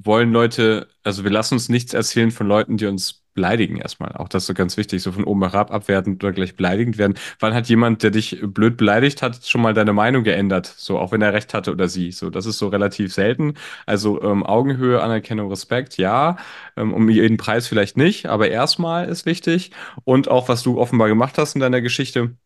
wollen 0.05 0.33
Leute, 0.33 0.89
also 1.03 1.25
wir 1.25 1.31
lassen 1.31 1.55
uns 1.55 1.69
nichts 1.69 1.95
erzählen 1.95 2.31
von 2.31 2.47
Leuten, 2.47 2.77
die 2.77 2.87
uns 2.87 3.23
beleidigen 3.35 3.77
erstmal. 3.77 4.13
Auch 4.13 4.29
das 4.29 4.43
ist 4.43 4.47
so 4.49 4.55
ganz 4.55 4.77
wichtig, 4.77 5.03
so 5.03 5.13
von 5.13 5.25
oben 5.25 5.43
herab 5.43 5.71
abwertend 5.71 6.23
oder 6.23 6.33
gleich 6.33 6.55
beleidigend 6.57 6.99
werden. 6.99 7.15
Wann 7.41 7.55
hat 7.55 7.69
jemand, 7.69 8.03
der 8.03 8.11
dich 8.11 8.39
blöd 8.43 8.77
beleidigt 8.77 9.23
hat, 9.23 9.47
schon 9.47 9.63
mal 9.63 9.75
deine 9.75 9.93
Meinung 9.93 10.25
geändert? 10.25 10.67
So, 10.67 10.99
auch 10.99 11.13
wenn 11.13 11.23
er 11.23 11.33
recht 11.33 11.55
hatte 11.55 11.73
oder 11.73 11.89
sie. 11.89 12.13
So, 12.13 12.31
das 12.31 12.47
ist 12.47 12.59
so 12.59 12.69
relativ 12.69 13.13
selten. 13.13 13.55
Also 13.87 14.23
ähm, 14.23 14.45
Augenhöhe, 14.45 15.03
Anerkennung, 15.03 15.49
Respekt, 15.51 15.97
ja. 15.97 16.37
Ähm, 16.77 16.93
um 16.93 17.09
jeden 17.09 17.37
Preis 17.37 17.67
vielleicht 17.69 17.97
nicht, 17.97 18.27
aber 18.27 18.51
erstmal 18.51 19.09
ist 19.09 19.27
wichtig. 19.27 19.71
Und 20.05 20.29
auch, 20.29 20.49
was 20.49 20.63
du 20.63 20.79
offenbar 20.79 21.09
gemacht 21.09 21.39
hast 21.39 21.55
in 21.55 21.61
deiner 21.61 21.81
Geschichte 21.81 22.37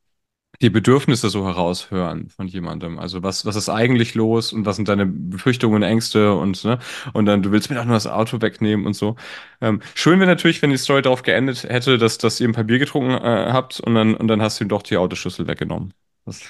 die 0.63 0.71
Bedürfnisse 0.71 1.31
so 1.31 1.47
heraushören 1.47 2.29
von 2.31 2.47
jemandem. 2.49 2.99
Also 2.99 3.23
was, 3.23 3.45
was 3.47 3.57
ist 3.57 3.69
eigentlich 3.69 4.15
los 4.15 4.53
und 4.53 4.67
was 4.67 4.77
sind 4.77 4.89
deine 4.89 5.07
Befürchtungen, 5.07 5.83
Ängste 5.83 6.35
und, 6.35 6.65
ne? 6.65 6.79
Und 7.13 7.27
dann, 7.27 7.43
du 7.43 7.53
willst 7.53 7.71
mir 7.71 7.77
doch 7.77 7.85
nur 7.85 7.95
das 7.95 8.07
Auto 8.07 8.41
wegnehmen 8.41 8.87
und 8.87 8.95
so. 8.95 9.17
Ähm, 9.61 9.81
schön 9.95 10.19
wäre 10.21 10.31
natürlich, 10.31 10.63
wenn 10.63 10.71
die 10.71 10.77
Story 10.79 11.03
darauf 11.03 11.23
geendet 11.23 11.65
hätte, 11.65 11.99
dass, 11.99 12.19
dass 12.19 12.41
ihr 12.41 12.49
ein 12.49 12.53
paar 12.53 12.65
Bier 12.65 12.79
getrunken 12.79 13.11
äh, 13.13 13.53
habt 13.53 13.81
und 13.81 13.95
dann, 13.95 14.15
und 14.15 14.29
dann 14.29 14.43
hast 14.43 14.61
du 14.61 14.65
ihm 14.65 14.69
doch 14.69 14.83
die 14.83 14.97
Autoschlüssel 14.97 15.47
weggenommen. 15.47 15.93
Das, 16.25 16.41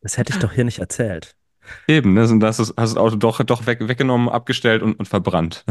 Das 0.00 0.16
hätte 0.16 0.32
ich 0.32 0.38
doch 0.38 0.52
hier 0.52 0.64
nicht 0.64 0.78
erzählt. 0.78 1.36
Eben, 1.86 2.14
ne? 2.14 2.28
Und 2.28 2.40
das 2.40 2.58
ist, 2.58 2.74
hast 2.76 2.94
das 2.94 2.96
Auto 2.96 3.16
doch, 3.16 3.42
doch 3.44 3.66
weg, 3.66 3.78
weggenommen, 3.80 4.28
abgestellt 4.28 4.82
und, 4.82 4.98
und 4.98 5.06
verbrannt. 5.06 5.64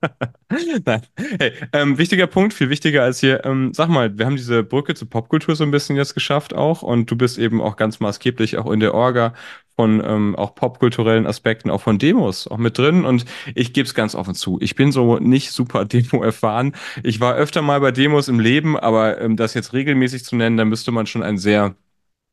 Nein. 0.84 1.02
Hey, 1.38 1.52
ähm, 1.72 1.98
wichtiger 1.98 2.26
Punkt, 2.26 2.52
viel 2.52 2.70
wichtiger 2.70 3.02
als 3.02 3.20
hier. 3.20 3.44
Ähm, 3.44 3.72
sag 3.74 3.88
mal, 3.88 4.18
wir 4.18 4.26
haben 4.26 4.36
diese 4.36 4.62
Brücke 4.62 4.94
zur 4.94 5.08
Popkultur 5.08 5.56
so 5.56 5.64
ein 5.64 5.70
bisschen 5.70 5.96
jetzt 5.96 6.14
geschafft 6.14 6.54
auch 6.54 6.82
und 6.82 7.10
du 7.10 7.16
bist 7.16 7.38
eben 7.38 7.60
auch 7.60 7.76
ganz 7.76 8.00
maßgeblich 8.00 8.58
auch 8.58 8.70
in 8.70 8.80
der 8.80 8.94
Orga 8.94 9.34
von 9.76 10.02
ähm, 10.04 10.36
auch 10.36 10.54
popkulturellen 10.54 11.26
Aspekten, 11.26 11.70
auch 11.70 11.80
von 11.80 11.98
Demos 11.98 12.46
auch 12.46 12.58
mit 12.58 12.76
drin 12.76 13.04
und 13.04 13.24
ich 13.54 13.72
gebe 13.72 13.86
es 13.86 13.94
ganz 13.94 14.14
offen 14.14 14.34
zu. 14.34 14.58
Ich 14.60 14.74
bin 14.74 14.92
so 14.92 15.18
nicht 15.18 15.52
super 15.52 15.84
Demo 15.86 16.22
erfahren. 16.22 16.72
Ich 17.02 17.20
war 17.20 17.34
öfter 17.34 17.62
mal 17.62 17.80
bei 17.80 17.90
Demos 17.90 18.28
im 18.28 18.40
Leben, 18.40 18.78
aber 18.78 19.20
ähm, 19.20 19.36
das 19.36 19.54
jetzt 19.54 19.72
regelmäßig 19.72 20.24
zu 20.24 20.36
nennen, 20.36 20.56
da 20.56 20.64
müsste 20.64 20.92
man 20.92 21.06
schon 21.06 21.22
ein 21.22 21.38
sehr 21.38 21.74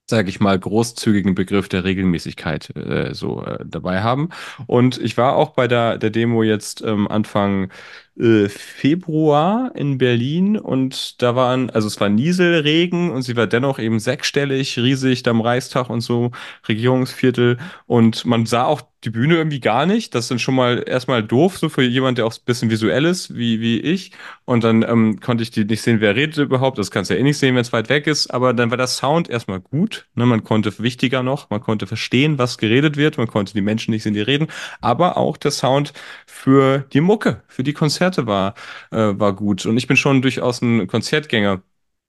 sage 0.09 0.29
ich 0.29 0.39
mal, 0.39 0.57
großzügigen 0.59 1.35
Begriff 1.35 1.69
der 1.69 1.83
Regelmäßigkeit 1.83 2.75
äh, 2.75 3.13
so 3.13 3.43
äh, 3.43 3.63
dabei 3.65 4.01
haben. 4.01 4.29
Und 4.67 4.97
ich 4.99 5.17
war 5.17 5.35
auch 5.35 5.51
bei 5.51 5.67
der, 5.67 5.97
der 5.97 6.09
Demo 6.09 6.43
jetzt 6.43 6.81
ähm, 6.81 7.07
Anfang 7.07 7.71
äh, 8.19 8.49
Februar 8.49 9.71
in 9.75 9.97
Berlin 9.97 10.57
und 10.57 11.21
da 11.21 11.35
waren, 11.35 11.69
also 11.69 11.87
es 11.87 11.99
war 11.99 12.09
Nieselregen 12.09 13.11
und 13.11 13.21
sie 13.21 13.35
war 13.35 13.47
dennoch 13.47 13.79
eben 13.79 13.99
sechsstellig, 13.99 14.77
riesig, 14.77 15.23
da 15.23 15.31
am 15.31 15.41
Reichstag 15.41 15.89
und 15.89 16.01
so, 16.01 16.31
Regierungsviertel 16.67 17.57
und 17.87 18.25
man 18.25 18.45
sah 18.45 18.65
auch 18.65 18.81
die 19.03 19.09
Bühne 19.09 19.35
irgendwie 19.35 19.59
gar 19.59 19.85
nicht. 19.85 20.13
Das 20.13 20.27
dann 20.27 20.39
schon 20.39 20.55
mal 20.55 20.83
erstmal 20.85 21.23
doof, 21.23 21.57
so 21.57 21.69
für 21.69 21.83
jemand, 21.83 22.17
der 22.17 22.25
auch 22.25 22.33
ein 22.33 22.43
bisschen 22.45 22.69
visuell 22.69 23.05
ist, 23.05 23.35
wie, 23.35 23.61
wie 23.61 23.79
ich. 23.79 24.11
Und 24.45 24.63
dann 24.63 24.83
ähm, 24.83 25.19
konnte 25.19 25.43
ich 25.43 25.51
die 25.51 25.63
nicht 25.63 25.81
sehen, 25.81 26.01
wer 26.01 26.15
redet 26.15 26.37
überhaupt. 26.37 26.77
Das 26.77 26.91
kannst 26.91 27.09
du 27.09 27.13
ja 27.13 27.19
eh 27.19 27.23
nicht 27.23 27.37
sehen, 27.37 27.55
wenn 27.55 27.61
es 27.61 27.71
weit 27.71 27.89
weg 27.89 28.07
ist. 28.07 28.27
Aber 28.27 28.53
dann 28.53 28.71
war 28.71 28.77
der 28.77 28.87
Sound 28.87 29.29
erstmal 29.29 29.61
gut. 29.61 30.07
Ne? 30.15 30.25
Man 30.25 30.43
konnte, 30.43 30.77
wichtiger 30.79 31.23
noch, 31.23 31.49
man 31.49 31.61
konnte 31.61 31.87
verstehen, 31.87 32.37
was 32.37 32.57
geredet 32.57 32.97
wird. 32.97 33.17
Man 33.17 33.27
konnte 33.27 33.53
die 33.53 33.61
Menschen 33.61 33.91
nicht 33.91 34.03
sehen, 34.03 34.13
die 34.13 34.21
reden. 34.21 34.47
Aber 34.81 35.17
auch 35.17 35.37
der 35.37 35.51
Sound 35.51 35.93
für 36.25 36.79
die 36.91 37.01
Mucke, 37.01 37.41
für 37.47 37.63
die 37.63 37.73
Konzerte 37.73 38.08
war, 38.17 38.53
äh, 38.91 38.97
war 38.97 39.33
gut. 39.35 39.65
Und 39.65 39.77
ich 39.77 39.87
bin 39.87 39.97
schon 39.97 40.21
durchaus 40.21 40.61
ein 40.61 40.87
Konzertgänger. 40.87 41.61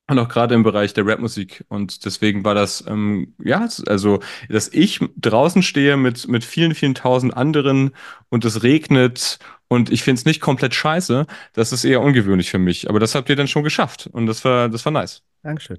Und 0.08 0.18
auch 0.18 0.28
gerade 0.28 0.56
im 0.56 0.64
Bereich 0.64 0.92
der 0.92 1.06
Rapmusik. 1.06 1.64
Und 1.68 2.04
deswegen 2.04 2.44
war 2.44 2.54
das, 2.54 2.84
ähm, 2.88 3.34
ja, 3.38 3.68
also, 3.86 4.18
dass 4.48 4.68
ich 4.68 4.98
draußen 5.16 5.62
stehe 5.62 5.96
mit, 5.96 6.26
mit 6.26 6.44
vielen, 6.44 6.74
vielen 6.74 6.96
tausend 6.96 7.36
anderen 7.36 7.92
und 8.28 8.44
es 8.44 8.64
regnet 8.64 9.38
und 9.68 9.90
ich 9.90 10.02
finde 10.02 10.18
es 10.18 10.24
nicht 10.24 10.40
komplett 10.40 10.74
scheiße, 10.74 11.26
das 11.52 11.72
ist 11.72 11.84
eher 11.84 12.00
ungewöhnlich 12.00 12.50
für 12.50 12.58
mich. 12.58 12.88
Aber 12.90 12.98
das 12.98 13.14
habt 13.14 13.28
ihr 13.28 13.36
dann 13.36 13.46
schon 13.46 13.62
geschafft 13.62 14.08
und 14.12 14.26
das 14.26 14.44
war, 14.44 14.68
das 14.68 14.84
war 14.84 14.92
nice. 14.92 15.22
Dankeschön. 15.44 15.78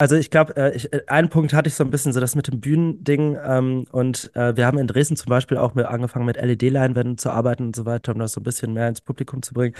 Also 0.00 0.14
ich 0.14 0.30
glaube, 0.30 0.56
äh, 0.56 0.76
äh, 0.76 1.06
einen 1.08 1.28
Punkt 1.28 1.52
hatte 1.52 1.68
ich 1.68 1.74
so 1.74 1.82
ein 1.82 1.90
bisschen 1.90 2.12
so 2.12 2.20
das 2.20 2.36
mit 2.36 2.46
dem 2.46 2.60
Bühnending 2.60 3.36
ähm, 3.44 3.84
und 3.90 4.30
äh, 4.36 4.56
wir 4.56 4.64
haben 4.64 4.78
in 4.78 4.86
Dresden 4.86 5.16
zum 5.16 5.28
Beispiel 5.28 5.56
auch 5.56 5.74
mit, 5.74 5.86
angefangen 5.86 6.24
mit 6.24 6.36
LED-Leinwänden 6.36 7.18
zu 7.18 7.30
arbeiten 7.30 7.64
und 7.66 7.76
so 7.76 7.84
weiter, 7.84 8.12
um 8.12 8.20
das 8.20 8.32
so 8.32 8.40
ein 8.40 8.44
bisschen 8.44 8.72
mehr 8.72 8.88
ins 8.88 9.00
Publikum 9.00 9.42
zu 9.42 9.54
bringen. 9.54 9.74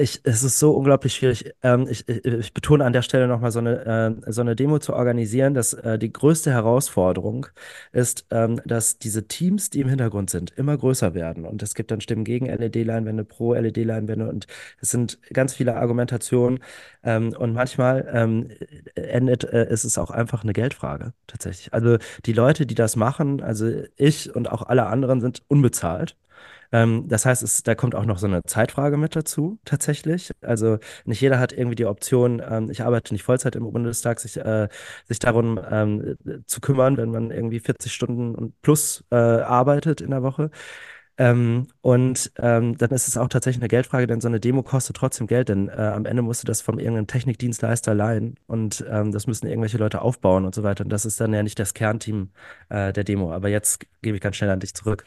Ich, 0.00 0.20
es 0.22 0.44
ist 0.44 0.60
so 0.60 0.70
unglaublich 0.76 1.12
schwierig. 1.16 1.52
Ähm, 1.64 1.88
ich, 1.90 2.08
ich, 2.08 2.24
ich 2.24 2.54
betone 2.54 2.84
an 2.84 2.92
der 2.92 3.02
Stelle 3.02 3.26
nochmal 3.26 3.50
so 3.50 3.58
eine, 3.58 4.20
äh, 4.26 4.30
so 4.32 4.42
eine 4.42 4.54
Demo 4.54 4.78
zu 4.78 4.94
organisieren, 4.94 5.54
dass 5.54 5.72
äh, 5.72 5.98
die 5.98 6.12
größte 6.12 6.52
Herausforderung 6.52 7.48
ist, 7.90 8.24
ähm, 8.30 8.60
dass 8.64 9.00
diese 9.00 9.26
Teams, 9.26 9.70
die 9.70 9.80
im 9.80 9.88
Hintergrund 9.88 10.30
sind, 10.30 10.52
immer 10.56 10.76
größer 10.76 11.14
werden. 11.14 11.44
Und 11.44 11.64
es 11.64 11.74
gibt 11.74 11.90
dann 11.90 12.00
Stimmen 12.00 12.22
gegen 12.22 12.46
LED-Leinwände, 12.46 13.24
pro 13.24 13.54
LED-Leinwände 13.54 14.28
und 14.28 14.46
es 14.80 14.92
sind 14.92 15.18
ganz 15.32 15.54
viele 15.54 15.74
Argumentationen. 15.74 16.60
Ähm, 17.02 17.34
und 17.36 17.52
manchmal 17.52 18.08
ähm, 18.12 18.50
endet 18.94 19.42
äh, 19.52 19.68
ist 19.68 19.82
es 19.82 19.98
auch 19.98 20.12
einfach 20.12 20.44
eine 20.44 20.52
Geldfrage, 20.52 21.12
tatsächlich. 21.26 21.74
Also 21.74 21.98
die 22.24 22.32
Leute, 22.32 22.66
die 22.66 22.76
das 22.76 22.94
machen, 22.94 23.42
also 23.42 23.68
ich 23.96 24.32
und 24.34 24.48
auch 24.48 24.62
alle 24.62 24.86
anderen 24.86 25.20
sind 25.20 25.42
unbezahlt. 25.48 26.16
Ähm, 26.72 27.08
das 27.08 27.26
heißt, 27.26 27.42
es, 27.42 27.62
da 27.62 27.74
kommt 27.74 27.94
auch 27.94 28.04
noch 28.04 28.18
so 28.18 28.26
eine 28.26 28.42
Zeitfrage 28.44 28.96
mit 28.96 29.16
dazu, 29.16 29.58
tatsächlich. 29.64 30.30
Also 30.42 30.78
nicht 31.04 31.20
jeder 31.20 31.38
hat 31.38 31.52
irgendwie 31.52 31.76
die 31.76 31.86
Option, 31.86 32.42
ähm, 32.48 32.70
ich 32.70 32.82
arbeite 32.82 33.14
nicht 33.14 33.22
Vollzeit 33.22 33.56
im 33.56 33.70
Bundestag, 33.72 34.20
sich, 34.20 34.36
äh, 34.36 34.68
sich 35.06 35.18
darum 35.18 35.60
ähm, 35.70 36.16
zu 36.46 36.60
kümmern, 36.60 36.96
wenn 36.96 37.10
man 37.10 37.30
irgendwie 37.30 37.60
40 37.60 37.92
Stunden 37.92 38.34
und 38.34 38.60
plus 38.62 39.04
äh, 39.10 39.16
arbeitet 39.16 40.00
in 40.00 40.10
der 40.10 40.22
Woche. 40.22 40.50
Ähm, 41.20 41.66
und 41.80 42.30
ähm, 42.38 42.78
dann 42.78 42.90
ist 42.90 43.08
es 43.08 43.16
auch 43.16 43.28
tatsächlich 43.28 43.60
eine 43.60 43.68
Geldfrage, 43.68 44.06
denn 44.06 44.20
so 44.20 44.28
eine 44.28 44.38
Demo 44.38 44.62
kostet 44.62 44.96
trotzdem 44.96 45.26
Geld, 45.26 45.48
denn 45.48 45.68
äh, 45.68 45.72
am 45.72 46.06
Ende 46.06 46.22
musst 46.22 46.44
du 46.44 46.46
das 46.46 46.60
von 46.60 46.78
irgendeinem 46.78 47.08
Technikdienstleister 47.08 47.92
leihen 47.92 48.36
und 48.46 48.84
ähm, 48.88 49.10
das 49.10 49.26
müssen 49.26 49.48
irgendwelche 49.48 49.78
Leute 49.78 50.00
aufbauen 50.00 50.44
und 50.44 50.54
so 50.54 50.62
weiter. 50.62 50.84
Und 50.84 50.90
das 50.90 51.04
ist 51.04 51.20
dann 51.20 51.34
ja 51.34 51.42
nicht 51.42 51.58
das 51.58 51.74
Kernteam 51.74 52.30
äh, 52.68 52.92
der 52.92 53.02
Demo. 53.02 53.32
Aber 53.32 53.48
jetzt 53.48 53.84
gebe 54.00 54.16
ich 54.16 54.22
ganz 54.22 54.36
schnell 54.36 54.50
an 54.50 54.60
dich 54.60 54.74
zurück. 54.74 55.04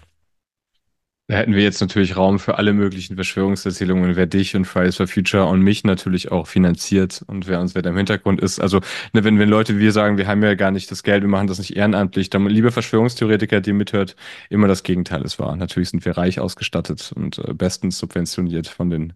Da 1.32 1.38
hätten 1.38 1.55
wir 1.55 1.63
jetzt 1.63 1.79
natürlich 1.79 2.17
Raum 2.17 2.39
für 2.39 2.57
alle 2.57 2.73
möglichen 2.73 3.15
Verschwörungserzählungen, 3.15 4.17
wer 4.17 4.25
dich 4.25 4.53
und 4.53 4.65
Fridays 4.65 4.97
for 4.97 5.07
Future 5.07 5.45
und 5.45 5.61
mich 5.61 5.86
natürlich 5.86 6.29
auch 6.29 6.45
finanziert 6.45 7.23
und 7.25 7.47
wer 7.47 7.61
uns 7.61 7.73
wer 7.73 7.82
da 7.82 7.91
im 7.91 7.95
Hintergrund 7.95 8.41
ist. 8.41 8.59
Also, 8.59 8.82
ne, 9.13 9.23
wenn, 9.23 9.39
wenn 9.39 9.47
Leute 9.47 9.77
wie 9.77 9.79
wir 9.79 9.93
sagen, 9.93 10.17
wir 10.17 10.27
haben 10.27 10.43
ja 10.43 10.55
gar 10.55 10.71
nicht 10.71 10.91
das 10.91 11.03
Geld, 11.03 11.23
wir 11.23 11.29
machen 11.29 11.47
das 11.47 11.57
nicht 11.57 11.77
ehrenamtlich, 11.77 12.29
dann, 12.29 12.47
liebe 12.47 12.69
Verschwörungstheoretiker, 12.69 13.61
die 13.61 13.71
mithört, 13.71 14.17
immer 14.49 14.67
das 14.67 14.84
Gegenteil 14.84 15.21
ist 15.21 15.39
wahr. 15.39 15.55
Natürlich 15.55 15.91
sind 15.91 16.03
wir 16.03 16.17
reich 16.17 16.41
ausgestattet 16.41 17.13
und 17.15 17.38
äh, 17.38 17.53
bestens 17.53 17.97
subventioniert 17.97 18.67
von 18.67 18.89
den 18.89 19.13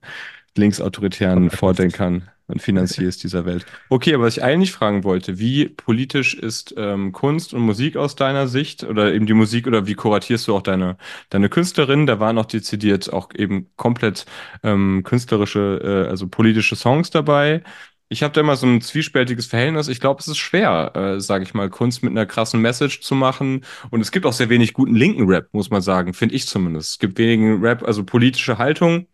linksautoritären 0.56 1.50
Vordenkern 1.50 2.30
und 2.48 2.62
Finanziers 2.62 3.18
dieser 3.18 3.46
Welt. 3.46 3.66
Okay, 3.90 4.14
aber 4.14 4.26
was 4.26 4.38
ich 4.38 4.44
eigentlich 4.44 4.72
fragen 4.72 5.04
wollte, 5.04 5.40
wie 5.40 5.68
politisch 5.68 6.36
ist 6.36 6.76
ähm, 6.78 7.12
Kunst 7.12 7.54
und 7.54 7.62
Musik 7.62 7.98
aus 7.98 8.16
deiner 8.16 8.48
Sicht 8.48 8.84
oder 8.84 9.14
eben 9.14 9.26
die 9.26 9.34
Musik 9.34 9.68
oder 9.68 9.88
wie 9.88 9.96
kuratierst 9.96 10.48
du 10.48 10.56
auch 10.56 10.62
deine, 10.62 10.98
deine 11.30 11.50
Künstlerin? 11.50 12.06
Da 12.06 12.20
waren 12.20 12.38
auch 12.38 12.46
dezidiert 12.46 13.12
auch 13.12 13.30
eben 13.34 13.72
komplett 13.78 14.26
ähm, 14.64 15.02
künstlerische, 15.04 16.06
äh, 16.06 16.10
also 16.10 16.28
politische 16.28 16.76
Songs 16.76 17.10
dabei. 17.10 17.64
Ich 18.08 18.22
habe 18.22 18.34
da 18.34 18.42
immer 18.42 18.56
so 18.56 18.68
ein 18.68 18.82
zwiespältiges 18.82 19.48
Verhältnis. 19.48 19.88
Ich 19.88 20.00
glaube, 20.00 20.20
es 20.20 20.28
ist 20.28 20.38
schwer, 20.38 20.92
äh, 20.96 21.20
sage 21.20 21.44
ich 21.44 21.56
mal, 21.56 21.72
Kunst 21.72 22.04
mit 22.04 22.12
einer 22.12 22.28
krassen 22.28 22.62
Message 22.62 23.02
zu 23.02 23.16
machen. 23.16 23.66
Und 23.90 24.02
es 24.02 24.12
gibt 24.12 24.28
auch 24.28 24.34
sehr 24.34 24.50
wenig 24.50 24.74
guten 24.74 24.94
linken 24.94 25.28
Rap, 25.28 25.48
muss 25.54 25.72
man 25.72 25.82
sagen, 25.82 26.14
finde 26.14 26.36
ich 26.36 26.46
zumindest. 26.46 26.92
Es 26.92 27.00
gibt 27.00 27.18
wenigen 27.18 27.62
Rap, 27.62 27.82
also 27.84 28.04
politische 28.04 28.60
Haltung 28.60 29.08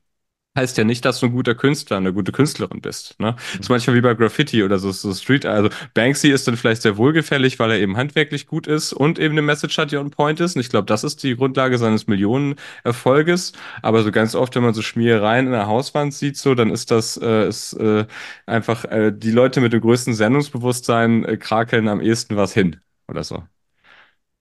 heißt 0.57 0.77
ja 0.77 0.83
nicht, 0.83 1.05
dass 1.05 1.19
du 1.19 1.27
ein 1.27 1.31
guter 1.31 1.55
Künstler, 1.55 1.97
eine 1.97 2.13
gute 2.13 2.31
Künstlerin 2.31 2.81
bist. 2.81 3.17
Ne? 3.19 3.35
Das 3.35 3.61
ist 3.61 3.69
manchmal 3.69 3.95
wie 3.95 4.01
bei 4.01 4.13
Graffiti 4.13 4.63
oder 4.63 4.79
so, 4.79 4.91
so 4.91 5.13
Street. 5.13 5.45
Also 5.45 5.69
Banksy 5.93 6.29
ist 6.29 6.47
dann 6.47 6.57
vielleicht 6.57 6.81
sehr 6.81 6.97
wohlgefällig, 6.97 7.57
weil 7.59 7.71
er 7.71 7.79
eben 7.79 7.95
handwerklich 7.95 8.47
gut 8.47 8.67
ist 8.67 8.91
und 8.91 9.17
eben 9.17 9.33
eine 9.33 9.41
Message 9.41 9.77
hat, 9.77 9.91
die 9.91 9.97
on 9.97 10.11
point 10.11 10.39
ist. 10.41 10.55
Und 10.55 10.61
ich 10.61 10.69
glaube, 10.69 10.85
das 10.85 11.03
ist 11.03 11.23
die 11.23 11.37
Grundlage 11.37 11.77
seines 11.77 12.07
Millionenerfolges. 12.07 13.53
Aber 13.81 14.03
so 14.03 14.11
ganz 14.11 14.35
oft, 14.35 14.55
wenn 14.55 14.63
man 14.63 14.73
so 14.73 14.81
Schmierereien 14.81 15.45
in 15.45 15.53
der 15.53 15.67
Hauswand 15.67 16.13
sieht, 16.13 16.35
so, 16.37 16.53
dann 16.53 16.69
ist 16.69 16.91
das 16.91 17.17
äh, 17.21 17.47
ist, 17.47 17.73
äh, 17.73 18.05
einfach 18.45 18.83
äh, 18.85 19.11
die 19.15 19.31
Leute 19.31 19.61
mit 19.61 19.71
dem 19.71 19.81
größten 19.81 20.13
Sendungsbewusstsein 20.13 21.23
äh, 21.23 21.37
krakeln 21.37 21.87
am 21.87 22.01
ehesten 22.01 22.35
was 22.35 22.53
hin 22.53 22.77
oder 23.07 23.23
so. 23.23 23.43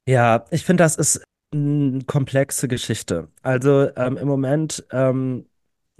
Ja, 0.06 0.44
ich 0.50 0.64
finde, 0.64 0.82
das 0.82 0.96
ist 0.96 1.22
eine 1.52 2.00
komplexe 2.06 2.68
Geschichte. 2.68 3.28
Also 3.42 3.88
ähm, 3.96 4.16
im 4.16 4.26
Moment 4.28 4.84
ähm, 4.90 5.46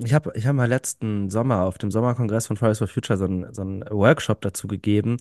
Ich 0.03 0.15
habe 0.15 0.33
ich 0.35 0.47
hab 0.47 0.55
mal 0.57 0.67
letzten 0.69 1.29
Sommer 1.29 1.63
auf 1.65 1.77
dem 1.77 1.91
Sommerkongress 1.91 2.47
von 2.47 2.57
Fridays 2.57 2.79
for 2.79 2.89
Future 2.89 3.19
so 3.19 3.25
einen 3.27 3.53
so 3.55 3.63
Workshop 3.97 4.41
dazu 4.41 4.67
gegeben, 4.67 5.19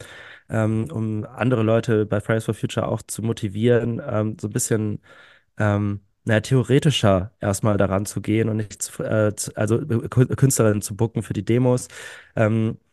ähm, 0.50 0.88
um 0.92 1.26
andere 1.26 1.64
Leute 1.64 2.06
bei 2.06 2.22
Fridays 2.22 2.46
for 2.46 2.54
Future 2.54 2.88
auch 2.88 3.02
zu 3.02 3.22
motivieren, 3.22 4.02
ähm, 4.06 4.38
so 4.40 4.48
ein 4.48 4.54
bisschen 4.54 5.02
ähm, 5.58 6.02
naja, 6.26 6.42
theoretischer 6.42 7.34
erstmal 7.42 7.78
daran 7.78 8.06
zu 8.06 8.22
gehen 8.22 8.50
und 8.50 8.58
nicht 8.58 8.82
zu, 8.82 9.04
äh, 9.04 9.36
zu, 9.36 9.56
also 9.58 9.78
Kü- 9.78 10.36
Künstlerinnen 10.36 10.82
zu 10.82 10.96
booken 10.96 11.24
für 11.24 11.34
die 11.34 11.46
Demos. 11.46 11.88
Ähm, 12.36 12.78
äh, 12.80 12.89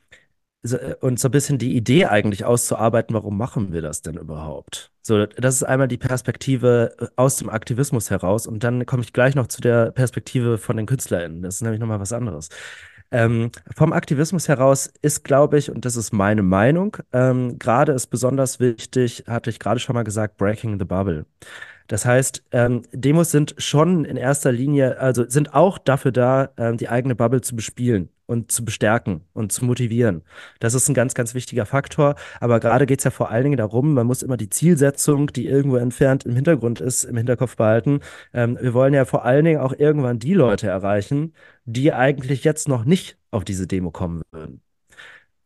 und 1.01 1.21
so 1.21 1.29
ein 1.29 1.31
bisschen 1.31 1.59
die 1.59 1.77
Idee 1.77 2.07
eigentlich 2.07 2.45
auszuarbeiten, 2.45 3.15
warum 3.15 3.37
machen 3.37 3.73
wir 3.73 3.83
das 3.83 4.03
denn 4.03 4.17
überhaupt? 4.17 4.91
So, 5.03 5.27
das 5.27 5.57
ist 5.57 5.63
einmal 5.63 5.89
die 5.89 5.99
Perspektive 5.99 6.97
äh, 6.99 7.07
aus 7.17 7.37
dem 7.37 7.49
Aktivismus 7.49 8.11
heraus 8.11 8.47
und 8.47 8.65
dann 8.65 8.87
komme 8.87 9.03
ich 9.03 9.13
gleich 9.13 9.35
noch 9.35 9.47
zu 9.47 9.61
der 9.61 9.93
Perspektive 9.93 10.59
von 10.59 10.77
den 10.77 10.87
KünstlerInnen. 10.87 11.43
Das 11.43 11.57
ist 11.57 11.63
nämlich 11.63 11.81
nochmal 11.81 12.01
was 12.01 12.13
anderes. 12.13 12.49
Ähm, 13.13 13.53
vom 13.77 13.93
Aktivismus 13.93 14.49
heraus 14.49 14.93
ist, 15.03 15.23
glaube 15.23 15.59
ich, 15.59 15.71
und 15.71 15.85
das 15.85 15.95
ist 15.95 16.13
meine 16.13 16.43
Meinung, 16.43 16.97
ähm, 17.13 17.57
gerade 17.59 17.93
ist 17.93 18.09
besonders 18.09 18.59
wichtig, 18.59 19.25
hatte 19.29 19.51
ich 19.51 19.61
gerade 19.61 19.79
schon 19.79 19.95
mal 19.95 20.03
gesagt, 20.03 20.39
Breaking 20.39 20.81
the 20.81 20.85
Bubble. 20.85 21.25
Das 21.87 22.05
heißt, 22.05 22.43
ähm, 22.51 22.83
Demos 22.91 23.31
sind 23.31 23.55
schon 23.59 24.05
in 24.05 24.17
erster 24.17 24.51
Linie, 24.51 24.99
also 24.99 25.29
sind 25.29 25.55
auch 25.55 25.79
dafür 25.79 26.11
da, 26.11 26.49
ähm, 26.57 26.79
die 26.79 26.89
eigene 26.89 27.15
Bubble 27.15 27.43
zu 27.43 27.55
bespielen 27.55 28.09
und 28.27 28.53
zu 28.53 28.65
bestärken 28.65 29.23
und 29.33 29.53
zu 29.53 29.65
motivieren. 29.65 30.23
Das 30.61 30.75
ist 30.75 30.89
ein 30.89 30.95
ganz, 30.95 31.15
ganz 31.15 31.35
wichtiger 31.35 31.67
Faktor. 31.67 32.17
Aber 32.41 32.61
gerade 32.61 32.87
geht 32.87 33.01
es 33.01 33.05
ja 33.05 33.11
vor 33.11 33.31
allen 33.31 33.45
Dingen 33.45 33.57
darum, 33.57 33.95
man 33.95 34.07
muss 34.07 34.23
immer 34.23 34.37
die 34.37 34.51
Zielsetzung, 34.51 35.29
die 35.29 35.47
irgendwo 35.47 35.77
entfernt 35.77 36.27
im 36.27 36.35
Hintergrund 36.35 36.81
ist, 36.81 37.05
im 37.05 37.17
Hinterkopf 37.17 37.57
behalten. 37.57 38.01
Ähm, 38.33 38.59
wir 38.61 38.75
wollen 38.75 38.95
ja 38.95 39.05
vor 39.05 39.25
allen 39.25 39.45
Dingen 39.45 39.61
auch 39.61 39.73
irgendwann 39.73 40.19
die 40.19 40.35
Leute 40.35 40.69
erreichen, 40.69 41.35
die 41.65 41.93
eigentlich 41.93 42.45
jetzt 42.45 42.69
noch 42.69 42.85
nicht 42.85 43.19
auf 43.31 43.45
diese 43.45 43.67
Demo 43.67 43.91
kommen 43.91 44.23
würden. 44.33 44.63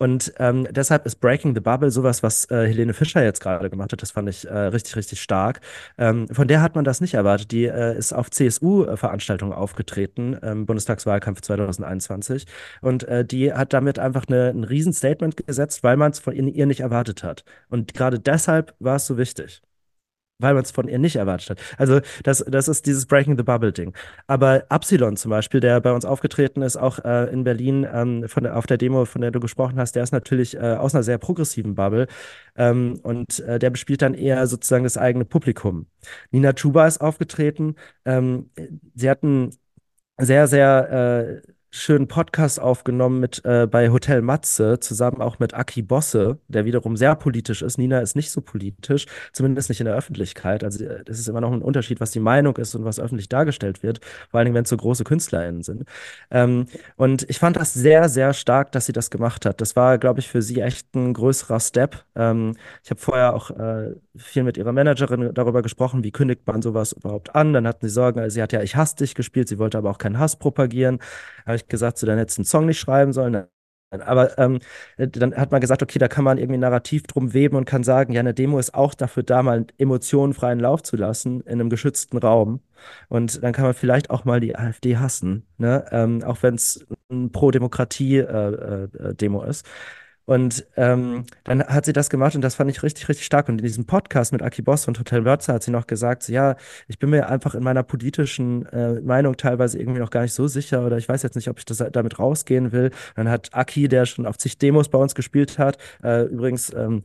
Und 0.00 0.32
ähm, 0.38 0.66
deshalb 0.70 1.04
ist 1.04 1.16
Breaking 1.16 1.54
the 1.54 1.60
Bubble 1.60 1.90
sowas, 1.90 2.22
was 2.22 2.50
äh, 2.50 2.66
Helene 2.66 2.94
Fischer 2.94 3.22
jetzt 3.22 3.40
gerade 3.40 3.68
gemacht 3.68 3.92
hat. 3.92 4.00
Das 4.00 4.12
fand 4.12 4.30
ich 4.30 4.48
äh, 4.48 4.56
richtig, 4.56 4.96
richtig 4.96 5.20
stark. 5.20 5.60
Ähm, 5.98 6.26
von 6.28 6.48
der 6.48 6.62
hat 6.62 6.74
man 6.74 6.84
das 6.84 7.02
nicht 7.02 7.12
erwartet. 7.12 7.52
Die 7.52 7.66
äh, 7.66 7.98
ist 7.98 8.14
auf 8.14 8.30
CSU-Veranstaltungen 8.30 9.52
aufgetreten, 9.52 10.32
im 10.32 10.64
Bundestagswahlkampf 10.64 11.42
2021. 11.42 12.46
Und 12.80 13.04
äh, 13.08 13.26
die 13.26 13.52
hat 13.52 13.74
damit 13.74 13.98
einfach 13.98 14.24
eine, 14.26 14.48
ein 14.48 14.64
Riesenstatement 14.64 15.46
gesetzt, 15.46 15.82
weil 15.82 15.98
man 15.98 16.12
es 16.12 16.18
von 16.18 16.34
ihr 16.34 16.66
nicht 16.66 16.80
erwartet 16.80 17.22
hat. 17.22 17.44
Und 17.68 17.92
gerade 17.92 18.18
deshalb 18.18 18.74
war 18.78 18.96
es 18.96 19.06
so 19.06 19.18
wichtig 19.18 19.60
weil 20.40 20.54
man 20.54 20.64
es 20.64 20.70
von 20.70 20.88
ihr 20.88 20.98
nicht 20.98 21.16
erwartet 21.16 21.50
hat. 21.50 21.58
Also 21.78 22.00
das, 22.24 22.44
das 22.46 22.68
ist 22.68 22.86
dieses 22.86 23.06
Breaking 23.06 23.36
the 23.36 23.42
Bubble-Ding. 23.42 23.92
Aber 24.26 24.64
Absilon 24.68 25.16
zum 25.16 25.30
Beispiel, 25.30 25.60
der 25.60 25.80
bei 25.80 25.92
uns 25.92 26.04
aufgetreten 26.04 26.62
ist, 26.62 26.76
auch 26.76 26.98
äh, 27.04 27.32
in 27.32 27.44
Berlin 27.44 27.86
ähm, 27.92 28.28
von 28.28 28.44
der, 28.44 28.56
auf 28.56 28.66
der 28.66 28.78
Demo, 28.78 29.04
von 29.04 29.20
der 29.20 29.30
du 29.30 29.40
gesprochen 29.40 29.78
hast, 29.78 29.96
der 29.96 30.02
ist 30.02 30.12
natürlich 30.12 30.56
äh, 30.56 30.74
aus 30.74 30.94
einer 30.94 31.02
sehr 31.02 31.18
progressiven 31.18 31.74
Bubble 31.74 32.06
ähm, 32.56 32.98
und 33.02 33.40
äh, 33.40 33.58
der 33.58 33.70
bespielt 33.70 34.02
dann 34.02 34.14
eher 34.14 34.46
sozusagen 34.46 34.84
das 34.84 34.96
eigene 34.96 35.24
Publikum. 35.24 35.86
Nina 36.30 36.52
Chuba 36.52 36.86
ist 36.86 37.00
aufgetreten. 37.00 37.76
Ähm, 38.04 38.50
sie 38.94 39.10
hatten 39.10 39.50
sehr, 40.18 40.46
sehr 40.46 41.42
äh, 41.44 41.50
schönen 41.70 42.08
Podcast 42.08 42.60
aufgenommen 42.60 43.20
mit 43.20 43.44
äh, 43.44 43.66
bei 43.70 43.90
Hotel 43.90 44.22
Matze, 44.22 44.80
zusammen 44.80 45.20
auch 45.22 45.38
mit 45.38 45.54
Aki 45.54 45.82
Bosse, 45.82 46.38
der 46.48 46.64
wiederum 46.64 46.96
sehr 46.96 47.14
politisch 47.14 47.62
ist. 47.62 47.78
Nina 47.78 48.00
ist 48.00 48.16
nicht 48.16 48.32
so 48.32 48.40
politisch, 48.40 49.06
zumindest 49.32 49.68
nicht 49.68 49.80
in 49.80 49.86
der 49.86 49.94
Öffentlichkeit. 49.94 50.64
Also 50.64 50.84
äh, 50.84 51.04
das 51.04 51.20
ist 51.20 51.28
immer 51.28 51.40
noch 51.40 51.52
ein 51.52 51.62
Unterschied, 51.62 52.00
was 52.00 52.10
die 52.10 52.20
Meinung 52.20 52.56
ist 52.56 52.74
und 52.74 52.84
was 52.84 52.98
öffentlich 52.98 53.28
dargestellt 53.28 53.84
wird, 53.84 54.00
vor 54.30 54.38
allen 54.38 54.46
Dingen, 54.46 54.56
wenn 54.56 54.64
es 54.64 54.70
so 54.70 54.76
große 54.76 55.04
KünstlerInnen 55.04 55.62
sind. 55.62 55.84
Ähm, 56.30 56.66
und 56.96 57.28
ich 57.30 57.38
fand 57.38 57.56
das 57.56 57.72
sehr, 57.72 58.08
sehr 58.08 58.32
stark, 58.32 58.72
dass 58.72 58.86
sie 58.86 58.92
das 58.92 59.10
gemacht 59.10 59.46
hat. 59.46 59.60
Das 59.60 59.76
war, 59.76 59.98
glaube 59.98 60.18
ich, 60.18 60.28
für 60.28 60.42
sie 60.42 60.60
echt 60.60 60.94
ein 60.96 61.14
größerer 61.14 61.60
Step. 61.60 62.04
Ähm, 62.16 62.56
ich 62.82 62.90
habe 62.90 63.00
vorher 63.00 63.34
auch 63.34 63.50
äh, 63.50 63.94
viel 64.16 64.42
mit 64.42 64.56
ihrer 64.56 64.72
Managerin 64.72 65.32
darüber 65.34 65.62
gesprochen, 65.62 66.02
wie 66.02 66.10
kündigt 66.10 66.46
man 66.46 66.62
sowas 66.62 66.92
überhaupt 66.92 67.36
an. 67.36 67.52
Dann 67.52 67.66
hatten 67.68 67.86
sie 67.86 67.94
Sorgen, 67.94 68.18
also 68.18 68.34
sie 68.34 68.42
hat 68.42 68.52
ja 68.52 68.60
Ich 68.62 68.74
hasse 68.74 68.96
dich 68.96 69.14
gespielt, 69.14 69.48
sie 69.48 69.58
wollte 69.58 69.78
aber 69.78 69.90
auch 69.90 69.98
keinen 69.98 70.18
Hass 70.18 70.36
propagieren 70.36 70.98
habe 71.50 71.59
ich 71.62 71.68
gesagt, 71.68 71.98
so, 71.98 72.06
dann 72.06 72.18
hättest 72.18 72.38
du 72.38 72.42
einen 72.42 72.46
Song 72.46 72.66
nicht 72.66 72.80
schreiben 72.80 73.12
sollen. 73.12 73.44
Aber 73.92 74.38
ähm, 74.38 74.60
dann 74.98 75.34
hat 75.34 75.50
man 75.50 75.60
gesagt, 75.60 75.82
okay, 75.82 75.98
da 75.98 76.06
kann 76.06 76.22
man 76.22 76.38
irgendwie 76.38 76.58
Narrativ 76.58 77.08
drum 77.08 77.32
weben 77.34 77.56
und 77.56 77.64
kann 77.64 77.82
sagen, 77.82 78.12
ja, 78.12 78.20
eine 78.20 78.34
Demo 78.34 78.60
ist 78.60 78.72
auch 78.72 78.94
dafür 78.94 79.24
da, 79.24 79.42
mal 79.42 79.66
Emotionen 79.78 80.32
freien 80.32 80.60
Lauf 80.60 80.84
zu 80.84 80.96
lassen 80.96 81.40
in 81.40 81.54
einem 81.54 81.70
geschützten 81.70 82.18
Raum. 82.18 82.60
Und 83.08 83.42
dann 83.42 83.52
kann 83.52 83.64
man 83.64 83.74
vielleicht 83.74 84.10
auch 84.10 84.24
mal 84.24 84.38
die 84.40 84.54
AfD 84.56 84.96
hassen, 84.96 85.44
ne? 85.58 85.84
Ähm, 85.90 86.22
auch 86.22 86.40
wenn 86.42 86.54
es 86.54 86.86
ein 87.10 87.32
Pro-Demokratie-Demo 87.32 89.42
äh, 89.42 89.46
äh, 89.46 89.50
ist. 89.50 89.66
Und 90.26 90.66
ähm, 90.76 91.24
dann 91.44 91.64
hat 91.64 91.84
sie 91.84 91.92
das 91.92 92.08
gemacht 92.08 92.34
und 92.36 92.42
das 92.42 92.54
fand 92.54 92.70
ich 92.70 92.82
richtig, 92.82 93.08
richtig 93.08 93.26
stark. 93.26 93.48
Und 93.48 93.58
in 93.58 93.64
diesem 93.66 93.84
Podcast 93.84 94.32
mit 94.32 94.42
Aki 94.42 94.62
Boss 94.62 94.86
und 94.86 94.98
Hotel 94.98 95.24
Wörzer 95.24 95.54
hat 95.54 95.62
sie 95.62 95.70
noch 95.70 95.86
gesagt, 95.86 96.22
so, 96.22 96.32
ja, 96.32 96.56
ich 96.86 96.98
bin 96.98 97.10
mir 97.10 97.28
einfach 97.28 97.54
in 97.54 97.64
meiner 97.64 97.82
politischen 97.82 98.66
äh, 98.66 99.00
Meinung 99.00 99.36
teilweise 99.36 99.78
irgendwie 99.78 100.00
noch 100.00 100.10
gar 100.10 100.22
nicht 100.22 100.34
so 100.34 100.46
sicher 100.46 100.86
oder 100.86 100.98
ich 100.98 101.08
weiß 101.08 101.22
jetzt 101.22 101.34
nicht, 101.34 101.48
ob 101.48 101.58
ich 101.58 101.64
das 101.64 101.84
damit 101.92 102.18
rausgehen 102.18 102.70
will. 102.72 102.90
Dann 103.16 103.28
hat 103.28 103.48
Aki, 103.52 103.88
der 103.88 104.06
schon 104.06 104.26
auf 104.26 104.38
zig 104.38 104.58
Demos 104.58 104.88
bei 104.88 104.98
uns 104.98 105.14
gespielt 105.14 105.58
hat, 105.58 105.78
äh, 106.02 106.24
übrigens 106.24 106.72
ähm, 106.74 107.02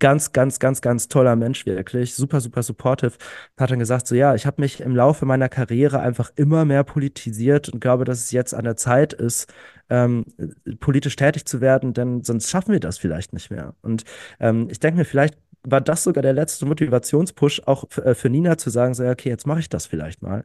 ganz, 0.00 0.32
ganz, 0.32 0.58
ganz, 0.58 0.80
ganz 0.80 1.08
toller 1.08 1.36
Mensch, 1.36 1.66
wirklich. 1.66 2.14
Super, 2.14 2.40
super 2.40 2.62
supportive. 2.62 3.12
Hat 3.58 3.70
dann 3.70 3.78
gesagt, 3.78 4.08
so 4.08 4.14
ja, 4.14 4.34
ich 4.34 4.46
habe 4.46 4.60
mich 4.60 4.80
im 4.80 4.96
Laufe 4.96 5.26
meiner 5.26 5.48
Karriere 5.48 6.00
einfach 6.00 6.32
immer 6.36 6.64
mehr 6.64 6.82
politisiert 6.82 7.68
und 7.68 7.80
glaube, 7.80 8.04
dass 8.04 8.18
es 8.18 8.32
jetzt 8.32 8.54
an 8.54 8.64
der 8.64 8.76
Zeit 8.76 9.12
ist, 9.12 9.52
ähm, 9.90 10.24
politisch 10.80 11.16
tätig 11.16 11.44
zu 11.46 11.60
werden, 11.60 11.92
denn 11.92 12.24
sonst 12.24 12.50
schaffen 12.50 12.72
wir 12.72 12.80
das 12.80 12.98
vielleicht 12.98 13.32
nicht 13.32 13.50
mehr. 13.50 13.74
Und 13.82 14.04
ähm, 14.40 14.68
ich 14.70 14.80
denke 14.80 14.98
mir, 14.98 15.04
vielleicht 15.04 15.36
war 15.62 15.80
das 15.80 16.04
sogar 16.04 16.22
der 16.22 16.32
letzte 16.32 16.66
Motivationspush, 16.66 17.62
auch 17.66 17.84
äh, 17.98 18.14
für 18.14 18.30
Nina 18.30 18.56
zu 18.56 18.70
sagen, 18.70 18.94
so, 18.94 19.04
ja, 19.04 19.12
okay, 19.12 19.28
jetzt 19.28 19.46
mache 19.46 19.60
ich 19.60 19.68
das 19.68 19.86
vielleicht 19.86 20.22
mal. 20.22 20.44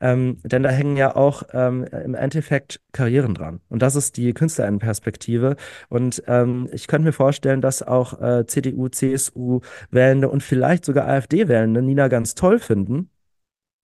Ähm, 0.00 0.38
denn 0.44 0.62
da 0.62 0.70
hängen 0.70 0.96
ja 0.96 1.16
auch 1.16 1.42
ähm, 1.52 1.84
im 1.84 2.14
Endeffekt 2.14 2.80
Karrieren 2.92 3.34
dran. 3.34 3.60
Und 3.68 3.82
das 3.82 3.96
ist 3.96 4.16
die 4.16 4.32
Künstlerinnenperspektive. 4.32 5.56
Und 5.88 6.22
ähm, 6.26 6.68
ich 6.72 6.86
könnte 6.86 7.06
mir 7.06 7.12
vorstellen, 7.12 7.60
dass 7.60 7.82
auch 7.82 8.20
äh, 8.20 8.46
CDU, 8.46 8.88
CSU 8.88 9.60
Wählende 9.90 10.28
und 10.28 10.42
vielleicht 10.42 10.84
sogar 10.84 11.08
AfD 11.08 11.48
Wählende 11.48 11.82
Nina 11.82 12.08
ganz 12.08 12.34
toll 12.34 12.58
finden. 12.58 13.10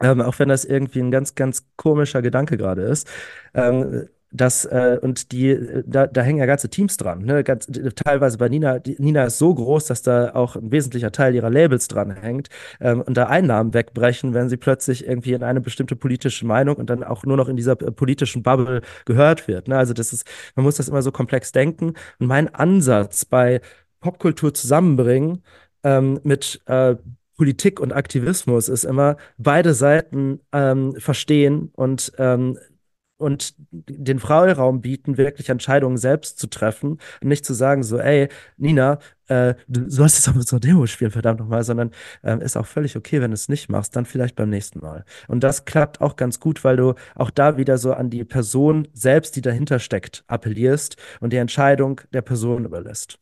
Ähm, 0.02 0.20
auch 0.20 0.38
wenn 0.38 0.48
das 0.48 0.64
irgendwie 0.64 1.00
ein 1.00 1.10
ganz, 1.10 1.34
ganz 1.34 1.66
komischer 1.76 2.22
Gedanke 2.22 2.56
gerade 2.56 2.82
ist. 2.82 3.08
Ähm, 3.54 4.08
das, 4.34 4.64
äh, 4.64 4.98
und 5.00 5.30
die, 5.30 5.50
äh, 5.50 5.84
da, 5.86 6.08
da 6.08 6.22
hängen 6.22 6.40
ja 6.40 6.46
ganze 6.46 6.68
Teams 6.68 6.96
dran. 6.96 7.24
Ne? 7.24 7.44
Ganz, 7.44 7.70
teilweise 8.04 8.36
bei 8.36 8.48
Nina, 8.48 8.80
die, 8.80 8.96
Nina 8.98 9.24
ist 9.24 9.38
so 9.38 9.54
groß, 9.54 9.86
dass 9.86 10.02
da 10.02 10.34
auch 10.34 10.56
ein 10.56 10.72
wesentlicher 10.72 11.12
Teil 11.12 11.36
ihrer 11.36 11.50
Labels 11.50 11.86
dran 11.86 12.10
hängt 12.10 12.48
ähm, 12.80 13.00
und 13.00 13.16
da 13.16 13.26
Einnahmen 13.26 13.72
wegbrechen, 13.74 14.34
wenn 14.34 14.48
sie 14.48 14.56
plötzlich 14.56 15.06
irgendwie 15.06 15.34
in 15.34 15.44
eine 15.44 15.60
bestimmte 15.60 15.94
politische 15.94 16.46
Meinung 16.46 16.76
und 16.76 16.90
dann 16.90 17.04
auch 17.04 17.24
nur 17.24 17.36
noch 17.36 17.48
in 17.48 17.56
dieser 17.56 17.80
äh, 17.80 17.92
politischen 17.92 18.42
Bubble 18.42 18.82
gehört 19.04 19.46
wird. 19.46 19.68
Ne? 19.68 19.78
Also 19.78 19.94
das 19.94 20.12
ist, 20.12 20.26
man 20.56 20.64
muss 20.64 20.76
das 20.76 20.88
immer 20.88 21.02
so 21.02 21.12
komplex 21.12 21.52
denken. 21.52 21.94
Und 22.18 22.26
mein 22.26 22.52
Ansatz 22.52 23.24
bei 23.24 23.60
Popkultur 24.00 24.52
zusammenbringen 24.52 25.44
ähm, 25.84 26.18
mit 26.24 26.60
äh, 26.66 26.96
Politik 27.36 27.78
und 27.78 27.92
Aktivismus 27.92 28.68
ist 28.68 28.84
immer 28.84 29.16
beide 29.38 29.74
Seiten 29.74 30.40
ähm, 30.52 30.94
verstehen 30.98 31.70
und 31.74 32.12
ähm, 32.18 32.58
und 33.24 33.54
den 33.70 34.18
Freiraum 34.18 34.80
bieten, 34.82 35.16
wirklich 35.16 35.48
Entscheidungen 35.48 35.96
selbst 35.96 36.38
zu 36.38 36.46
treffen 36.46 36.98
und 37.22 37.28
nicht 37.28 37.44
zu 37.44 37.54
sagen, 37.54 37.82
so, 37.82 37.98
ey, 37.98 38.28
Nina, 38.56 38.98
äh, 39.28 39.54
du 39.66 39.88
sollst 39.90 40.16
jetzt 40.16 40.28
auch 40.28 40.34
mit 40.34 40.46
so 40.46 40.56
einer 40.56 40.60
Demo 40.60 40.86
spielen, 40.86 41.10
verdammt 41.10 41.40
nochmal, 41.40 41.64
sondern 41.64 41.90
äh, 42.22 42.38
ist 42.44 42.56
auch 42.56 42.66
völlig 42.66 42.96
okay, 42.96 43.20
wenn 43.20 43.30
du 43.30 43.34
es 43.34 43.48
nicht 43.48 43.68
machst, 43.70 43.96
dann 43.96 44.04
vielleicht 44.04 44.36
beim 44.36 44.50
nächsten 44.50 44.80
Mal. 44.80 45.04
Und 45.26 45.42
das 45.42 45.64
klappt 45.64 46.00
auch 46.00 46.16
ganz 46.16 46.38
gut, 46.38 46.62
weil 46.64 46.76
du 46.76 46.94
auch 47.14 47.30
da 47.30 47.56
wieder 47.56 47.78
so 47.78 47.94
an 47.94 48.10
die 48.10 48.24
Person 48.24 48.86
selbst, 48.92 49.36
die 49.36 49.40
dahinter 49.40 49.78
steckt, 49.78 50.24
appellierst 50.26 50.96
und 51.20 51.32
die 51.32 51.38
Entscheidung 51.38 52.00
der 52.12 52.22
Person 52.22 52.64
überlässt. 52.64 53.18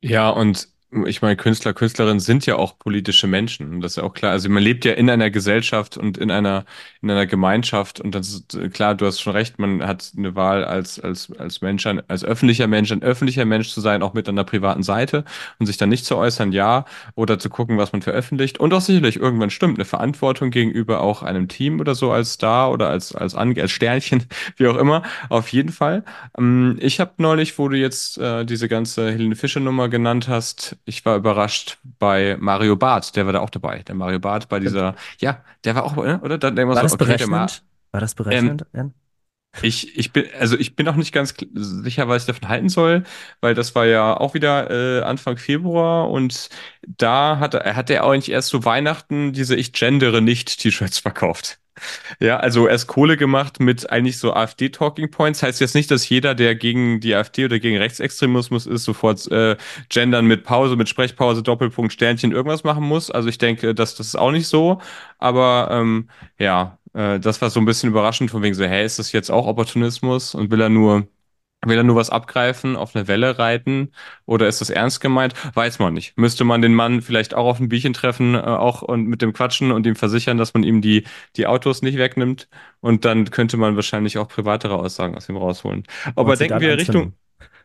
Ja, 0.00 0.30
und 0.30 0.71
ich 1.06 1.22
meine, 1.22 1.36
Künstler, 1.36 1.72
Künstlerinnen 1.72 2.20
sind 2.20 2.44
ja 2.44 2.56
auch 2.56 2.78
politische 2.78 3.26
Menschen. 3.26 3.80
Das 3.80 3.92
ist 3.92 3.96
ja 3.96 4.02
auch 4.02 4.12
klar. 4.12 4.32
Also 4.32 4.50
man 4.50 4.62
lebt 4.62 4.84
ja 4.84 4.92
in 4.92 5.08
einer 5.08 5.30
Gesellschaft 5.30 5.96
und 5.96 6.18
in 6.18 6.30
einer, 6.30 6.66
in 7.00 7.10
einer 7.10 7.24
Gemeinschaft. 7.24 7.98
Und 8.00 8.14
das 8.14 8.28
ist 8.28 8.58
klar, 8.74 8.94
du 8.94 9.06
hast 9.06 9.20
schon 9.20 9.32
recht, 9.32 9.58
man 9.58 9.86
hat 9.86 10.12
eine 10.16 10.34
Wahl 10.34 10.64
als, 10.64 11.00
als, 11.00 11.32
als 11.38 11.62
Mensch, 11.62 11.86
als 11.86 12.24
öffentlicher 12.24 12.66
Mensch, 12.66 12.92
ein 12.92 13.02
öffentlicher 13.02 13.46
Mensch 13.46 13.70
zu 13.70 13.80
sein, 13.80 14.02
auch 14.02 14.12
mit 14.12 14.28
einer 14.28 14.44
privaten 14.44 14.82
Seite 14.82 15.24
und 15.58 15.64
sich 15.64 15.78
dann 15.78 15.88
nicht 15.88 16.04
zu 16.04 16.16
äußern, 16.16 16.52
ja, 16.52 16.84
oder 17.14 17.38
zu 17.38 17.48
gucken, 17.48 17.78
was 17.78 17.92
man 17.92 18.02
veröffentlicht. 18.02 18.60
Und 18.60 18.74
auch 18.74 18.82
sicherlich 18.82 19.16
irgendwann 19.16 19.50
stimmt, 19.50 19.78
eine 19.78 19.86
Verantwortung 19.86 20.50
gegenüber 20.50 21.00
auch 21.00 21.22
einem 21.22 21.48
Team 21.48 21.80
oder 21.80 21.94
so 21.94 22.12
als 22.12 22.34
Star 22.34 22.70
oder 22.70 22.90
als, 22.90 23.14
als, 23.14 23.34
als 23.34 23.70
Sternchen, 23.70 24.24
wie 24.56 24.66
auch 24.66 24.76
immer. 24.76 25.02
Auf 25.30 25.48
jeden 25.48 25.72
Fall. 25.72 26.04
Ähm, 26.36 26.76
ich 26.80 27.00
habe 27.00 27.12
neulich, 27.16 27.58
wo 27.58 27.68
du 27.68 27.78
jetzt 27.78 28.18
äh, 28.18 28.44
diese 28.44 28.68
ganze 28.68 29.10
Helene 29.10 29.36
Fischer 29.36 29.60
Nummer 29.60 29.88
genannt 29.88 30.28
hast, 30.28 30.76
ich 30.84 31.04
war 31.04 31.16
überrascht 31.16 31.78
bei 31.98 32.36
Mario 32.40 32.76
Barth, 32.76 33.14
der 33.16 33.26
war 33.26 33.32
da 33.32 33.40
auch 33.40 33.50
dabei. 33.50 33.82
Der 33.82 33.94
Mario 33.94 34.18
Barth 34.18 34.48
bei 34.48 34.58
dieser, 34.58 34.94
ja, 35.18 35.40
der 35.64 35.74
war 35.74 35.84
auch, 35.84 35.96
ne, 35.96 36.20
oder? 36.22 36.38
Da 36.38 36.54
war, 36.66 36.76
so, 36.76 36.82
das 36.82 36.92
okay, 36.94 37.04
berechnend? 37.04 37.62
war 37.92 38.00
das 38.00 38.14
berechnend? 38.14 38.66
Ähm, 38.74 38.92
ich, 39.60 39.96
ich 39.98 40.12
bin, 40.12 40.24
also 40.38 40.56
ich 40.58 40.76
bin 40.76 40.88
auch 40.88 40.96
nicht 40.96 41.12
ganz 41.12 41.34
sicher, 41.54 42.08
was 42.08 42.22
ich 42.22 42.26
davon 42.26 42.48
halten 42.48 42.68
soll, 42.70 43.04
weil 43.40 43.54
das 43.54 43.74
war 43.74 43.86
ja 43.86 44.16
auch 44.16 44.34
wieder 44.34 44.70
äh, 44.70 45.02
Anfang 45.02 45.36
Februar 45.36 46.10
und 46.10 46.48
da 46.86 47.38
hat 47.38 47.54
er, 47.54 47.76
hat 47.76 47.90
er 47.90 48.04
eigentlich 48.04 48.30
erst 48.30 48.48
zu 48.48 48.64
Weihnachten 48.64 49.32
diese 49.32 49.54
Ich 49.56 49.72
gendere 49.72 50.22
nicht 50.22 50.58
T-Shirts 50.58 50.98
verkauft. 50.98 51.58
Ja, 52.20 52.36
also 52.38 52.68
erst 52.68 52.86
Kohle 52.86 53.16
gemacht 53.16 53.60
mit 53.60 53.90
eigentlich 53.90 54.18
so 54.18 54.32
AfD-Talking 54.34 55.10
Points. 55.10 55.42
Heißt 55.42 55.60
jetzt 55.60 55.74
nicht, 55.74 55.90
dass 55.90 56.08
jeder, 56.08 56.34
der 56.34 56.54
gegen 56.54 57.00
die 57.00 57.14
AfD 57.14 57.44
oder 57.46 57.58
gegen 57.58 57.78
Rechtsextremismus 57.78 58.66
ist, 58.66 58.84
sofort 58.84 59.30
äh, 59.30 59.56
gendern 59.88 60.26
mit 60.26 60.44
Pause, 60.44 60.76
mit 60.76 60.88
Sprechpause, 60.88 61.42
Doppelpunkt, 61.42 61.92
Sternchen, 61.92 62.32
irgendwas 62.32 62.64
machen 62.64 62.84
muss. 62.84 63.10
Also 63.10 63.28
ich 63.28 63.38
denke, 63.38 63.74
dass 63.74 63.94
das 63.96 64.08
ist 64.08 64.16
auch 64.16 64.30
nicht 64.32 64.48
so. 64.48 64.80
Aber 65.18 65.68
ähm, 65.72 66.08
ja, 66.38 66.78
äh, 66.94 67.20
das 67.20 67.40
war 67.42 67.50
so 67.50 67.60
ein 67.60 67.66
bisschen 67.66 67.90
überraschend, 67.90 68.30
von 68.30 68.42
wegen 68.42 68.54
so, 68.54 68.64
hey, 68.64 68.84
ist 68.84 68.98
das 68.98 69.12
jetzt 69.12 69.30
auch 69.30 69.46
Opportunismus 69.46 70.34
und 70.34 70.50
will 70.50 70.60
er 70.60 70.68
nur 70.68 71.08
Will 71.64 71.76
er 71.76 71.84
nur 71.84 71.94
was 71.94 72.10
abgreifen, 72.10 72.74
auf 72.74 72.96
eine 72.96 73.06
Welle 73.06 73.38
reiten 73.38 73.92
oder 74.26 74.48
ist 74.48 74.60
das 74.60 74.68
ernst 74.68 75.00
gemeint? 75.00 75.34
Weiß 75.54 75.78
man 75.78 75.94
nicht. 75.94 76.16
Müsste 76.18 76.42
man 76.42 76.60
den 76.60 76.74
Mann 76.74 77.02
vielleicht 77.02 77.34
auch 77.34 77.46
auf 77.46 77.60
ein 77.60 77.68
Bierchen 77.68 77.92
treffen, 77.92 78.34
äh, 78.34 78.38
auch 78.38 78.82
und 78.82 79.06
mit 79.06 79.22
dem 79.22 79.32
quatschen 79.32 79.70
und 79.70 79.86
ihm 79.86 79.94
versichern, 79.94 80.38
dass 80.38 80.54
man 80.54 80.64
ihm 80.64 80.80
die, 80.82 81.04
die 81.36 81.46
Autos 81.46 81.82
nicht 81.82 81.98
wegnimmt 81.98 82.48
und 82.80 83.04
dann 83.04 83.30
könnte 83.30 83.56
man 83.58 83.76
wahrscheinlich 83.76 84.18
auch 84.18 84.26
privatere 84.26 84.74
Aussagen 84.76 85.14
aus 85.16 85.28
ihm 85.28 85.36
rausholen. 85.36 85.84
Aber 86.16 86.34
denken 86.36 86.58
wir 86.60 86.76
Richtung, 86.76 87.14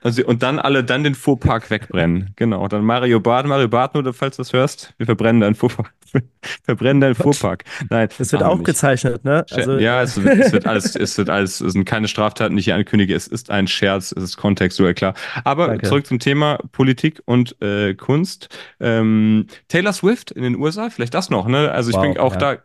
also, 0.02 0.26
und 0.26 0.44
dann 0.44 0.60
alle 0.60 0.84
dann 0.84 1.04
den 1.04 1.16
Fuhrpark 1.16 1.70
wegbrennen. 1.70 2.32
Genau. 2.36 2.68
Dann 2.68 2.84
Mario 2.84 3.20
Bart, 3.20 3.46
Mario 3.46 3.68
Bart, 3.68 3.94
nur 3.94 4.14
falls 4.14 4.38
du 4.38 4.42
das 4.42 4.54
hörst, 4.54 4.94
wir 4.98 5.06
verbrennen 5.06 5.42
deinen 5.42 5.56
Fuhrpark. 5.56 5.94
verbrennen 6.64 7.02
deinen 7.02 7.16
Fuhrpark. 7.16 7.64
Nein. 7.90 8.10
Es 8.18 8.32
wird 8.32 8.44
aufgezeichnet, 8.44 9.24
ne? 9.26 9.46
Also, 9.52 9.78
ja, 9.78 10.02
es 10.02 10.22
wird, 10.22 10.40
es 10.40 10.52
wird 10.52 10.66
alles, 10.68 10.96
es 10.96 11.18
wird 11.18 11.30
alles, 11.30 11.62
es 11.62 11.74
sind 11.74 11.86
keine 11.86 12.08
Straftaten, 12.08 12.56
die 12.56 12.60
ich 12.60 12.66
hier 12.66 12.76
ankündige. 12.76 13.16
Es 13.16 13.28
ist 13.28 13.50
ein 13.50 13.68
Scherz, 13.68 14.12
es 14.12 14.24
ist 14.24 14.38
kontextuell 14.38 14.94
klar. 14.94 15.14
Aber 15.44 15.68
Danke. 15.68 15.88
zurück 15.88 16.06
zum 16.06 16.20
Thema 16.20 16.60
Politik 16.72 17.22
und 17.26 17.62
äh, 17.62 17.94
Kunst. 17.96 18.50
Ähm, 18.80 19.48
Taylor 19.68 19.94
Swift 19.94 20.32
in 20.32 20.44
den 20.44 20.56
USA, 20.58 20.90
vielleicht 20.90 21.14
das 21.14 21.30
noch, 21.30 21.48
ne? 21.48 21.72
Also 21.72 21.90
ich 21.90 21.96
wow, 21.96 22.04
bin 22.04 22.18
auch 22.18 22.34
ja. 22.34 22.40
da 22.40 22.58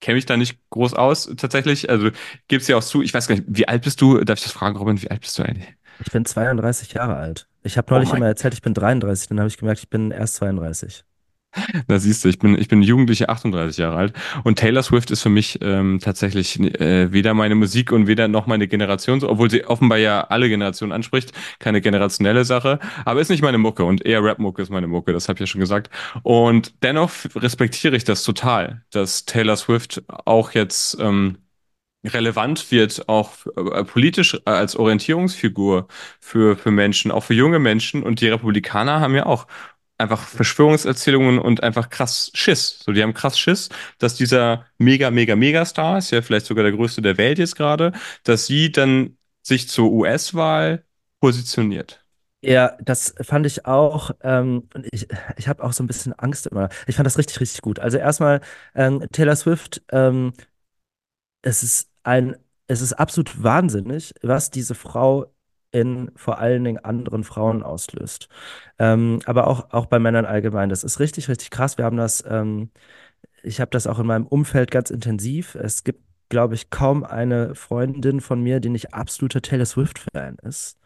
kenne 0.00 0.16
mich 0.16 0.26
da 0.26 0.36
nicht 0.36 0.58
groß 0.70 0.94
aus 0.94 1.30
tatsächlich. 1.36 1.88
Also 1.88 2.10
gibt's 2.48 2.68
ja 2.68 2.76
auch 2.76 2.82
zu. 2.82 3.00
Ich 3.00 3.14
weiß 3.14 3.26
gar 3.26 3.36
nicht, 3.36 3.44
wie 3.48 3.66
alt 3.66 3.82
bist 3.82 4.00
du? 4.02 4.18
Darf 4.22 4.38
ich 4.38 4.44
das 4.44 4.52
fragen, 4.52 4.76
Robin? 4.76 5.00
Wie 5.00 5.10
alt 5.10 5.22
bist 5.22 5.38
du 5.38 5.42
eigentlich? 5.42 5.74
Ich 6.00 6.12
bin 6.12 6.24
32 6.24 6.92
Jahre 6.92 7.16
alt. 7.16 7.46
Ich 7.62 7.78
habe 7.78 7.92
neulich 7.92 8.12
oh 8.12 8.16
immer 8.16 8.26
erzählt, 8.26 8.54
ich 8.54 8.62
bin 8.62 8.74
33, 8.74 9.28
dann 9.28 9.38
habe 9.38 9.48
ich 9.48 9.56
gemerkt, 9.56 9.80
ich 9.80 9.88
bin 9.88 10.10
erst 10.10 10.36
32. 10.36 11.04
Da 11.86 11.98
siehst 11.98 12.24
du, 12.24 12.28
ich 12.28 12.38
bin, 12.38 12.58
ich 12.58 12.68
bin 12.68 12.82
jugendliche 12.82 13.28
38 13.28 13.78
Jahre 13.78 13.96
alt 13.96 14.12
und 14.42 14.58
Taylor 14.58 14.82
Swift 14.82 15.10
ist 15.10 15.22
für 15.22 15.28
mich 15.28 15.58
ähm, 15.62 16.00
tatsächlich 16.02 16.58
äh, 16.58 17.12
weder 17.12 17.34
meine 17.34 17.54
Musik 17.54 17.92
und 17.92 18.06
weder 18.06 18.28
noch 18.28 18.46
meine 18.46 18.66
Generation, 18.68 19.22
obwohl 19.22 19.50
sie 19.50 19.64
offenbar 19.64 19.98
ja 19.98 20.22
alle 20.22 20.48
Generationen 20.48 20.92
anspricht, 20.92 21.32
keine 21.58 21.80
generationelle 21.80 22.44
Sache, 22.44 22.78
aber 23.04 23.20
ist 23.20 23.30
nicht 23.30 23.42
meine 23.42 23.58
Mucke 23.58 23.84
und 23.84 24.04
eher 24.04 24.22
Rap-Mucke 24.22 24.62
ist 24.62 24.70
meine 24.70 24.88
Mucke, 24.88 25.12
das 25.12 25.28
habe 25.28 25.36
ich 25.36 25.40
ja 25.40 25.46
schon 25.46 25.60
gesagt. 25.60 25.90
Und 26.22 26.74
dennoch 26.82 27.10
respektiere 27.36 27.96
ich 27.96 28.04
das 28.04 28.24
total, 28.24 28.82
dass 28.90 29.24
Taylor 29.24 29.56
Swift 29.56 30.02
auch 30.08 30.52
jetzt 30.52 30.98
ähm, 31.00 31.38
relevant 32.04 32.70
wird, 32.70 33.08
auch 33.08 33.32
äh, 33.56 33.84
politisch 33.84 34.34
äh, 34.34 34.50
als 34.50 34.76
Orientierungsfigur 34.76 35.88
für, 36.20 36.56
für 36.56 36.70
Menschen, 36.70 37.10
auch 37.10 37.24
für 37.24 37.34
junge 37.34 37.58
Menschen. 37.58 38.02
Und 38.02 38.20
die 38.20 38.28
Republikaner 38.28 39.00
haben 39.00 39.14
ja 39.14 39.26
auch 39.26 39.46
einfach 39.98 40.26
Verschwörungserzählungen 40.26 41.38
und 41.38 41.62
einfach 41.62 41.88
krass 41.90 42.30
Schiss. 42.34 42.80
So, 42.84 42.92
die 42.92 43.02
haben 43.02 43.14
krass 43.14 43.38
Schiss, 43.38 43.68
dass 43.98 44.16
dieser 44.16 44.66
mega, 44.78 45.10
mega, 45.10 45.36
mega 45.36 45.64
Star 45.64 45.98
ist 45.98 46.10
ja 46.10 46.22
vielleicht 46.22 46.46
sogar 46.46 46.64
der 46.64 46.72
größte 46.72 47.02
der 47.02 47.16
Welt 47.18 47.38
jetzt 47.38 47.56
gerade, 47.56 47.92
dass 48.24 48.46
sie 48.46 48.72
dann 48.72 49.16
sich 49.42 49.68
zur 49.68 49.90
US-Wahl 49.92 50.84
positioniert. 51.20 52.04
Ja, 52.42 52.76
das 52.82 53.14
fand 53.22 53.46
ich 53.46 53.64
auch. 53.64 54.10
Ähm, 54.22 54.68
ich 54.92 55.08
ich 55.38 55.48
habe 55.48 55.64
auch 55.64 55.72
so 55.72 55.82
ein 55.82 55.86
bisschen 55.86 56.12
Angst 56.12 56.46
immer. 56.46 56.68
Ich 56.86 56.96
fand 56.96 57.06
das 57.06 57.16
richtig, 57.16 57.40
richtig 57.40 57.62
gut. 57.62 57.78
Also 57.78 57.96
erstmal 57.96 58.40
ähm, 58.74 59.06
Taylor 59.12 59.34
Swift, 59.36 59.82
ähm, 59.90 60.34
es 61.42 61.62
ist 61.62 61.90
ein, 62.04 62.36
es 62.66 62.80
ist 62.80 62.94
absolut 62.94 63.42
wahnsinnig, 63.42 64.14
was 64.22 64.50
diese 64.50 64.74
Frau 64.74 65.26
in 65.72 66.10
vor 66.16 66.38
allen 66.38 66.64
Dingen 66.64 66.78
anderen 66.84 67.24
Frauen 67.24 67.62
auslöst. 67.62 68.28
Ähm, 68.78 69.20
aber 69.26 69.48
auch, 69.48 69.70
auch 69.72 69.86
bei 69.86 69.98
Männern 69.98 70.24
allgemein. 70.24 70.68
Das 70.68 70.84
ist 70.84 71.00
richtig, 71.00 71.28
richtig 71.28 71.50
krass. 71.50 71.78
Wir 71.78 71.84
haben 71.84 71.96
das, 71.96 72.24
ähm, 72.28 72.70
ich 73.42 73.60
habe 73.60 73.70
das 73.70 73.86
auch 73.86 73.98
in 73.98 74.06
meinem 74.06 74.26
Umfeld 74.26 74.70
ganz 74.70 74.90
intensiv. 74.90 75.56
Es 75.56 75.84
gibt, 75.84 76.02
glaube 76.28 76.54
ich, 76.54 76.70
kaum 76.70 77.04
eine 77.04 77.54
Freundin 77.56 78.20
von 78.20 78.40
mir, 78.42 78.60
die 78.60 78.70
nicht 78.70 78.94
absoluter 78.94 79.42
Taylor 79.42 79.66
Swift-Fan 79.66 80.36
ist 80.42 80.78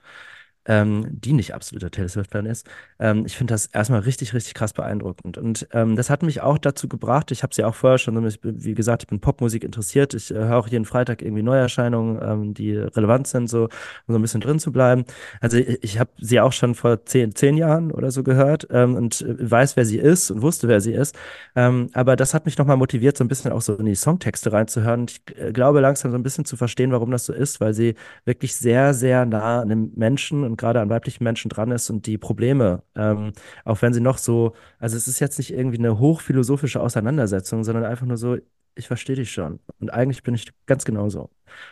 ähm, 0.69 1.07
die 1.11 1.33
nicht 1.33 1.55
absoluter 1.55 1.91
Taylor 1.91 2.09
Swift-Fan 2.09 2.47
ist. 2.47 2.69
Ähm, 3.01 3.25
ich 3.27 3.37
finde 3.37 3.55
das 3.55 3.67
erstmal 3.67 4.01
richtig, 4.01 4.35
richtig 4.35 4.55
krass 4.55 4.75
beeindruckend. 4.75 5.39
Und 5.39 5.67
ähm, 5.73 5.97
das 5.97 6.11
hat 6.11 6.23
mich 6.23 6.43
auch 6.43 6.59
dazu 6.59 6.89
gebracht, 6.89 7.31
ich 7.33 7.43
habe 7.43 7.55
sie 7.55 7.63
ja 7.63 7.69
auch 7.69 7.75
vorher 7.75 7.99
schon, 7.99 8.23
wie 8.43 8.75
gesagt, 8.75 9.03
ich 9.03 9.09
bin 9.09 9.21
Popmusik 9.21 9.65
interessiert. 9.65 10.13
Ich 10.15 10.31
äh, 10.31 10.35
höre 10.35 10.59
auch 10.59 10.69
jeden 10.69 10.85
Freitag 10.85 11.23
irgendwie 11.23 11.43
Neuerscheinungen, 11.43 12.21
ähm, 12.23 12.55
die 12.55 12.77
relevant 12.77 13.27
sind, 13.27 13.49
so, 13.49 13.65
um 13.65 13.71
so 14.09 14.15
ein 14.17 14.23
bisschen 14.23 14.43
drin 14.43 14.59
zu 14.59 14.71
bleiben. 14.71 15.05
Also 15.41 15.57
ich, 15.57 15.83
ich 15.83 15.99
habe 15.99 16.11
sie 16.19 16.39
auch 16.39 16.53
schon 16.53 16.75
vor 16.75 17.05
zehn, 17.07 17.35
zehn 17.35 17.57
Jahren 17.57 17.91
oder 17.91 18.11
so 18.11 18.23
gehört 18.23 18.69
ähm, 18.71 18.95
und 18.95 19.23
äh, 19.23 19.51
weiß, 19.51 19.77
wer 19.77 19.87
sie 19.87 19.99
ist 19.99 20.31
und 20.31 20.43
wusste, 20.43 20.69
wer 20.69 20.83
sie 20.83 20.93
ist. 20.93 21.17
Ähm, 21.57 21.89
aber 21.95 22.15
das 22.17 22.35
hat 22.35 22.45
mich 22.45 22.59
nochmal 22.59 22.77
motiviert, 22.77 23.17
so 23.17 23.25
ein 23.25 23.29
bisschen 23.29 23.53
auch 23.53 23.63
so 23.63 23.75
in 23.77 23.87
die 23.87 23.95
Songtexte 23.95 24.53
reinzuhören. 24.53 25.01
Und 25.01 25.13
ich 25.13 25.39
äh, 25.39 25.53
glaube 25.53 25.81
langsam 25.81 26.11
so 26.11 26.19
ein 26.19 26.23
bisschen 26.23 26.45
zu 26.45 26.57
verstehen, 26.57 26.93
warum 26.93 27.11
das 27.11 27.25
so 27.25 27.33
ist, 27.33 27.61
weil 27.61 27.73
sie 27.73 27.95
wirklich 28.27 28.55
sehr, 28.55 28.93
sehr 28.93 29.25
nah 29.25 29.63
an 29.63 29.71
den 29.71 29.93
Menschen 29.97 30.45
und 30.45 30.58
gerade 30.59 30.81
an 30.81 30.91
weiblichen 30.91 31.25
Menschen 31.25 31.49
dran 31.49 31.71
ist 31.71 31.89
und 31.91 32.07
die 32.07 32.19
Probleme, 32.19 32.83
ähm, 32.97 33.33
auch 33.65 33.81
wenn 33.83 33.93
sie 33.95 34.01
noch 34.01 34.19
so, 34.19 34.55
also 34.79 34.97
es 34.97 35.09
ist 35.09 35.21
jetzt 35.21 35.39
nicht 35.39 35.53
irgendwie 35.53 35.79
eine 35.79 35.99
hochphilosophische 35.99 36.81
Auseinandersetzung, 36.81 37.65
sondern 37.65 37.85
einfach 37.85 38.07
nur 38.07 38.17
so, 38.17 38.37
ich 38.75 38.87
verstehe 38.87 39.17
dich 39.17 39.33
schon. 39.33 39.61
Und 39.81 39.91
eigentlich 39.93 40.23
bin 40.23 40.35
ich 40.35 40.53
ganz 40.67 40.85
genauso. 40.85 41.31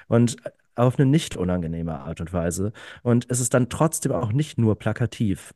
Und 0.09 0.37
auf 0.74 0.99
eine 0.99 1.07
nicht 1.07 1.37
unangenehme 1.37 2.01
Art 2.01 2.20
und 2.20 2.32
Weise. 2.32 2.72
Und 3.03 3.26
es 3.28 3.41
ist 3.41 3.55
dann 3.55 3.68
trotzdem 3.68 4.12
auch 4.12 4.32
nicht 4.32 4.59
nur 4.59 4.78
plakativ. 4.78 5.55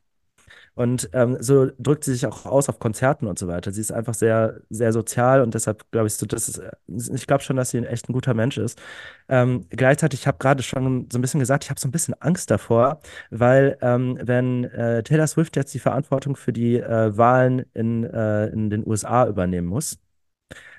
Und 0.73 1.09
ähm, 1.11 1.37
so 1.41 1.69
drückt 1.79 2.05
sie 2.05 2.13
sich 2.13 2.25
auch 2.25 2.45
aus 2.45 2.69
auf 2.69 2.79
Konzerten 2.79 3.27
und 3.27 3.37
so 3.37 3.47
weiter. 3.47 3.71
Sie 3.71 3.81
ist 3.81 3.91
einfach 3.91 4.13
sehr, 4.13 4.61
sehr 4.69 4.93
sozial 4.93 5.41
und 5.41 5.53
deshalb 5.53 5.89
glaube 5.91 6.07
ich 6.07 6.13
so, 6.13 6.25
das 6.25 6.47
ist, 6.47 6.59
äh, 6.59 6.71
ich 6.87 7.27
glaube 7.27 7.43
schon, 7.43 7.57
dass 7.57 7.71
sie 7.71 7.77
ein 7.77 7.83
echt 7.83 8.09
ein 8.09 8.13
guter 8.13 8.33
Mensch 8.33 8.57
ist. 8.57 8.81
Ähm, 9.27 9.65
gleichzeitig, 9.69 10.21
ich 10.21 10.27
habe 10.27 10.37
gerade 10.37 10.63
schon 10.63 11.09
so 11.11 11.17
ein 11.17 11.21
bisschen 11.21 11.41
gesagt, 11.41 11.65
ich 11.65 11.69
habe 11.69 11.79
so 11.79 11.89
ein 11.89 11.91
bisschen 11.91 12.13
Angst 12.21 12.49
davor, 12.51 13.01
weil 13.31 13.77
ähm, 13.81 14.17
wenn 14.21 14.63
äh, 14.63 15.03
Taylor 15.03 15.27
Swift 15.27 15.57
jetzt 15.57 15.73
die 15.73 15.79
Verantwortung 15.79 16.37
für 16.37 16.53
die 16.53 16.77
äh, 16.77 17.17
Wahlen 17.17 17.65
in, 17.73 18.05
äh, 18.05 18.47
in 18.47 18.69
den 18.69 18.87
USA 18.87 19.27
übernehmen 19.27 19.67
muss, 19.67 19.99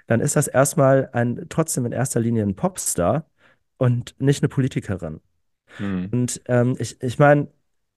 dann 0.07 0.20
ist 0.20 0.36
das 0.36 0.49
erstmal 0.49 1.11
ein, 1.12 1.47
trotzdem 1.49 1.86
in 1.86 1.93
erster 1.93 2.20
Linie 2.20 2.45
ein 2.45 2.57
Popstar 2.57 3.26
und 3.78 4.14
nicht 4.20 4.43
eine 4.43 4.49
Politikerin. 4.49 5.20
Hm. 5.76 6.09
Und 6.12 6.43
ähm, 6.47 6.76
ich, 6.78 7.01
ich 7.03 7.18
meine, 7.18 7.49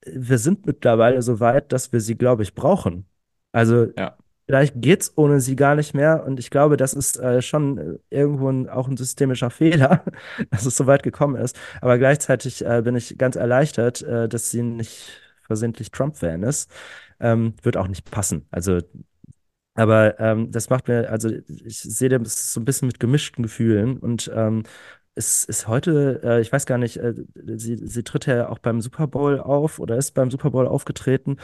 wir 0.05 0.37
sind 0.37 0.65
mittlerweile 0.65 1.21
so 1.21 1.39
weit, 1.39 1.71
dass 1.71 1.91
wir 1.91 2.01
sie, 2.01 2.15
glaube 2.17 2.43
ich, 2.43 2.55
brauchen. 2.55 3.07
Also 3.51 3.87
Ja, 3.97 4.17
vielleicht 4.47 4.81
geht 4.81 5.01
es 5.01 5.17
ohne 5.17 5.41
sie 5.41 5.55
gar 5.55 5.75
nicht 5.75 5.93
mehr. 5.93 6.23
Und 6.25 6.39
ich 6.39 6.49
glaube, 6.49 6.77
das 6.77 6.93
ist 6.93 7.17
äh, 7.17 7.41
schon 7.41 7.77
äh, 7.77 7.97
irgendwo 8.09 8.49
ein, 8.49 8.69
auch 8.69 8.87
ein 8.87 8.97
systemischer 8.97 9.49
Fehler, 9.49 10.03
dass 10.51 10.65
es 10.65 10.77
so 10.77 10.87
weit 10.87 11.03
gekommen 11.03 11.35
ist. 11.35 11.57
Aber 11.81 11.97
gleichzeitig 11.97 12.65
äh, 12.65 12.81
bin 12.83 12.95
ich 12.95 13.17
ganz 13.17 13.35
erleichtert, 13.35 14.01
äh, 14.03 14.29
dass 14.29 14.51
sie 14.51 14.63
nicht 14.63 15.09
versehentlich 15.43 15.91
Trump-Fan 15.91 16.43
ist. 16.43 16.69
Ähm, 17.19 17.55
wird 17.63 17.77
auch 17.77 17.87
nicht 17.87 18.09
passen. 18.11 18.47
Also 18.51 18.81
aber 19.73 20.19
ähm, 20.19 20.51
das 20.51 20.69
macht 20.69 20.87
mir, 20.87 21.09
also 21.09 21.29
ich 21.29 21.79
sehe 21.79 22.09
das 22.09 22.53
so 22.53 22.61
ein 22.61 22.65
bisschen 22.65 22.87
mit 22.87 22.99
gemischten 22.99 23.43
Gefühlen 23.43 23.97
und 23.97 24.31
ähm, 24.33 24.63
es 25.15 25.45
ist 25.45 25.67
heute, 25.67 26.21
äh, 26.23 26.41
ich 26.41 26.51
weiß 26.51 26.65
gar 26.65 26.77
nicht, 26.77 26.97
äh, 26.97 27.13
sie, 27.55 27.77
sie 27.77 28.03
tritt 28.03 28.25
ja 28.25 28.49
auch 28.49 28.59
beim 28.59 28.81
Super 28.81 29.07
Bowl 29.07 29.39
auf 29.39 29.79
oder 29.79 29.97
ist 29.97 30.11
beim 30.13 30.29
Super 30.29 30.51
Bowl 30.51 30.67
aufgetreten. 30.67 31.37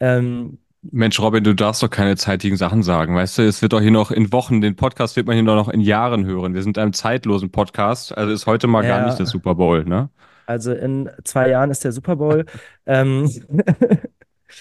Ähm, 0.00 0.58
Mensch, 0.82 1.18
Robin, 1.18 1.42
du 1.42 1.54
darfst 1.54 1.82
doch 1.82 1.90
keine 1.90 2.16
zeitigen 2.16 2.56
Sachen 2.56 2.82
sagen. 2.82 3.16
Weißt 3.16 3.38
du, 3.38 3.42
es 3.42 3.62
wird 3.62 3.72
doch 3.72 3.80
hier 3.80 3.90
noch 3.90 4.10
in 4.10 4.32
Wochen, 4.32 4.60
den 4.60 4.76
Podcast 4.76 5.16
wird 5.16 5.26
man 5.26 5.34
hier 5.34 5.42
noch 5.42 5.68
in 5.68 5.80
Jahren 5.80 6.24
hören. 6.24 6.54
Wir 6.54 6.62
sind 6.62 6.78
einem 6.78 6.92
zeitlosen 6.92 7.50
Podcast. 7.50 8.16
Also 8.16 8.32
ist 8.32 8.46
heute 8.46 8.68
mal 8.68 8.82
gar 8.82 9.04
nicht 9.04 9.18
der 9.18 9.26
ja, 9.26 9.30
Super 9.30 9.56
Bowl, 9.56 9.84
ne? 9.84 10.08
also 10.48 10.72
in 10.72 11.10
zwei 11.24 11.50
Jahren 11.50 11.70
ist 11.70 11.84
der 11.84 11.92
Super 11.92 12.16
Bowl. 12.16 12.44
Ähm, 12.86 13.30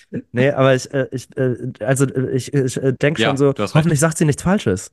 nee, 0.33 0.51
aber 0.51 0.75
ich, 0.75 0.93
äh, 0.93 1.07
ich, 1.11 1.29
äh, 1.37 1.55
also 1.79 2.03
äh, 2.05 2.31
ich, 2.31 2.53
ich 2.53 2.75
äh, 2.75 2.91
denke 2.91 3.21
schon 3.21 3.31
Ja, 3.31 3.37
so, 3.37 3.49
hast 3.51 3.59
recht. 3.59 3.75
hoffentlich 3.75 4.01
sagt 4.01 4.17
sie 4.17 4.25
nichts 4.25 4.43
Falsches. 4.43 4.91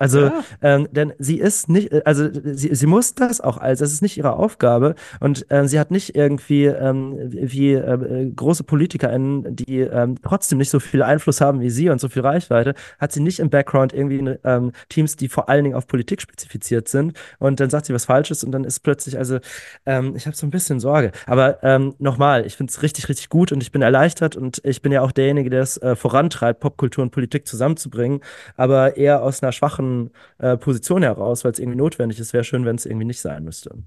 Also, 0.00 0.22
Ja, 0.22 0.44
ähm, 0.62 0.88
denn 0.90 1.12
sie 1.18 1.38
ist 1.38 1.68
nicht, 1.68 1.92
äh, 1.92 2.00
also 2.06 2.28
sie, 2.32 2.74
sie 2.74 2.86
muss 2.86 3.14
das 3.14 3.40
auch, 3.42 3.58
also 3.58 3.84
das 3.84 3.92
ist 3.92 4.00
nicht 4.00 4.16
ihre 4.16 4.32
Aufgabe. 4.32 4.94
Und 5.20 5.46
ähm, 5.50 5.66
sie 5.66 5.78
hat 5.78 5.90
nicht 5.90 6.16
irgendwie 6.16 6.64
ähm, 6.64 7.16
wie 7.30 7.74
äh, 7.74 8.22
äh, 8.22 8.30
große 8.30 8.64
PolitikerInnen, 8.64 9.54
die 9.56 9.80
ähm, 9.80 10.16
trotzdem 10.22 10.56
nicht 10.56 10.70
so 10.70 10.80
viel 10.80 11.02
Einfluss 11.02 11.42
haben 11.42 11.60
wie 11.60 11.68
sie 11.68 11.90
und 11.90 12.00
so 12.00 12.08
viel 12.08 12.22
Reichweite, 12.22 12.74
hat 12.98 13.12
sie 13.12 13.20
nicht 13.20 13.40
im 13.40 13.50
Background 13.50 13.92
irgendwie 13.92 14.38
ähm, 14.42 14.72
Teams, 14.88 15.16
die 15.16 15.28
vor 15.28 15.50
allen 15.50 15.64
Dingen 15.64 15.76
auf 15.76 15.86
Politik 15.86 16.22
spezifiziert 16.22 16.88
sind. 16.88 17.12
Und 17.38 17.60
dann 17.60 17.68
sagt 17.68 17.84
sie 17.84 17.92
was 17.92 18.06
Falsches 18.06 18.42
und 18.42 18.52
dann 18.52 18.64
ist 18.64 18.80
plötzlich, 18.80 19.18
also 19.18 19.38
ähm, 19.84 20.16
ich 20.16 20.24
habe 20.26 20.34
so 20.34 20.46
ein 20.46 20.50
bisschen 20.50 20.80
Sorge. 20.80 21.12
Aber 21.26 21.62
ähm, 21.62 21.94
nochmal, 21.98 22.46
ich 22.46 22.56
finde 22.56 22.70
es 22.70 22.80
richtig, 22.82 23.10
richtig 23.10 23.28
gut 23.28 23.52
und 23.52 23.62
ich 23.62 23.70
bin 23.70 23.82
erleichtert 23.82 24.34
und 24.34 24.62
ich 24.64 24.80
bin 24.80 24.92
ja 24.92 25.02
auch 25.02 25.12
derjenige, 25.12 25.50
der 25.50 25.60
es 25.60 25.76
äh, 25.76 25.94
vorantreibt, 25.94 26.60
Popkultur 26.60 27.02
und 27.02 27.10
Politik 27.10 27.46
zusammenzubringen. 27.46 28.20
Aber 28.56 28.96
eher 28.96 29.22
aus 29.22 29.42
einer 29.42 29.52
schwachen 29.52 29.89
äh, 30.38 30.56
Position 30.56 31.02
heraus, 31.02 31.44
weil 31.44 31.52
es 31.52 31.58
irgendwie 31.58 31.78
notwendig 31.78 32.18
ist. 32.18 32.32
Wäre 32.32 32.44
schön, 32.44 32.64
wenn 32.64 32.76
es 32.76 32.86
irgendwie 32.86 33.06
nicht 33.06 33.20
sein 33.20 33.44
müsste. 33.44 33.82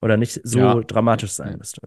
Oder 0.00 0.16
nicht 0.16 0.40
so 0.44 0.58
ja. 0.58 0.80
dramatisch 0.80 1.32
sein 1.32 1.58
müsste. 1.58 1.80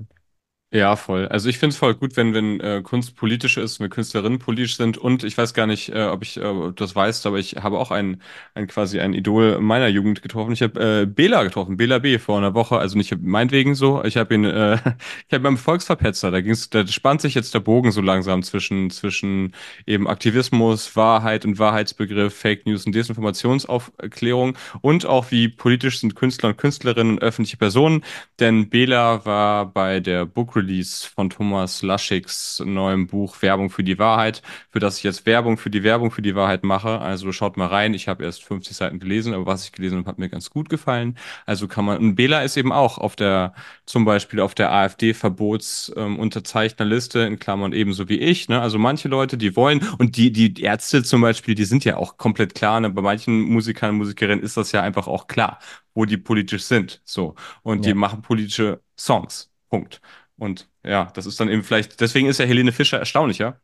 Ja, 0.73 0.97
voll. 0.97 1.27
Also 1.29 1.47
ich 1.47 1.57
finde 1.57 1.73
es 1.73 1.77
voll 1.77 1.93
gut, 1.95 2.17
wenn, 2.17 2.33
wenn 2.33 2.59
äh, 2.59 2.81
Kunst 2.83 3.15
politisch 3.15 3.55
ist, 3.55 3.79
wenn 3.79 3.89
Künstlerinnen 3.89 4.39
politisch 4.39 4.75
sind 4.75 4.97
und 4.97 5.23
ich 5.23 5.37
weiß 5.37 5.53
gar 5.53 5.67
nicht, 5.67 5.89
äh, 5.89 6.03
ob 6.07 6.21
ich 6.21 6.35
äh, 6.35 6.71
das 6.75 6.93
weißt, 6.93 7.25
aber 7.27 7.37
ich 7.39 7.55
habe 7.55 7.77
auch 7.79 7.91
ein, 7.91 8.21
ein 8.55 8.67
quasi 8.67 8.99
ein 8.99 9.13
Idol 9.13 9.59
meiner 9.61 9.87
Jugend 9.87 10.21
getroffen. 10.21 10.51
Ich 10.51 10.61
habe 10.61 11.03
äh, 11.03 11.05
Bela 11.05 11.43
getroffen, 11.43 11.77
Bela 11.77 11.99
B. 11.99 12.19
vor 12.19 12.37
einer 12.37 12.55
Woche. 12.55 12.77
Also 12.77 12.97
nicht 12.97 13.15
meinetwegen 13.21 13.73
so. 13.75 14.03
Ich 14.03 14.17
habe 14.17 14.33
ihn, 14.35 14.43
äh, 14.43 14.73
ich 15.27 15.33
habe 15.33 15.43
beim 15.43 15.57
Volksverpetzer, 15.57 16.29
da 16.31 16.41
ging's, 16.41 16.69
da 16.69 16.85
spannt 16.85 17.21
sich 17.21 17.35
jetzt 17.35 17.53
der 17.53 17.61
Bogen 17.61 17.91
so 17.91 18.01
langsam 18.01 18.43
zwischen 18.43 18.89
zwischen 18.89 19.53
eben 19.85 20.07
Aktivismus, 20.09 20.95
Wahrheit 20.97 21.45
und 21.45 21.57
Wahrheitsbegriff, 21.57 22.35
Fake 22.35 22.65
News 22.65 22.85
und 22.85 22.93
Desinformationsaufklärung 22.93 24.57
und 24.81 25.05
auch 25.05 25.31
wie 25.31 25.47
politisch 25.47 25.99
sind 26.01 26.15
Künstler 26.15 26.49
und 26.49 26.57
Künstlerinnen 26.57 27.13
und 27.13 27.21
öffentliche 27.23 27.55
Personen. 27.57 28.03
Denn 28.39 28.69
Bela 28.69 29.25
war 29.25 29.71
bei 29.71 29.99
der 30.01 30.25
Book 30.25 30.54
Release 30.55 31.07
von 31.07 31.29
Thomas 31.29 31.81
Lascheks 31.81 32.61
neuem 32.65 33.07
Buch 33.07 33.41
Werbung 33.41 33.69
für 33.69 33.83
die 33.83 33.99
Wahrheit, 33.99 34.41
für 34.71 34.79
das 34.79 34.97
ich 34.97 35.03
jetzt 35.03 35.25
Werbung 35.25 35.57
für 35.57 35.69
die 35.69 35.83
Werbung 35.83 36.11
für 36.11 36.21
die 36.21 36.35
Wahrheit 36.35 36.63
mache. 36.63 36.99
Also 37.01 37.31
schaut 37.31 37.57
mal 37.57 37.67
rein. 37.67 37.93
Ich 37.93 38.07
habe 38.07 38.23
erst 38.23 38.43
50 38.43 38.75
Seiten 38.77 38.99
gelesen, 38.99 39.33
aber 39.33 39.45
was 39.45 39.65
ich 39.65 39.71
gelesen 39.71 39.97
habe, 39.99 40.09
hat 40.09 40.19
mir 40.19 40.29
ganz 40.29 40.49
gut 40.49 40.69
gefallen. 40.69 41.17
Also 41.45 41.67
kann 41.67 41.85
man, 41.85 41.97
und 41.99 42.15
Bela 42.15 42.41
ist 42.43 42.57
eben 42.57 42.71
auch 42.71 42.97
auf 42.97 43.15
der, 43.15 43.53
zum 43.85 44.05
Beispiel 44.05 44.39
auf 44.39 44.55
der 44.55 44.71
AfD-Verbotsunterzeichnerliste, 44.71 47.19
in 47.19 47.39
Klammern 47.39 47.73
ebenso 47.73 48.09
wie 48.09 48.19
ich. 48.19 48.49
Ne? 48.49 48.61
Also 48.61 48.79
manche 48.79 49.07
Leute, 49.07 49.37
die 49.37 49.55
wollen, 49.55 49.81
und 49.97 50.17
die, 50.17 50.31
die 50.31 50.61
Ärzte 50.61 51.03
zum 51.03 51.21
Beispiel, 51.21 51.55
die 51.55 51.65
sind 51.65 51.85
ja 51.85 51.97
auch 51.97 52.17
komplett 52.17 52.55
klar. 52.55 52.79
Ne? 52.79 52.89
Bei 52.89 53.01
manchen 53.01 53.41
Musikern 53.41 53.91
und 53.91 53.97
Musikerinnen 53.97 54.43
ist 54.43 54.57
das 54.57 54.71
ja 54.71 54.81
einfach 54.81 55.07
auch 55.07 55.27
klar, 55.27 55.59
wo 55.93 56.05
die 56.05 56.17
politisch 56.17 56.63
sind. 56.63 57.01
So 57.05 57.35
und 57.63 57.85
die 57.85 57.89
Ja, 57.89 57.93
machen 57.93 58.21
politische 58.21 58.81
Songs. 58.97 59.51
Punkt. 59.69 60.01
Und 60.37 60.69
ja, 60.83 61.05
das 61.13 61.25
ist 61.25 61.39
dann 61.39 61.49
eben 61.49 61.63
vielleicht, 61.63 62.01
deswegen 62.01 62.27
ist 62.27 62.39
ja 62.39 62.45
Helene 62.45 62.71
Fischer 62.71 62.99
erstaunlicher, 62.99 63.61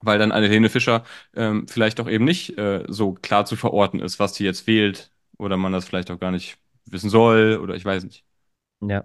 weil 0.00 0.18
dann 0.18 0.32
eine 0.32 0.48
Helene 0.48 0.70
Fischer 0.70 1.04
ähm, 1.34 1.68
vielleicht 1.68 2.00
auch 2.00 2.08
eben 2.08 2.24
nicht 2.24 2.58
äh, 2.58 2.84
so 2.88 3.14
klar 3.14 3.46
zu 3.46 3.56
verorten 3.56 4.00
ist, 4.00 4.18
was 4.20 4.34
die 4.34 4.44
jetzt 4.44 4.66
wählt, 4.66 5.10
oder 5.38 5.56
man 5.56 5.72
das 5.72 5.86
vielleicht 5.86 6.10
auch 6.10 6.20
gar 6.20 6.32
nicht 6.32 6.58
wissen 6.86 7.10
soll, 7.10 7.58
oder 7.62 7.74
ich 7.76 7.84
weiß 7.84 8.04
nicht. 8.04 8.24
ja. 8.80 9.04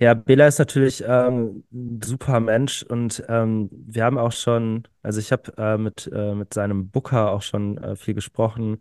Ja, 0.00 0.14
Bela 0.14 0.46
ist 0.48 0.58
natürlich 0.58 1.04
ähm, 1.06 1.64
ein 1.72 2.00
super 2.02 2.40
Mensch 2.40 2.82
und 2.84 3.24
ähm, 3.28 3.68
wir 3.72 4.04
haben 4.04 4.18
auch 4.18 4.32
schon, 4.32 4.88
also 5.02 5.20
ich 5.20 5.32
habe 5.32 5.52
äh, 5.58 5.78
mit, 5.78 6.10
äh, 6.12 6.34
mit 6.34 6.54
seinem 6.54 6.90
Booker 6.90 7.30
auch 7.32 7.42
schon 7.42 7.78
äh, 7.78 7.96
viel 7.96 8.14
gesprochen 8.14 8.80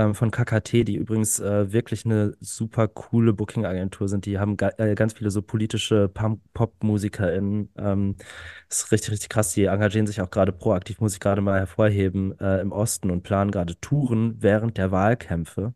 ähm, 0.00 0.14
von 0.14 0.30
KKT, 0.30 0.84
die 0.84 0.96
übrigens 0.96 1.40
äh, 1.40 1.72
wirklich 1.72 2.04
eine 2.06 2.36
super 2.40 2.88
coole 2.88 3.32
Booking-Agentur 3.34 4.08
sind. 4.08 4.26
Die 4.26 4.38
haben 4.38 4.56
ga 4.56 4.70
äh, 4.78 4.94
ganz 4.94 5.14
viele 5.14 5.30
so 5.30 5.42
politische 5.42 6.08
Pop-MusikerInnen. 6.08 7.70
Ähm, 7.76 8.16
ist 8.68 8.90
richtig, 8.92 9.12
richtig 9.12 9.28
krass. 9.28 9.52
Die 9.54 9.64
engagieren 9.64 10.06
sich 10.06 10.20
auch 10.20 10.30
gerade 10.30 10.52
proaktiv, 10.52 11.00
muss 11.00 11.14
ich 11.14 11.20
gerade 11.20 11.40
mal 11.42 11.58
hervorheben, 11.58 12.38
äh, 12.40 12.60
im 12.60 12.72
Osten 12.72 13.10
und 13.10 13.22
planen 13.22 13.50
gerade 13.50 13.78
Touren 13.80 14.36
während 14.42 14.78
der 14.78 14.90
Wahlkämpfe 14.90 15.74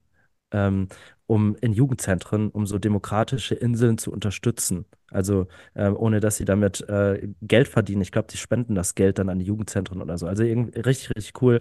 ähm, 0.53 0.89
um 1.27 1.57
in 1.61 1.73
Jugendzentren, 1.73 2.51
um 2.51 2.67
so 2.67 2.79
demokratische 2.79 3.55
Inseln 3.55 3.99
zu 3.99 4.13
unterstützen. 4.13 4.85
Also 5.11 5.47
ähm, 5.75 5.97
ohne 5.97 6.21
dass 6.21 6.37
sie 6.37 6.45
damit 6.45 6.83
äh, 6.89 7.29
Geld 7.43 7.69
verdienen. 7.69 8.03
Ich 8.03 8.13
glaube, 8.13 8.29
die 8.31 8.37
spenden 8.37 8.75
das 8.75 8.95
Geld 8.95 9.19
dann 9.19 9.29
an 9.29 9.39
die 9.39 9.47
Jugendzentren 9.47 10.03
oder 10.03 10.19
so. 10.19 10.27
Also 10.27 10.43
irgendwie 10.43 10.79
richtig, 10.81 11.15
richtig 11.17 11.41
cool. 11.43 11.61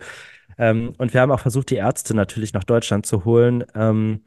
Ähm, 0.58 0.94
und 0.98 1.14
wir 1.14 1.22
haben 1.22 1.32
auch 1.32 1.40
versucht, 1.40 1.70
die 1.70 1.76
Ärzte 1.76 2.16
natürlich 2.16 2.54
nach 2.54 2.64
Deutschland 2.64 3.06
zu 3.06 3.26
holen. 3.26 3.64
Ähm, 3.76 4.22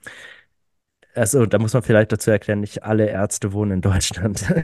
also 1.15 1.47
da 1.47 1.59
muss 1.59 1.73
man 1.73 1.83
vielleicht 1.83 2.13
dazu 2.13 2.31
erklären, 2.31 2.61
nicht 2.61 2.83
alle 2.83 3.09
Ärzte 3.09 3.53
wohnen 3.53 3.73
in 3.73 3.81
Deutschland. 3.81 4.45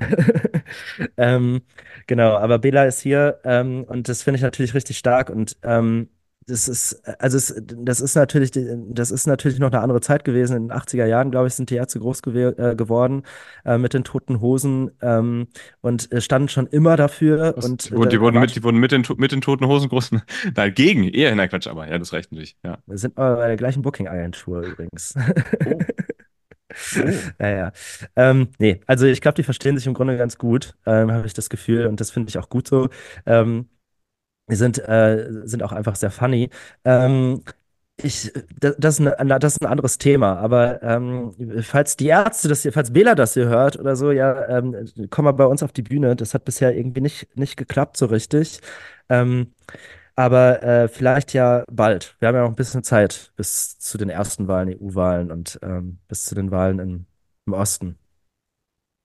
Ähm, 1.16 1.62
genau, 2.06 2.36
aber 2.36 2.58
Bela 2.58 2.84
ist 2.84 3.00
hier 3.00 3.40
ähm, 3.44 3.84
und 3.84 4.08
das 4.08 4.22
finde 4.22 4.36
ich 4.36 4.42
natürlich 4.42 4.74
richtig 4.74 4.98
stark 4.98 5.30
und 5.30 5.56
ähm, 5.62 6.08
das 6.46 6.68
ist, 6.68 7.02
also 7.20 7.36
es, 7.36 7.54
das 7.62 8.00
ist 8.00 8.14
natürlich, 8.14 8.50
das 8.52 9.10
ist 9.10 9.26
natürlich 9.26 9.58
noch 9.58 9.70
eine 9.70 9.80
andere 9.80 10.00
Zeit 10.00 10.24
gewesen. 10.24 10.56
In 10.56 10.68
den 10.68 10.76
80er 10.76 11.06
Jahren, 11.06 11.30
glaube 11.30 11.48
ich, 11.48 11.54
sind 11.54 11.70
die 11.70 11.76
Ärzte 11.76 12.00
groß 12.00 12.22
gewe- 12.22 12.58
äh, 12.58 12.74
geworden 12.74 13.22
äh, 13.64 13.78
mit 13.78 13.94
den 13.94 14.04
Toten 14.04 14.40
Hosen 14.40 14.90
ähm, 15.00 15.48
und 15.80 16.10
äh, 16.12 16.20
standen 16.20 16.48
schon 16.48 16.66
immer 16.66 16.96
dafür 16.96 17.54
Was? 17.56 17.64
und 17.64 17.90
Die 17.90 18.08
die 18.08 18.20
wurden 18.20 18.40
mit, 18.40 18.56
die 18.56 18.62
wurden 18.62 18.78
mit 18.78 18.92
den, 18.92 19.04
mit 19.16 19.32
den 19.32 19.40
toten 19.40 19.66
Hosen 19.66 19.88
großen, 19.88 20.22
dagegen, 20.54 21.04
eher, 21.08 21.34
nein, 21.34 21.48
Quatsch, 21.48 21.68
aber 21.68 21.88
ja, 21.88 21.98
das 21.98 22.12
reicht 22.12 22.32
natürlich, 22.32 22.56
ja. 22.64 22.78
wir 22.86 22.98
sind 22.98 23.16
aber 23.16 23.36
bei 23.36 23.46
der 23.48 23.56
gleichen 23.56 23.82
Booking-Agentur 23.82 24.62
übrigens. 24.62 25.14
Oh, 25.64 25.70
oh. 26.96 27.10
Ja, 27.38 27.48
ja. 27.48 27.72
Ähm, 28.16 28.48
nee, 28.58 28.80
also 28.86 29.06
ich 29.06 29.20
glaube, 29.20 29.34
die 29.34 29.42
verstehen 29.42 29.76
sich 29.76 29.86
im 29.86 29.94
Grunde 29.94 30.16
ganz 30.16 30.38
gut, 30.38 30.74
ähm, 30.86 31.12
habe 31.12 31.26
ich 31.26 31.34
das 31.34 31.50
Gefühl 31.50 31.86
und 31.86 32.00
das 32.00 32.10
finde 32.10 32.30
ich 32.30 32.38
auch 32.38 32.48
gut 32.48 32.66
so. 32.68 32.88
Ähm, 33.26 33.68
sind, 34.48 34.78
äh, 34.88 35.28
sind 35.44 35.62
auch 35.62 35.72
einfach 35.72 35.96
sehr 35.96 36.10
funny. 36.10 36.50
Ähm, 36.84 37.42
ich, 38.02 38.32
das, 38.58 38.74
das 38.78 38.98
ist 38.98 39.06
ein, 39.06 39.28
das 39.28 39.54
ist 39.54 39.62
ein 39.62 39.66
anderes 39.66 39.98
Thema, 39.98 40.36
aber 40.38 40.82
ähm, 40.82 41.34
falls 41.62 41.96
die 41.96 42.08
Ärzte 42.08 42.48
das 42.48 42.62
hier, 42.62 42.72
falls 42.72 42.92
Bela 42.92 43.14
das 43.14 43.34
hier 43.34 43.48
hört 43.48 43.78
oder 43.78 43.96
so, 43.96 44.10
ja, 44.10 44.48
ähm, 44.48 44.74
komm 45.10 45.26
mal 45.26 45.32
bei 45.32 45.46
uns 45.46 45.62
auf 45.62 45.72
die 45.72 45.82
Bühne. 45.82 46.16
Das 46.16 46.34
hat 46.34 46.44
bisher 46.44 46.74
irgendwie 46.76 47.00
nicht, 47.02 47.36
nicht 47.36 47.56
geklappt 47.56 47.96
so 47.96 48.06
richtig. 48.06 48.60
Ähm, 49.08 49.54
aber 50.16 50.62
äh, 50.62 50.88
vielleicht 50.88 51.32
ja 51.32 51.64
bald. 51.70 52.16
Wir 52.18 52.28
haben 52.28 52.34
ja 52.36 52.42
noch 52.42 52.50
ein 52.50 52.56
bisschen 52.56 52.82
Zeit 52.84 53.32
bis 53.36 53.78
zu 53.78 53.98
den 53.98 54.10
ersten 54.10 54.48
Wahlen, 54.48 54.68
EU-Wahlen 54.70 55.30
und 55.30 55.58
ähm, 55.62 55.98
bis 56.08 56.24
zu 56.24 56.34
den 56.34 56.50
Wahlen 56.50 56.78
in, 56.78 57.06
im 57.46 57.52
Osten. 57.54 57.98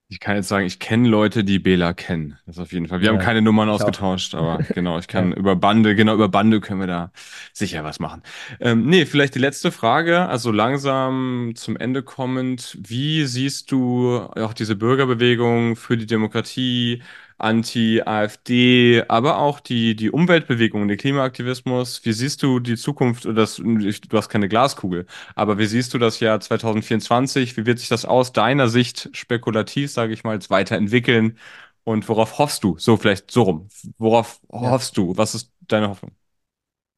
Ich 0.09 0.21
kann 0.21 0.37
jetzt 0.37 0.47
sagen, 0.47 0.65
ich 0.65 0.79
kenne 0.79 1.09
Leute, 1.09 1.43
die 1.43 1.59
Bela 1.59 1.93
kennen. 1.93 2.37
Das 2.45 2.59
auf 2.59 2.71
jeden 2.71 2.87
Fall. 2.87 3.01
Wir 3.01 3.09
haben 3.09 3.17
Ja, 3.17 3.19
keine 3.19 3.41
Nummern 3.41 3.67
ich 3.67 3.73
auch. 3.73 3.75
ausgetauscht, 3.75 4.35
aber 4.35 4.59
genau, 4.73 4.97
ich 4.99 5.07
Ja. 5.11 5.11
kann 5.11 5.33
über 5.33 5.57
Bande, 5.57 5.95
genau 5.95 6.13
über 6.13 6.29
Bande 6.29 6.61
können 6.61 6.79
wir 6.79 6.87
da 6.87 7.11
sicher 7.51 7.83
was 7.83 7.99
machen. 7.99 8.23
Ähm, 8.61 8.85
nee, 8.85 9.05
vielleicht 9.05 9.35
die 9.35 9.39
letzte 9.39 9.69
Frage, 9.69 10.27
also 10.29 10.51
langsam 10.51 11.51
zum 11.55 11.75
Ende 11.75 12.03
kommend. 12.03 12.77
Wie 12.81 13.25
siehst 13.25 13.69
du 13.71 14.17
auch 14.19 14.53
diese 14.53 14.77
Bürgerbewegung 14.77 15.75
für 15.75 15.97
die 15.97 16.05
Demokratie, 16.05 17.01
Anti-AfD, 17.37 19.03
aber 19.07 19.37
auch 19.37 19.59
die, 19.59 19.95
die 19.95 20.09
Umweltbewegung, 20.11 20.87
der 20.87 20.97
Klimaaktivismus? 20.97 22.03
Wie 22.05 22.13
siehst 22.13 22.41
du 22.43 22.59
die 22.59 22.75
Zukunft? 22.77 23.25
Das, 23.25 23.57
du 23.57 24.17
hast 24.17 24.29
keine 24.29 24.49
Glaskugel. 24.49 25.05
Aber 25.35 25.57
wie 25.57 25.65
siehst 25.67 25.93
du 25.93 25.97
das 25.99 26.19
Jahr 26.19 26.39
2024? 26.39 27.55
Wie 27.57 27.65
wird 27.65 27.79
sich 27.79 27.89
das 27.89 28.05
aus 28.05 28.33
deiner 28.33 28.67
Sicht 28.69 29.09
spekulativ, 29.13 29.91
sage 29.91 30.13
ich 30.13 30.23
mal, 30.23 30.33
jetzt 30.35 30.49
weiterentwickeln? 30.49 31.37
Und 31.83 32.07
worauf 32.09 32.37
hoffst 32.39 32.63
du? 32.63 32.77
So 32.79 32.97
vielleicht 32.97 33.31
so 33.31 33.43
rum. 33.43 33.69
Worauf 33.97 34.41
Ja. 34.51 34.71
hoffst 34.71 34.97
du? 34.97 35.15
Was 35.17 35.35
ist 35.35 35.51
deine 35.67 35.89
Hoffnung? 35.89 36.11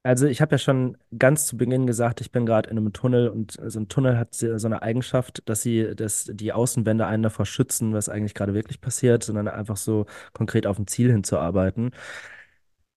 Also 0.02 0.26
ich 0.26 0.40
habe 0.40 0.54
ja 0.54 0.58
schon 0.58 0.96
ganz 1.18 1.46
zu 1.46 1.58
Beginn 1.58 1.86
gesagt, 1.86 2.22
ich 2.22 2.32
bin 2.32 2.46
gerade 2.46 2.70
in 2.70 2.78
einem 2.78 2.92
Tunnel 2.94 3.28
und 3.28 3.58
so 3.66 3.78
ein 3.80 3.88
Tunnel 3.88 4.16
hat 4.16 4.34
so 4.34 4.56
so 4.56 4.66
eine 4.66 4.80
Eigenschaft, 4.80 5.42
dass 5.46 5.60
sie, 5.60 5.94
dass 5.94 6.24
die 6.32 6.54
Außenwände 6.54 7.06
einen 7.06 7.22
davor 7.22 7.44
schützen, 7.44 7.92
was 7.92 8.08
eigentlich 8.08 8.32
gerade 8.34 8.54
wirklich 8.54 8.80
passiert, 8.80 9.22
sondern 9.24 9.46
einfach 9.48 9.76
so 9.76 10.06
konkret 10.32 10.66
auf 10.66 10.78
ein 10.78 10.86
Ziel 10.86 11.12
hinzuarbeiten. 11.12 11.90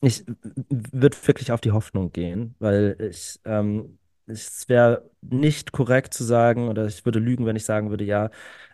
Ich 0.02 0.26
würde 0.70 1.18
wirklich 1.26 1.52
auf 1.52 1.62
die 1.62 1.72
Hoffnung 1.72 2.12
gehen, 2.12 2.56
weil 2.60 2.98
ich, 3.00 3.40
ähm, 3.46 4.00
es 4.26 4.68
wäre 4.68 5.10
nicht 5.22 5.72
korrekt 5.72 6.14
zu 6.14 6.24
sagen, 6.26 6.68
oder 6.70 6.86
ich 6.88 7.06
würde 7.06 7.20
lügen, 7.20 7.46
wenn 7.46 7.56
ich 7.56 7.64
sagen 7.66 7.90
würde, 7.90 8.04
ja, 8.04 8.30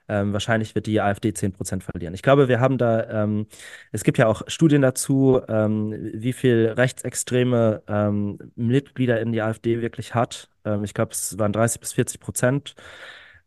ähm, 0.10 0.34
wahrscheinlich 0.34 0.76
wird 0.76 0.88
die 0.88 1.00
AfD 1.02 1.34
10% 1.34 1.84
verlieren. 1.84 2.14
Ich 2.14 2.22
glaube, 2.24 2.48
wir 2.50 2.60
haben 2.60 2.78
da, 2.78 3.24
ähm, 3.24 3.48
es 3.92 4.04
gibt 4.04 4.18
ja 4.18 4.28
auch 4.28 4.42
Studien 4.48 4.82
dazu, 4.82 5.42
ähm, 5.48 5.94
wie 6.14 6.34
viel 6.34 6.74
rechtsextreme 6.76 7.84
ähm, 7.88 8.40
Mitglieder 8.56 9.22
in 9.22 9.32
die 9.32 9.42
AfD 9.42 9.82
wirklich 9.82 10.16
hat. 10.16 10.50
Ähm, 10.66 10.84
ich 10.84 10.94
glaube, 10.94 11.12
es 11.14 11.38
waren 11.40 11.54
30 11.54 11.80
bis 11.80 11.94
40 11.94 12.20
Prozent. 12.20 12.76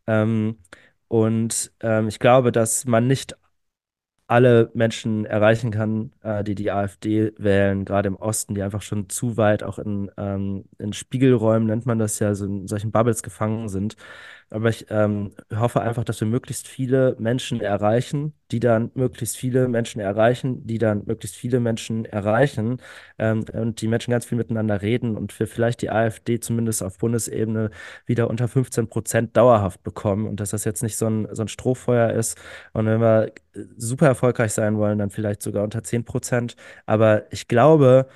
Ähm, 0.07 0.59
und 1.09 1.73
ich 2.09 2.19
glaube, 2.19 2.53
dass 2.53 2.87
man 2.87 3.07
nicht 3.07 3.37
alle 4.33 4.71
Menschen 4.75 5.27
erreichen 5.27 5.71
kann, 5.71 6.13
äh, 6.23 6.43
die 6.43 6.55
die 6.55 6.71
AfD 6.73 7.33
wählen, 7.37 7.85
gerade 7.85 8.09
im 8.09 8.17
Osten, 8.17 8.55
die 8.55 8.63
einfach 8.63 8.81
schon 8.83 9.09
zu 9.11 9.37
weit 9.37 9.63
auch 9.63 9.79
in, 9.79 10.11
ähm, 10.17 10.65
in 10.79 10.93
Spiegelräumen, 10.95 11.67
nennt 11.69 11.85
man 11.87 11.99
das 11.99 12.19
ja, 12.19 12.35
so 12.35 12.47
in 12.47 12.67
solchen 12.67 12.93
Bubbles 12.93 13.23
gefangen 13.23 13.69
sind. 13.69 13.97
Aber 14.53 14.69
ich 14.69 14.87
ähm, 14.91 15.33
hoffe 15.55 15.81
einfach, 15.81 16.05
dass 16.05 16.21
wir 16.21 16.29
möglichst 16.29 16.69
viele 16.69 17.17
Menschen 17.19 17.61
erreichen, 17.63 18.35
die 18.51 18.61
dann 18.61 18.91
möglichst 18.95 19.37
viele 19.37 19.67
Menschen 19.67 20.01
erreichen, 20.01 20.67
die 20.67 20.77
dann 20.77 21.05
möglichst 21.07 21.37
viele 21.37 21.59
Menschen 21.59 22.05
erreichen 22.05 22.77
ähm, 23.19 23.45
und 23.55 23.81
die 23.81 23.89
Menschen 23.89 24.11
ganz 24.11 24.27
viel 24.27 24.37
miteinander 24.37 24.83
reden 24.83 25.17
und 25.17 25.39
wir 25.41 25.47
vielleicht 25.47 25.81
die 25.81 25.91
AfD 25.91 26.39
zumindest 26.39 26.83
auf 26.83 26.99
Bundesebene 26.99 27.71
wieder 28.05 28.29
unter 28.29 28.47
15 28.47 28.89
Prozent 28.89 29.37
dauerhaft 29.39 29.83
bekommen 29.83 30.27
und 30.27 30.39
dass 30.39 30.51
das 30.51 30.65
jetzt 30.65 30.83
nicht 30.83 30.99
so 30.99 31.07
ein, 31.07 31.29
so 31.33 31.43
ein 31.43 31.49
Strohfeuer 31.49 32.11
ist. 32.11 32.37
Und 32.75 32.85
wenn 32.87 33.01
wir 33.01 33.33
super 33.77 34.07
erfolgreich 34.07 34.53
sein 34.53 34.77
wollen, 34.77 34.99
dann 34.99 35.11
vielleicht 35.11 35.43
sogar 35.43 35.65
unter 35.65 35.83
10 35.83 36.05
Prozent. 36.05 36.57
Aber 36.85 37.33
ich 37.33 37.49
glaube, 37.49 38.07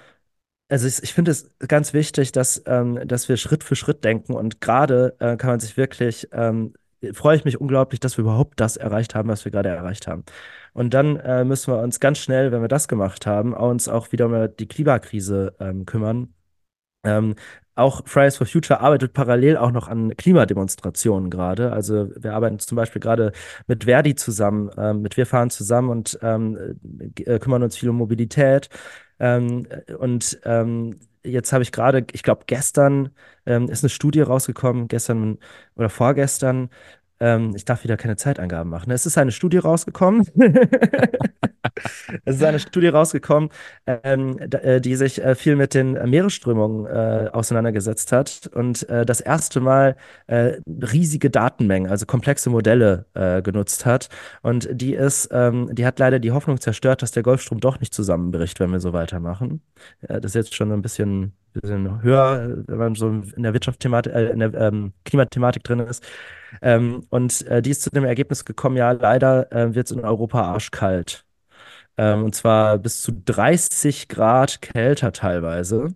also 0.69 0.87
ich, 0.87 1.03
ich 1.03 1.15
finde 1.15 1.31
es 1.31 1.51
ganz 1.59 1.93
wichtig, 1.93 2.33
dass, 2.33 2.63
ähm, 2.67 3.01
dass 3.07 3.29
wir 3.29 3.37
Schritt 3.37 3.65
für 3.65 3.77
Schritt 3.77 4.05
denken 4.05 4.35
und 4.35 4.61
gerade 4.61 5.15
äh, 5.21 5.37
kann 5.37 5.51
man 5.51 5.61
sich 5.61 5.77
wirklich, 5.77 6.29
ähm, 6.33 6.75
freue 7.13 7.37
ich 7.37 7.45
mich 7.45 7.61
unglaublich, 7.61 8.01
dass 8.01 8.17
wir 8.19 8.23
überhaupt 8.23 8.61
das 8.61 8.77
erreicht 8.77 9.15
haben, 9.15 9.29
was 9.29 9.45
wir 9.45 9.53
gerade 9.53 9.69
erreicht 9.69 10.07
haben. 10.09 10.25
Und 10.73 10.93
dann 10.93 11.17
äh, 11.17 11.45
müssen 11.45 11.73
wir 11.73 11.81
uns 11.81 12.01
ganz 12.01 12.19
schnell, 12.19 12.53
wenn 12.53 12.63
wir 12.63 12.69
das 12.69 12.89
gemacht 12.89 13.27
haben, 13.27 13.55
uns 13.55 13.89
auch 13.89 14.13
wieder 14.13 14.27
um 14.27 14.49
die 14.59 14.69
Klimakrise 14.69 15.55
ähm, 15.61 15.87
kümmern. 15.87 16.35
Ähm, 17.07 17.35
auch 17.77 18.03
Fridays 18.07 18.37
for 18.39 18.47
Future 18.47 18.81
arbeitet 18.81 19.13
parallel 19.13 19.59
auch 19.59 19.71
noch 19.71 19.89
an 19.89 20.17
Klimademonstrationen 20.17 21.31
gerade. 21.31 21.73
Also 21.73 22.09
wir 22.17 22.35
arbeiten 22.35 22.59
zum 22.59 22.77
Beispiel 22.77 23.01
gerade 23.01 23.33
mit 23.67 23.85
Verdi 23.85 24.15
zusammen, 24.15 24.71
ähm, 24.79 25.03
mit 25.03 25.17
Wir 25.17 25.27
fahren 25.27 25.51
zusammen 25.51 25.91
und 25.91 26.19
ähm, 26.23 26.79
äh, 27.19 27.39
kümmern 27.39 27.63
uns 27.63 27.77
viel 27.77 27.91
um 27.91 27.97
Mobilität. 27.97 28.71
Ähm, 29.21 29.67
und 29.99 30.39
ähm, 30.45 31.01
jetzt 31.23 31.53
habe 31.53 31.63
ich 31.63 31.73
gerade, 31.73 32.07
ich 32.13 32.23
glaube 32.23 32.45
gestern 32.47 33.11
ähm, 33.45 33.69
ist 33.69 33.85
eine 33.85 33.91
Studie 33.91 34.23
rausgekommen, 34.23 34.89
gestern 34.89 35.39
oder 35.75 35.91
vorgestern. 35.91 36.71
Ähm, 37.21 37.53
ich 37.57 37.65
darf 37.65 37.85
wieder 37.85 37.97
keine 37.97 38.17
Zeitangaben 38.17 38.71
machen. 38.71 38.91
Es 38.91 39.07
ist 39.07 39.19
eine 39.19 39.33
Studie 39.33 39.59
rausgekommen. 39.59 40.27
Es 42.25 42.37
ist 42.37 42.43
eine 42.43 42.59
Studie 42.59 42.89
rausgekommen, 42.89 43.51
ähm, 43.87 44.39
äh, 44.39 44.81
die 44.81 44.97
sich 44.97 45.23
äh, 45.23 45.35
viel 45.35 45.57
mit 45.57 45.75
den 45.75 45.93
Meeresströmungen 45.93 46.87
äh, 46.87 47.29
auseinandergesetzt 47.33 48.13
hat 48.13 48.51
und 48.55 48.89
äh, 48.89 49.05
das 49.05 49.21
erste 49.21 49.61
Mal 49.61 49.97
äh, 50.27 50.55
riesige 50.67 51.31
Datenmengen, 51.31 51.91
also 51.91 52.07
komplexe 52.07 52.51
Modelle 52.51 53.07
äh, 53.15 53.43
genutzt 53.43 53.87
hat. 53.87 54.09
Und 54.43 54.69
die 54.73 54.95
ist, 54.95 55.29
ähm, 55.33 55.69
die 55.75 55.87
hat 55.87 55.99
leider 55.99 56.19
die 56.19 56.33
Hoffnung 56.33 56.61
zerstört, 56.61 57.03
dass 57.03 57.13
der 57.13 57.23
Golfstrom 57.23 57.61
doch 57.61 57.81
nicht 57.81 57.95
zusammenbricht, 57.95 58.61
wenn 58.61 58.73
wir 58.73 58.81
so 58.81 58.93
weitermachen. 58.93 59.63
Äh, 60.03 60.21
das 60.21 60.31
ist 60.33 60.35
jetzt 60.35 60.55
schon 60.55 60.73
ein 60.73 60.83
bisschen, 60.83 61.33
bisschen 61.61 62.03
höher, 62.03 62.65
wenn 62.67 62.79
man 62.79 62.95
so 62.95 63.09
in 63.09 63.43
der 63.43 63.53
Wirtschaftsthematik, 63.53 64.13
äh, 64.13 64.27
in 64.31 64.41
der 64.41 64.55
ähm, 64.55 64.93
Klimathematik 65.05 65.65
drin 65.65 65.81
ist. 65.81 66.05
Ähm, 66.63 67.05
und 67.11 67.47
äh, 67.47 67.63
die 67.63 67.71
ist 67.71 67.83
zu 67.83 67.91
dem 67.91 68.05
Ergebnis 68.05 68.45
gekommen, 68.45 68.77
ja, 68.77 68.93
leider 68.93 69.53
äh, 69.53 69.75
wird 69.75 69.87
es 69.87 69.93
in 69.93 70.01
Europa 70.05 70.43
arschkalt. 70.43 71.25
Ähm, 71.99 72.25
und 72.25 72.35
zwar 72.35 72.79
bis 72.79 73.01
zu 73.01 73.13
30 73.13 74.09
Grad 74.09 74.61
kälter 74.61 75.13
teilweise 75.13 75.95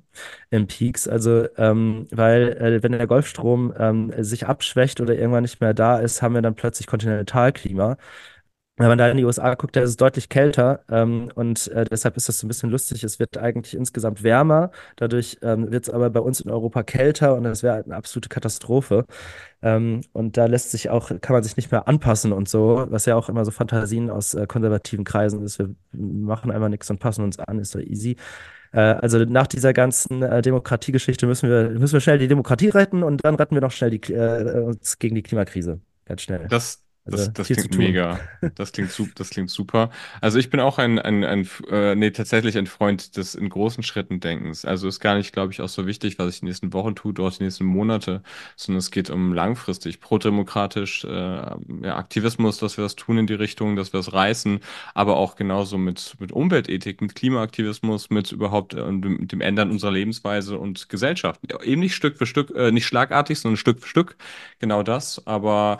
im 0.50 0.66
Peaks. 0.66 1.06
Also, 1.06 1.46
ähm, 1.58 2.06
weil, 2.10 2.52
äh, 2.56 2.82
wenn 2.82 2.92
der 2.92 3.06
Golfstrom 3.06 3.74
ähm, 3.78 4.12
sich 4.18 4.46
abschwächt 4.46 5.00
oder 5.00 5.14
irgendwann 5.14 5.42
nicht 5.42 5.60
mehr 5.60 5.74
da 5.74 5.98
ist, 5.98 6.22
haben 6.22 6.34
wir 6.34 6.42
dann 6.42 6.54
plötzlich 6.54 6.86
Kontinentalklima. 6.86 7.98
Wenn 8.80 8.88
man 8.88 8.96
da 8.96 9.10
in 9.10 9.18
die 9.18 9.24
USA 9.24 9.54
guckt, 9.56 9.76
da 9.76 9.82
ist 9.82 9.90
es 9.90 9.96
deutlich 9.98 10.30
kälter 10.30 10.80
ähm, 10.90 11.30
und 11.34 11.68
äh, 11.68 11.84
deshalb 11.84 12.16
ist 12.16 12.30
das 12.30 12.38
so 12.38 12.46
ein 12.46 12.48
bisschen 12.48 12.70
lustig. 12.70 13.04
Es 13.04 13.18
wird 13.18 13.36
eigentlich 13.36 13.76
insgesamt 13.76 14.22
wärmer, 14.22 14.70
dadurch 14.96 15.36
ähm, 15.42 15.70
wird 15.70 15.84
es 15.84 15.90
aber 15.90 16.08
bei 16.08 16.20
uns 16.20 16.40
in 16.40 16.50
Europa 16.50 16.82
kälter 16.82 17.34
und 17.34 17.44
das 17.44 17.62
wäre 17.62 17.74
halt 17.74 17.84
eine 17.84 17.96
absolute 17.96 18.30
Katastrophe. 18.30 19.04
Ähm, 19.60 20.00
und 20.14 20.38
da 20.38 20.46
lässt 20.46 20.70
sich 20.70 20.88
auch, 20.88 21.10
kann 21.20 21.34
man 21.34 21.42
sich 21.42 21.58
nicht 21.58 21.70
mehr 21.70 21.88
anpassen 21.88 22.32
und 22.32 22.48
so, 22.48 22.86
was 22.88 23.04
ja 23.04 23.16
auch 23.16 23.28
immer 23.28 23.44
so 23.44 23.50
Fantasien 23.50 24.08
aus 24.08 24.32
äh, 24.32 24.46
konservativen 24.46 25.04
Kreisen 25.04 25.42
ist. 25.42 25.58
Wir 25.58 25.74
machen 25.92 26.50
einfach 26.50 26.70
nichts 26.70 26.88
und 26.88 27.00
passen 27.00 27.22
uns 27.22 27.38
an, 27.38 27.58
ist 27.58 27.74
doch 27.74 27.80
easy. 27.80 28.16
Äh, 28.72 28.80
also 28.80 29.18
nach 29.18 29.46
dieser 29.46 29.74
ganzen 29.74 30.22
äh, 30.22 30.40
Demokratiegeschichte 30.40 31.26
müssen 31.26 31.50
wir, 31.50 31.68
müssen 31.78 31.92
wir 31.92 32.00
schnell 32.00 32.18
die 32.18 32.28
Demokratie 32.28 32.70
retten 32.70 33.02
und 33.02 33.24
dann 33.26 33.34
retten 33.34 33.54
wir 33.54 33.60
noch 33.60 33.72
schnell 33.72 33.90
die, 33.90 34.12
äh, 34.12 34.62
uns 34.62 34.98
gegen 34.98 35.16
die 35.16 35.22
Klimakrise. 35.22 35.80
Ganz 36.06 36.22
schnell. 36.22 36.46
Das, 36.48 36.82
Also 37.04 37.16
das, 37.16 37.32
das 37.32 37.46
klingt 37.48 37.78
mega. 37.78 38.20
Das 38.54 38.72
klingt, 38.72 38.90
su 38.90 39.06
das 39.14 39.30
klingt 39.30 39.50
super. 39.50 39.90
Also 40.20 40.38
ich 40.38 40.50
bin 40.50 40.60
auch 40.60 40.78
ein, 40.78 40.98
ein, 40.98 41.24
ein 41.24 41.48
äh, 41.70 41.94
nee, 41.94 42.10
tatsächlich 42.10 42.58
ein 42.58 42.66
Freund 42.66 43.16
des 43.16 43.34
in 43.34 43.48
großen 43.48 43.82
Schritten 43.82 44.20
Denkens. 44.20 44.64
Also 44.64 44.88
ist 44.88 45.00
gar 45.00 45.16
nicht, 45.16 45.32
glaube 45.32 45.52
ich, 45.52 45.60
auch 45.60 45.68
so 45.68 45.86
wichtig, 45.86 46.18
was 46.18 46.34
ich 46.34 46.40
die 46.40 46.46
nächsten 46.46 46.72
Wochen 46.72 46.94
tue, 46.94 47.14
dort 47.14 47.38
die 47.38 47.44
nächsten 47.44 47.64
Monate, 47.64 48.22
sondern 48.56 48.78
es 48.78 48.90
geht 48.90 49.10
um 49.10 49.32
langfristig, 49.32 50.00
prodemokratisch, 50.00 51.04
äh, 51.04 51.08
ja, 51.08 51.96
Aktivismus, 51.96 52.58
dass 52.58 52.76
wir 52.76 52.84
das 52.84 52.96
tun 52.96 53.18
in 53.18 53.26
die 53.26 53.34
Richtung, 53.34 53.76
dass 53.76 53.92
wir 53.92 54.00
es 54.00 54.12
reißen, 54.12 54.60
aber 54.94 55.16
auch 55.16 55.36
genauso 55.36 55.78
mit, 55.78 56.16
mit 56.18 56.32
Umweltethik, 56.32 57.00
mit 57.00 57.14
Klimaaktivismus, 57.14 58.10
mit 58.10 58.32
überhaupt 58.32 58.74
äh, 58.74 58.78
dem, 58.78 59.26
dem 59.26 59.40
Ändern 59.40 59.70
unserer 59.70 59.92
Lebensweise 59.92 60.58
und 60.58 60.88
Gesellschaft. 60.88 61.40
Eben 61.62 61.80
nicht 61.80 61.94
Stück 61.94 62.18
für 62.18 62.26
Stück, 62.26 62.50
äh, 62.54 62.72
nicht 62.72 62.86
schlagartig, 62.86 63.38
sondern 63.38 63.56
Stück 63.56 63.80
für 63.80 63.88
Stück, 63.88 64.16
genau 64.58 64.82
das, 64.82 65.26
aber 65.26 65.78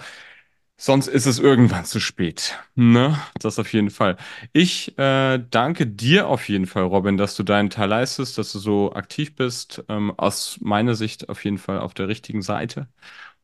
Sonst 0.83 1.09
ist 1.09 1.27
es 1.27 1.39
irgendwann 1.39 1.85
zu 1.85 2.01
spät. 2.01 2.59
Ne? 2.75 3.21
Das 3.39 3.59
auf 3.59 3.71
jeden 3.75 3.91
Fall. 3.91 4.17
Ich 4.55 4.97
äh, 4.97 5.39
danke 5.51 5.87
dir 5.87 6.27
auf 6.27 6.49
jeden 6.49 6.65
Fall, 6.65 6.85
Robin, 6.85 7.19
dass 7.19 7.37
du 7.37 7.43
deinen 7.43 7.69
Teil 7.69 7.91
leistest, 7.91 8.39
dass 8.39 8.53
du 8.53 8.59
so 8.59 8.95
aktiv 8.95 9.37
bist. 9.37 9.85
Ähm, 9.91 10.15
aus 10.17 10.57
meiner 10.63 10.95
Sicht 10.95 11.29
auf 11.29 11.45
jeden 11.45 11.59
Fall 11.59 11.81
auf 11.81 11.93
der 11.93 12.09
richtigen 12.09 12.41
Seite. 12.41 12.89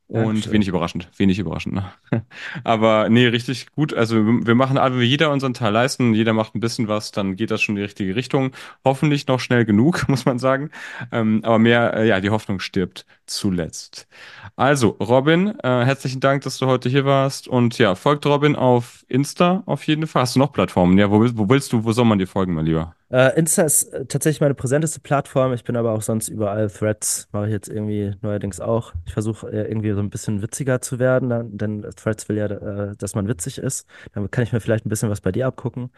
Und 0.08 0.24
Dankeschön. 0.24 0.52
wenig 0.52 0.68
überraschend, 0.68 1.08
wenig 1.16 1.38
überraschend. 1.40 1.74
Ne? 1.74 1.92
Aber 2.64 3.08
nee, 3.08 3.26
richtig 3.26 3.66
gut. 3.72 3.92
Also 3.92 4.24
wir 4.24 4.46
wir 4.46 4.54
machen 4.54 4.78
alle, 4.78 5.02
jeder 5.02 5.32
unseren 5.32 5.52
Teil 5.52 5.72
leisten, 5.72 6.14
jeder 6.14 6.32
macht 6.32 6.54
ein 6.54 6.60
bisschen 6.60 6.86
was, 6.86 7.10
dann 7.10 7.34
geht 7.34 7.50
das 7.50 7.60
schon 7.60 7.74
in 7.74 7.80
die 7.80 7.82
richtige 7.84 8.14
Richtung. 8.14 8.52
Hoffentlich 8.84 9.26
noch 9.26 9.40
schnell 9.40 9.64
genug, 9.64 10.08
muss 10.08 10.24
man 10.24 10.38
sagen. 10.38 10.70
Ähm, 11.10 11.40
aber 11.42 11.58
mehr, 11.58 11.94
äh, 11.94 12.08
ja, 12.08 12.20
die 12.20 12.30
Hoffnung 12.30 12.60
stirbt 12.60 13.04
zuletzt. 13.26 14.06
Also, 14.54 14.90
Robin, 15.00 15.58
äh, 15.60 15.84
herzlichen 15.84 16.20
Dank, 16.20 16.42
dass 16.44 16.58
du 16.58 16.66
heute 16.66 16.88
hier 16.88 17.04
warst. 17.04 17.48
Und 17.48 17.76
ja, 17.78 17.94
folgt 17.96 18.24
Robin 18.26 18.56
auf 18.56 19.04
Insta 19.08 19.64
auf 19.66 19.86
jeden 19.86 20.06
Fall. 20.06 20.22
Hast 20.22 20.36
du 20.36 20.38
noch 20.38 20.52
Plattformen? 20.52 20.96
Ja, 20.98 21.10
wo, 21.10 21.20
wo 21.36 21.48
willst 21.48 21.72
du, 21.72 21.84
wo 21.84 21.92
soll 21.92 22.04
man 22.04 22.18
dir 22.18 22.26
folgen, 22.28 22.54
mein 22.54 22.64
Lieber? 22.66 22.94
Äh, 23.08 23.38
Insta 23.38 23.62
ist 23.62 23.84
äh, 23.92 24.04
tatsächlich 24.06 24.40
meine 24.40 24.54
präsenteste 24.54 24.98
Plattform. 25.00 25.52
Ich 25.52 25.62
bin 25.62 25.76
aber 25.76 25.92
auch 25.92 26.02
sonst 26.02 26.28
überall. 26.28 26.68
Threads 26.68 27.28
mache 27.32 27.46
ich 27.46 27.52
jetzt 27.52 27.68
irgendwie 27.68 28.14
neuerdings 28.20 28.60
auch. 28.60 28.94
Ich 29.06 29.12
versuche 29.12 29.48
äh, 29.48 29.68
irgendwie 29.68 29.92
so 29.92 30.00
ein 30.00 30.10
bisschen 30.10 30.42
witziger 30.42 30.80
zu 30.80 30.98
werden, 30.98 31.56
denn 31.56 31.82
Threads 31.96 32.28
will 32.28 32.36
ja, 32.36 32.46
äh, 32.46 32.96
dass 32.96 33.14
man 33.14 33.28
witzig 33.28 33.58
ist. 33.58 33.86
Dann 34.12 34.28
kann 34.30 34.42
ich 34.44 34.52
mir 34.52 34.60
vielleicht 34.60 34.86
ein 34.86 34.88
bisschen 34.88 35.08
was 35.10 35.20
bei 35.20 35.30
dir 35.30 35.46
abgucken. 35.46 35.90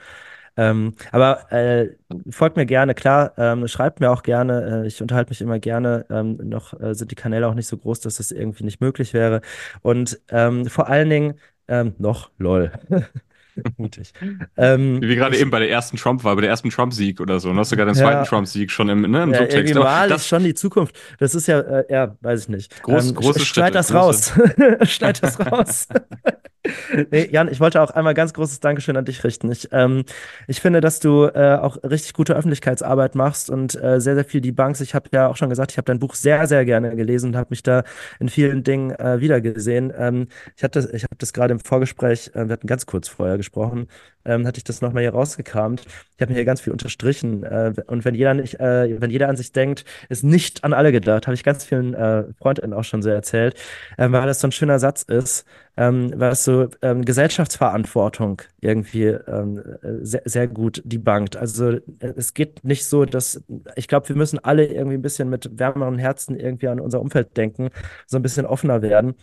Ähm, 0.57 0.95
aber 1.13 1.51
äh, 1.53 1.97
folgt 2.31 2.57
mir 2.57 2.67
gerne, 2.67 2.95
klar, 2.95 3.33
ähm, 3.39 3.69
schreibt 3.69 4.01
mir 4.01 4.11
auch 4.11 4.23
gerne. 4.23 4.85
Äh, 4.85 4.87
ich 4.89 5.01
unterhalte 5.01 5.31
mich 5.31 5.41
immer 5.41 5.59
gerne. 5.61 6.05
Ähm, 6.11 6.37
noch 6.49 6.79
äh, 6.81 6.95
sind 6.95 7.11
die 7.11 7.15
Kanäle 7.17 7.49
auch 7.49 7.55
nicht 7.55 7.69
so 7.69 7.79
groß, 7.79 8.01
dass 8.01 8.17
das 8.17 8.33
irgendwie 8.33 8.65
nicht 8.65 8.81
möglich 8.81 9.15
wäre. 9.15 9.41
Und 9.83 10.21
ähm, 10.31 10.67
vor 10.67 10.89
allen 10.89 11.11
Dingen, 11.11 11.35
ähm, 11.69 11.95
noch, 11.99 12.31
lol. 12.39 12.73
Mutig. 13.77 14.13
Ähm, 14.57 15.01
Wie 15.03 15.17
gerade 15.17 15.37
eben 15.37 15.51
bei 15.51 15.59
der 15.59 15.71
ersten 15.71 15.97
Trump-Wahl, 15.97 16.35
bei 16.35 16.43
der 16.43 16.51
ersten 16.51 16.71
Trump-Sieg 16.71 17.21
oder 17.21 17.41
so. 17.41 17.53
Du 17.53 17.59
hast 17.59 17.71
sogar 17.71 17.87
den 17.87 17.95
zweiten 17.95 18.25
Trump-Sieg 18.25 18.71
schon 18.71 18.89
im, 18.89 19.03
ne, 19.03 19.23
im 19.23 19.33
ja, 19.33 19.39
Subtext. 19.39 19.75
Mal 19.75 20.09
das 20.09 20.23
ist 20.23 20.29
schon 20.29 20.45
die 20.45 20.55
Zukunft. 20.55 20.97
Das 21.19 21.35
ist 21.35 21.47
ja, 21.47 21.61
äh, 21.61 21.85
ja, 21.93 22.17
weiß 22.21 22.43
ich 22.43 22.49
nicht. 22.49 22.83
Groß, 22.83 23.09
ähm, 23.09 23.15
große 23.15 23.41
Schneid 23.45 23.75
das 23.75 23.93
raus. 23.93 24.33
Schneid 24.83 25.23
das 25.23 25.39
raus. 25.41 25.89
nee, 27.11 27.29
Jan, 27.31 27.49
ich 27.49 27.61
wollte 27.61 27.81
auch 27.81 27.91
einmal 27.91 28.15
ganz 28.15 28.33
großes 28.33 28.61
Dankeschön 28.61 28.97
an 28.97 29.05
dich 29.05 29.25
richten. 29.25 29.51
Ich, 29.51 29.69
ähm, 29.73 30.05
ich 30.47 30.61
finde, 30.61 30.81
dass 30.81 31.01
du 31.01 31.25
äh, 31.27 31.57
auch 31.57 31.83
richtig 31.83 32.13
gute 32.15 32.35
Öffentlichkeitsarbeit 32.35 33.15
machst 33.15 33.51
und 33.51 33.75
äh, 33.75 34.01
sehr, 34.01 34.15
sehr 34.15 34.25
viel 34.25 34.41
die 34.41 34.53
Banks. 34.53 34.81
Ich 34.81 34.95
habe 34.95 35.09
ja 35.13 35.29
auch 35.29 35.37
schon 35.37 35.49
gesagt, 35.49 35.73
ich 35.73 35.79
habe 35.79 35.87
dein 35.87 35.99
Buch 35.99 36.15
sehr, 36.15 36.47
sehr 36.47 36.65
gerne 36.65 36.95
gelesen 36.97 37.31
und 37.31 37.37
habe 37.37 37.49
mich 37.51 37.63
da 37.63 37.85
in 38.21 38.29
vielen 38.29 38.63
Dingen 38.65 38.91
äh, 38.91 39.21
wiedergesehen. 39.21 39.93
Ähm, 39.97 40.29
ich 40.57 40.65
hatte, 40.65 40.91
ich 40.93 41.05
habe 41.05 41.17
das 41.19 41.33
gerade 41.33 41.53
im 41.53 41.61
Vorgespräch, 41.61 42.31
äh, 42.35 42.47
wir 42.47 42.53
hatten 42.53 42.67
ganz 42.67 42.87
kurz 42.87 43.09
vorher 43.09 43.37
gesprochen, 43.37 43.89
ähm, 44.25 44.47
hatte 44.47 44.59
ich 44.59 44.65
das 44.65 44.81
nochmal 44.81 45.03
hier 45.03 45.13
rausgekramt. 45.13 45.85
Ich 46.17 46.21
habe 46.21 46.33
mir 46.33 46.37
hier 46.37 46.45
ganz 46.45 46.61
viel 46.61 46.73
unterstrichen. 46.73 47.45
Äh, 47.45 47.75
und 47.87 48.05
wenn 48.05 48.15
jeder 48.15 48.35
nicht, 48.35 48.61
äh, 48.61 49.01
wenn 49.01 49.11
jeder 49.11 49.29
an 49.29 49.37
sich 49.37 49.53
denkt, 49.53 49.85
ist 50.09 50.25
nicht 50.25 50.65
an 50.65 50.73
alle 50.73 50.93
gedacht, 50.93 51.27
habe 51.27 51.35
ich 51.35 51.45
ganz 51.45 51.65
vielen 51.65 51.95
äh, 51.95 52.25
Freundinnen 52.39 52.75
auch 52.75 52.85
schon 52.85 53.03
so 53.03 53.09
erzählt, 53.09 53.55
äh, 53.97 54.11
weil 54.11 54.27
das 54.27 54.41
so 54.41 54.49
ein 54.49 54.53
schöner 54.53 54.79
Satz 54.79 55.03
ist, 55.03 55.47
ähm, 55.79 56.13
was 56.17 56.43
so 56.45 56.69
ähm, 56.83 57.05
Gesellschaftsverantwortung 57.05 58.43
irgendwie 58.61 59.05
ähm, 59.07 59.63
sehr, 60.03 60.23
sehr 60.25 60.49
gut 60.49 60.83
debunked. 60.85 61.37
Also 61.37 61.71
äh, 61.71 61.81
es 62.17 62.35
geht 62.35 62.65
nicht 62.65 62.85
so, 62.85 63.05
dass 63.05 63.45
ich 63.77 63.87
glaube, 63.87 64.09
wir 64.09 64.17
müssen 64.17 64.41
alle 64.41 64.67
irgendwie 64.67 64.97
ein 64.99 65.03
bisschen 65.03 65.31
mit 65.31 65.57
wärmeren 65.59 65.99
Herzen 65.99 66.37
irgendwie 66.37 66.67
an 66.69 66.81
unser 66.81 67.01
Umfeld 67.01 67.37
denken, 67.37 67.71
so 68.07 68.19
ein 68.19 68.23
bisschen 68.23 68.45
offener 68.45 68.83
werden. 68.83 69.15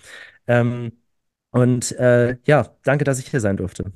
Ähm, 0.48 0.94
und 1.52 1.92
äh, 2.00 2.38
ja, 2.46 2.68
danke, 2.84 3.04
dass 3.06 3.20
ich 3.20 3.28
hier 3.30 3.42
sein 3.42 3.58
durfte. 3.58 3.92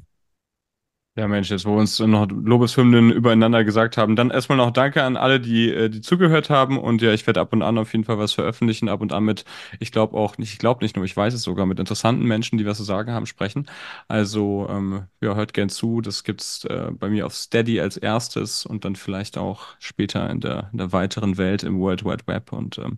Ja, 1.20 1.28
Mensch, 1.28 1.50
jetzt 1.50 1.66
wo 1.66 1.72
wir 1.72 1.80
uns 1.80 2.00
noch 2.00 2.30
Lobeshymnen 2.32 3.12
übereinander 3.12 3.66
gesagt 3.66 3.98
haben, 3.98 4.16
dann 4.16 4.30
erstmal 4.32 4.58
noch 4.58 4.72
Danke 4.72 5.04
an 5.04 5.18
alle, 5.18 5.42
die, 5.42 5.70
äh, 5.70 5.90
die 5.90 6.00
zugehört 6.00 6.50
haben. 6.50 6.80
Und 6.80 7.02
ja, 7.02 7.12
ich 7.12 7.28
werde 7.28 7.42
ab 7.42 7.52
und 7.52 7.62
an 7.62 7.78
auf 7.78 7.92
jeden 7.92 8.06
Fall 8.06 8.18
was 8.18 8.32
veröffentlichen, 8.32 8.88
ab 8.88 9.02
und 9.02 9.12
an 9.12 9.26
mit, 9.26 9.44
ich 9.82 9.92
glaube 9.92 10.16
auch 10.16 10.38
nicht, 10.38 10.54
ich 10.54 10.60
glaube 10.60 10.82
nicht 10.82 10.96
nur, 10.96 11.04
ich 11.04 11.18
weiß 11.18 11.34
es 11.34 11.42
sogar, 11.42 11.66
mit 11.66 11.78
interessanten 11.78 12.24
Menschen, 12.24 12.58
die 12.58 12.66
was 12.66 12.78
zu 12.78 12.86
sagen 12.86 13.12
haben, 13.12 13.26
sprechen. 13.26 13.68
Also, 14.08 14.66
ähm, 14.70 15.08
ja, 15.20 15.36
hört 15.36 15.54
gern 15.54 15.68
zu. 15.68 16.00
Das 16.00 16.24
gibt's 16.24 16.64
äh, 16.64 16.90
bei 16.98 17.10
mir 17.10 17.26
auf 17.26 17.36
Steady 17.36 17.82
als 17.82 17.98
erstes 17.98 18.66
und 18.66 18.86
dann 18.86 18.96
vielleicht 18.96 19.38
auch 19.38 19.76
später 19.80 20.30
in 20.30 20.40
der, 20.40 20.70
in 20.72 20.78
der 20.78 20.94
weiteren 20.94 21.38
Welt 21.38 21.64
im 21.64 21.80
World 21.82 22.06
Wide 22.06 22.28
Web. 22.28 22.54
Und 22.54 22.78
ähm, 22.78 22.98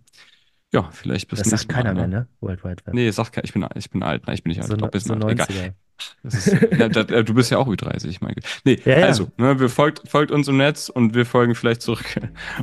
ja, 0.72 0.88
vielleicht 0.90 1.28
bis 1.28 1.40
das 1.40 1.50
sagt 1.50 1.68
keiner 1.68 1.92
ne? 1.92 2.00
mehr, 2.00 2.08
ne? 2.08 2.28
World 2.40 2.64
Wide 2.64 2.86
Web. 2.86 2.94
Nee, 2.94 3.10
sagt 3.10 3.32
keiner. 3.32 3.44
Ich 3.44 3.52
bin, 3.52 3.66
ich 3.74 3.90
bin 3.90 4.02
alt. 4.02 4.26
Nein, 4.26 4.34
ich 4.34 4.42
bin 4.42 4.50
nicht 4.50 4.60
alt. 4.60 4.68
So, 4.68 4.74
ich 4.74 4.80
glaub, 4.80 4.96
so 4.98 5.14
90er. 5.14 5.30
Egal. 5.30 5.74
Ist, 6.24 6.46
ja, 6.76 6.88
da, 6.88 7.04
du 7.04 7.34
bist 7.34 7.50
ja 7.50 7.58
auch 7.58 7.68
Ü30, 7.68 8.08
ich 8.08 8.20
meine. 8.20 8.36
Nee, 8.64 8.80
ja, 8.84 8.98
ja. 8.98 9.06
also, 9.06 9.30
ne, 9.36 9.60
wir 9.60 9.68
folgt, 9.68 10.08
folgt 10.08 10.32
uns 10.32 10.48
im 10.48 10.56
Netz 10.56 10.88
und 10.88 11.14
wir 11.14 11.26
folgen 11.26 11.54
vielleicht 11.54 11.82
zurück. 11.82 12.04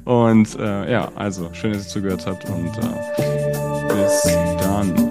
Und 0.04 0.58
äh, 0.60 0.92
ja, 0.92 1.12
also, 1.16 1.54
schön, 1.54 1.72
dass 1.74 1.86
ihr 1.86 1.90
zugehört 1.90 2.26
habt 2.26 2.50
und 2.50 2.68
äh, 2.68 3.94
bis 3.94 4.24
dann. 4.60 5.09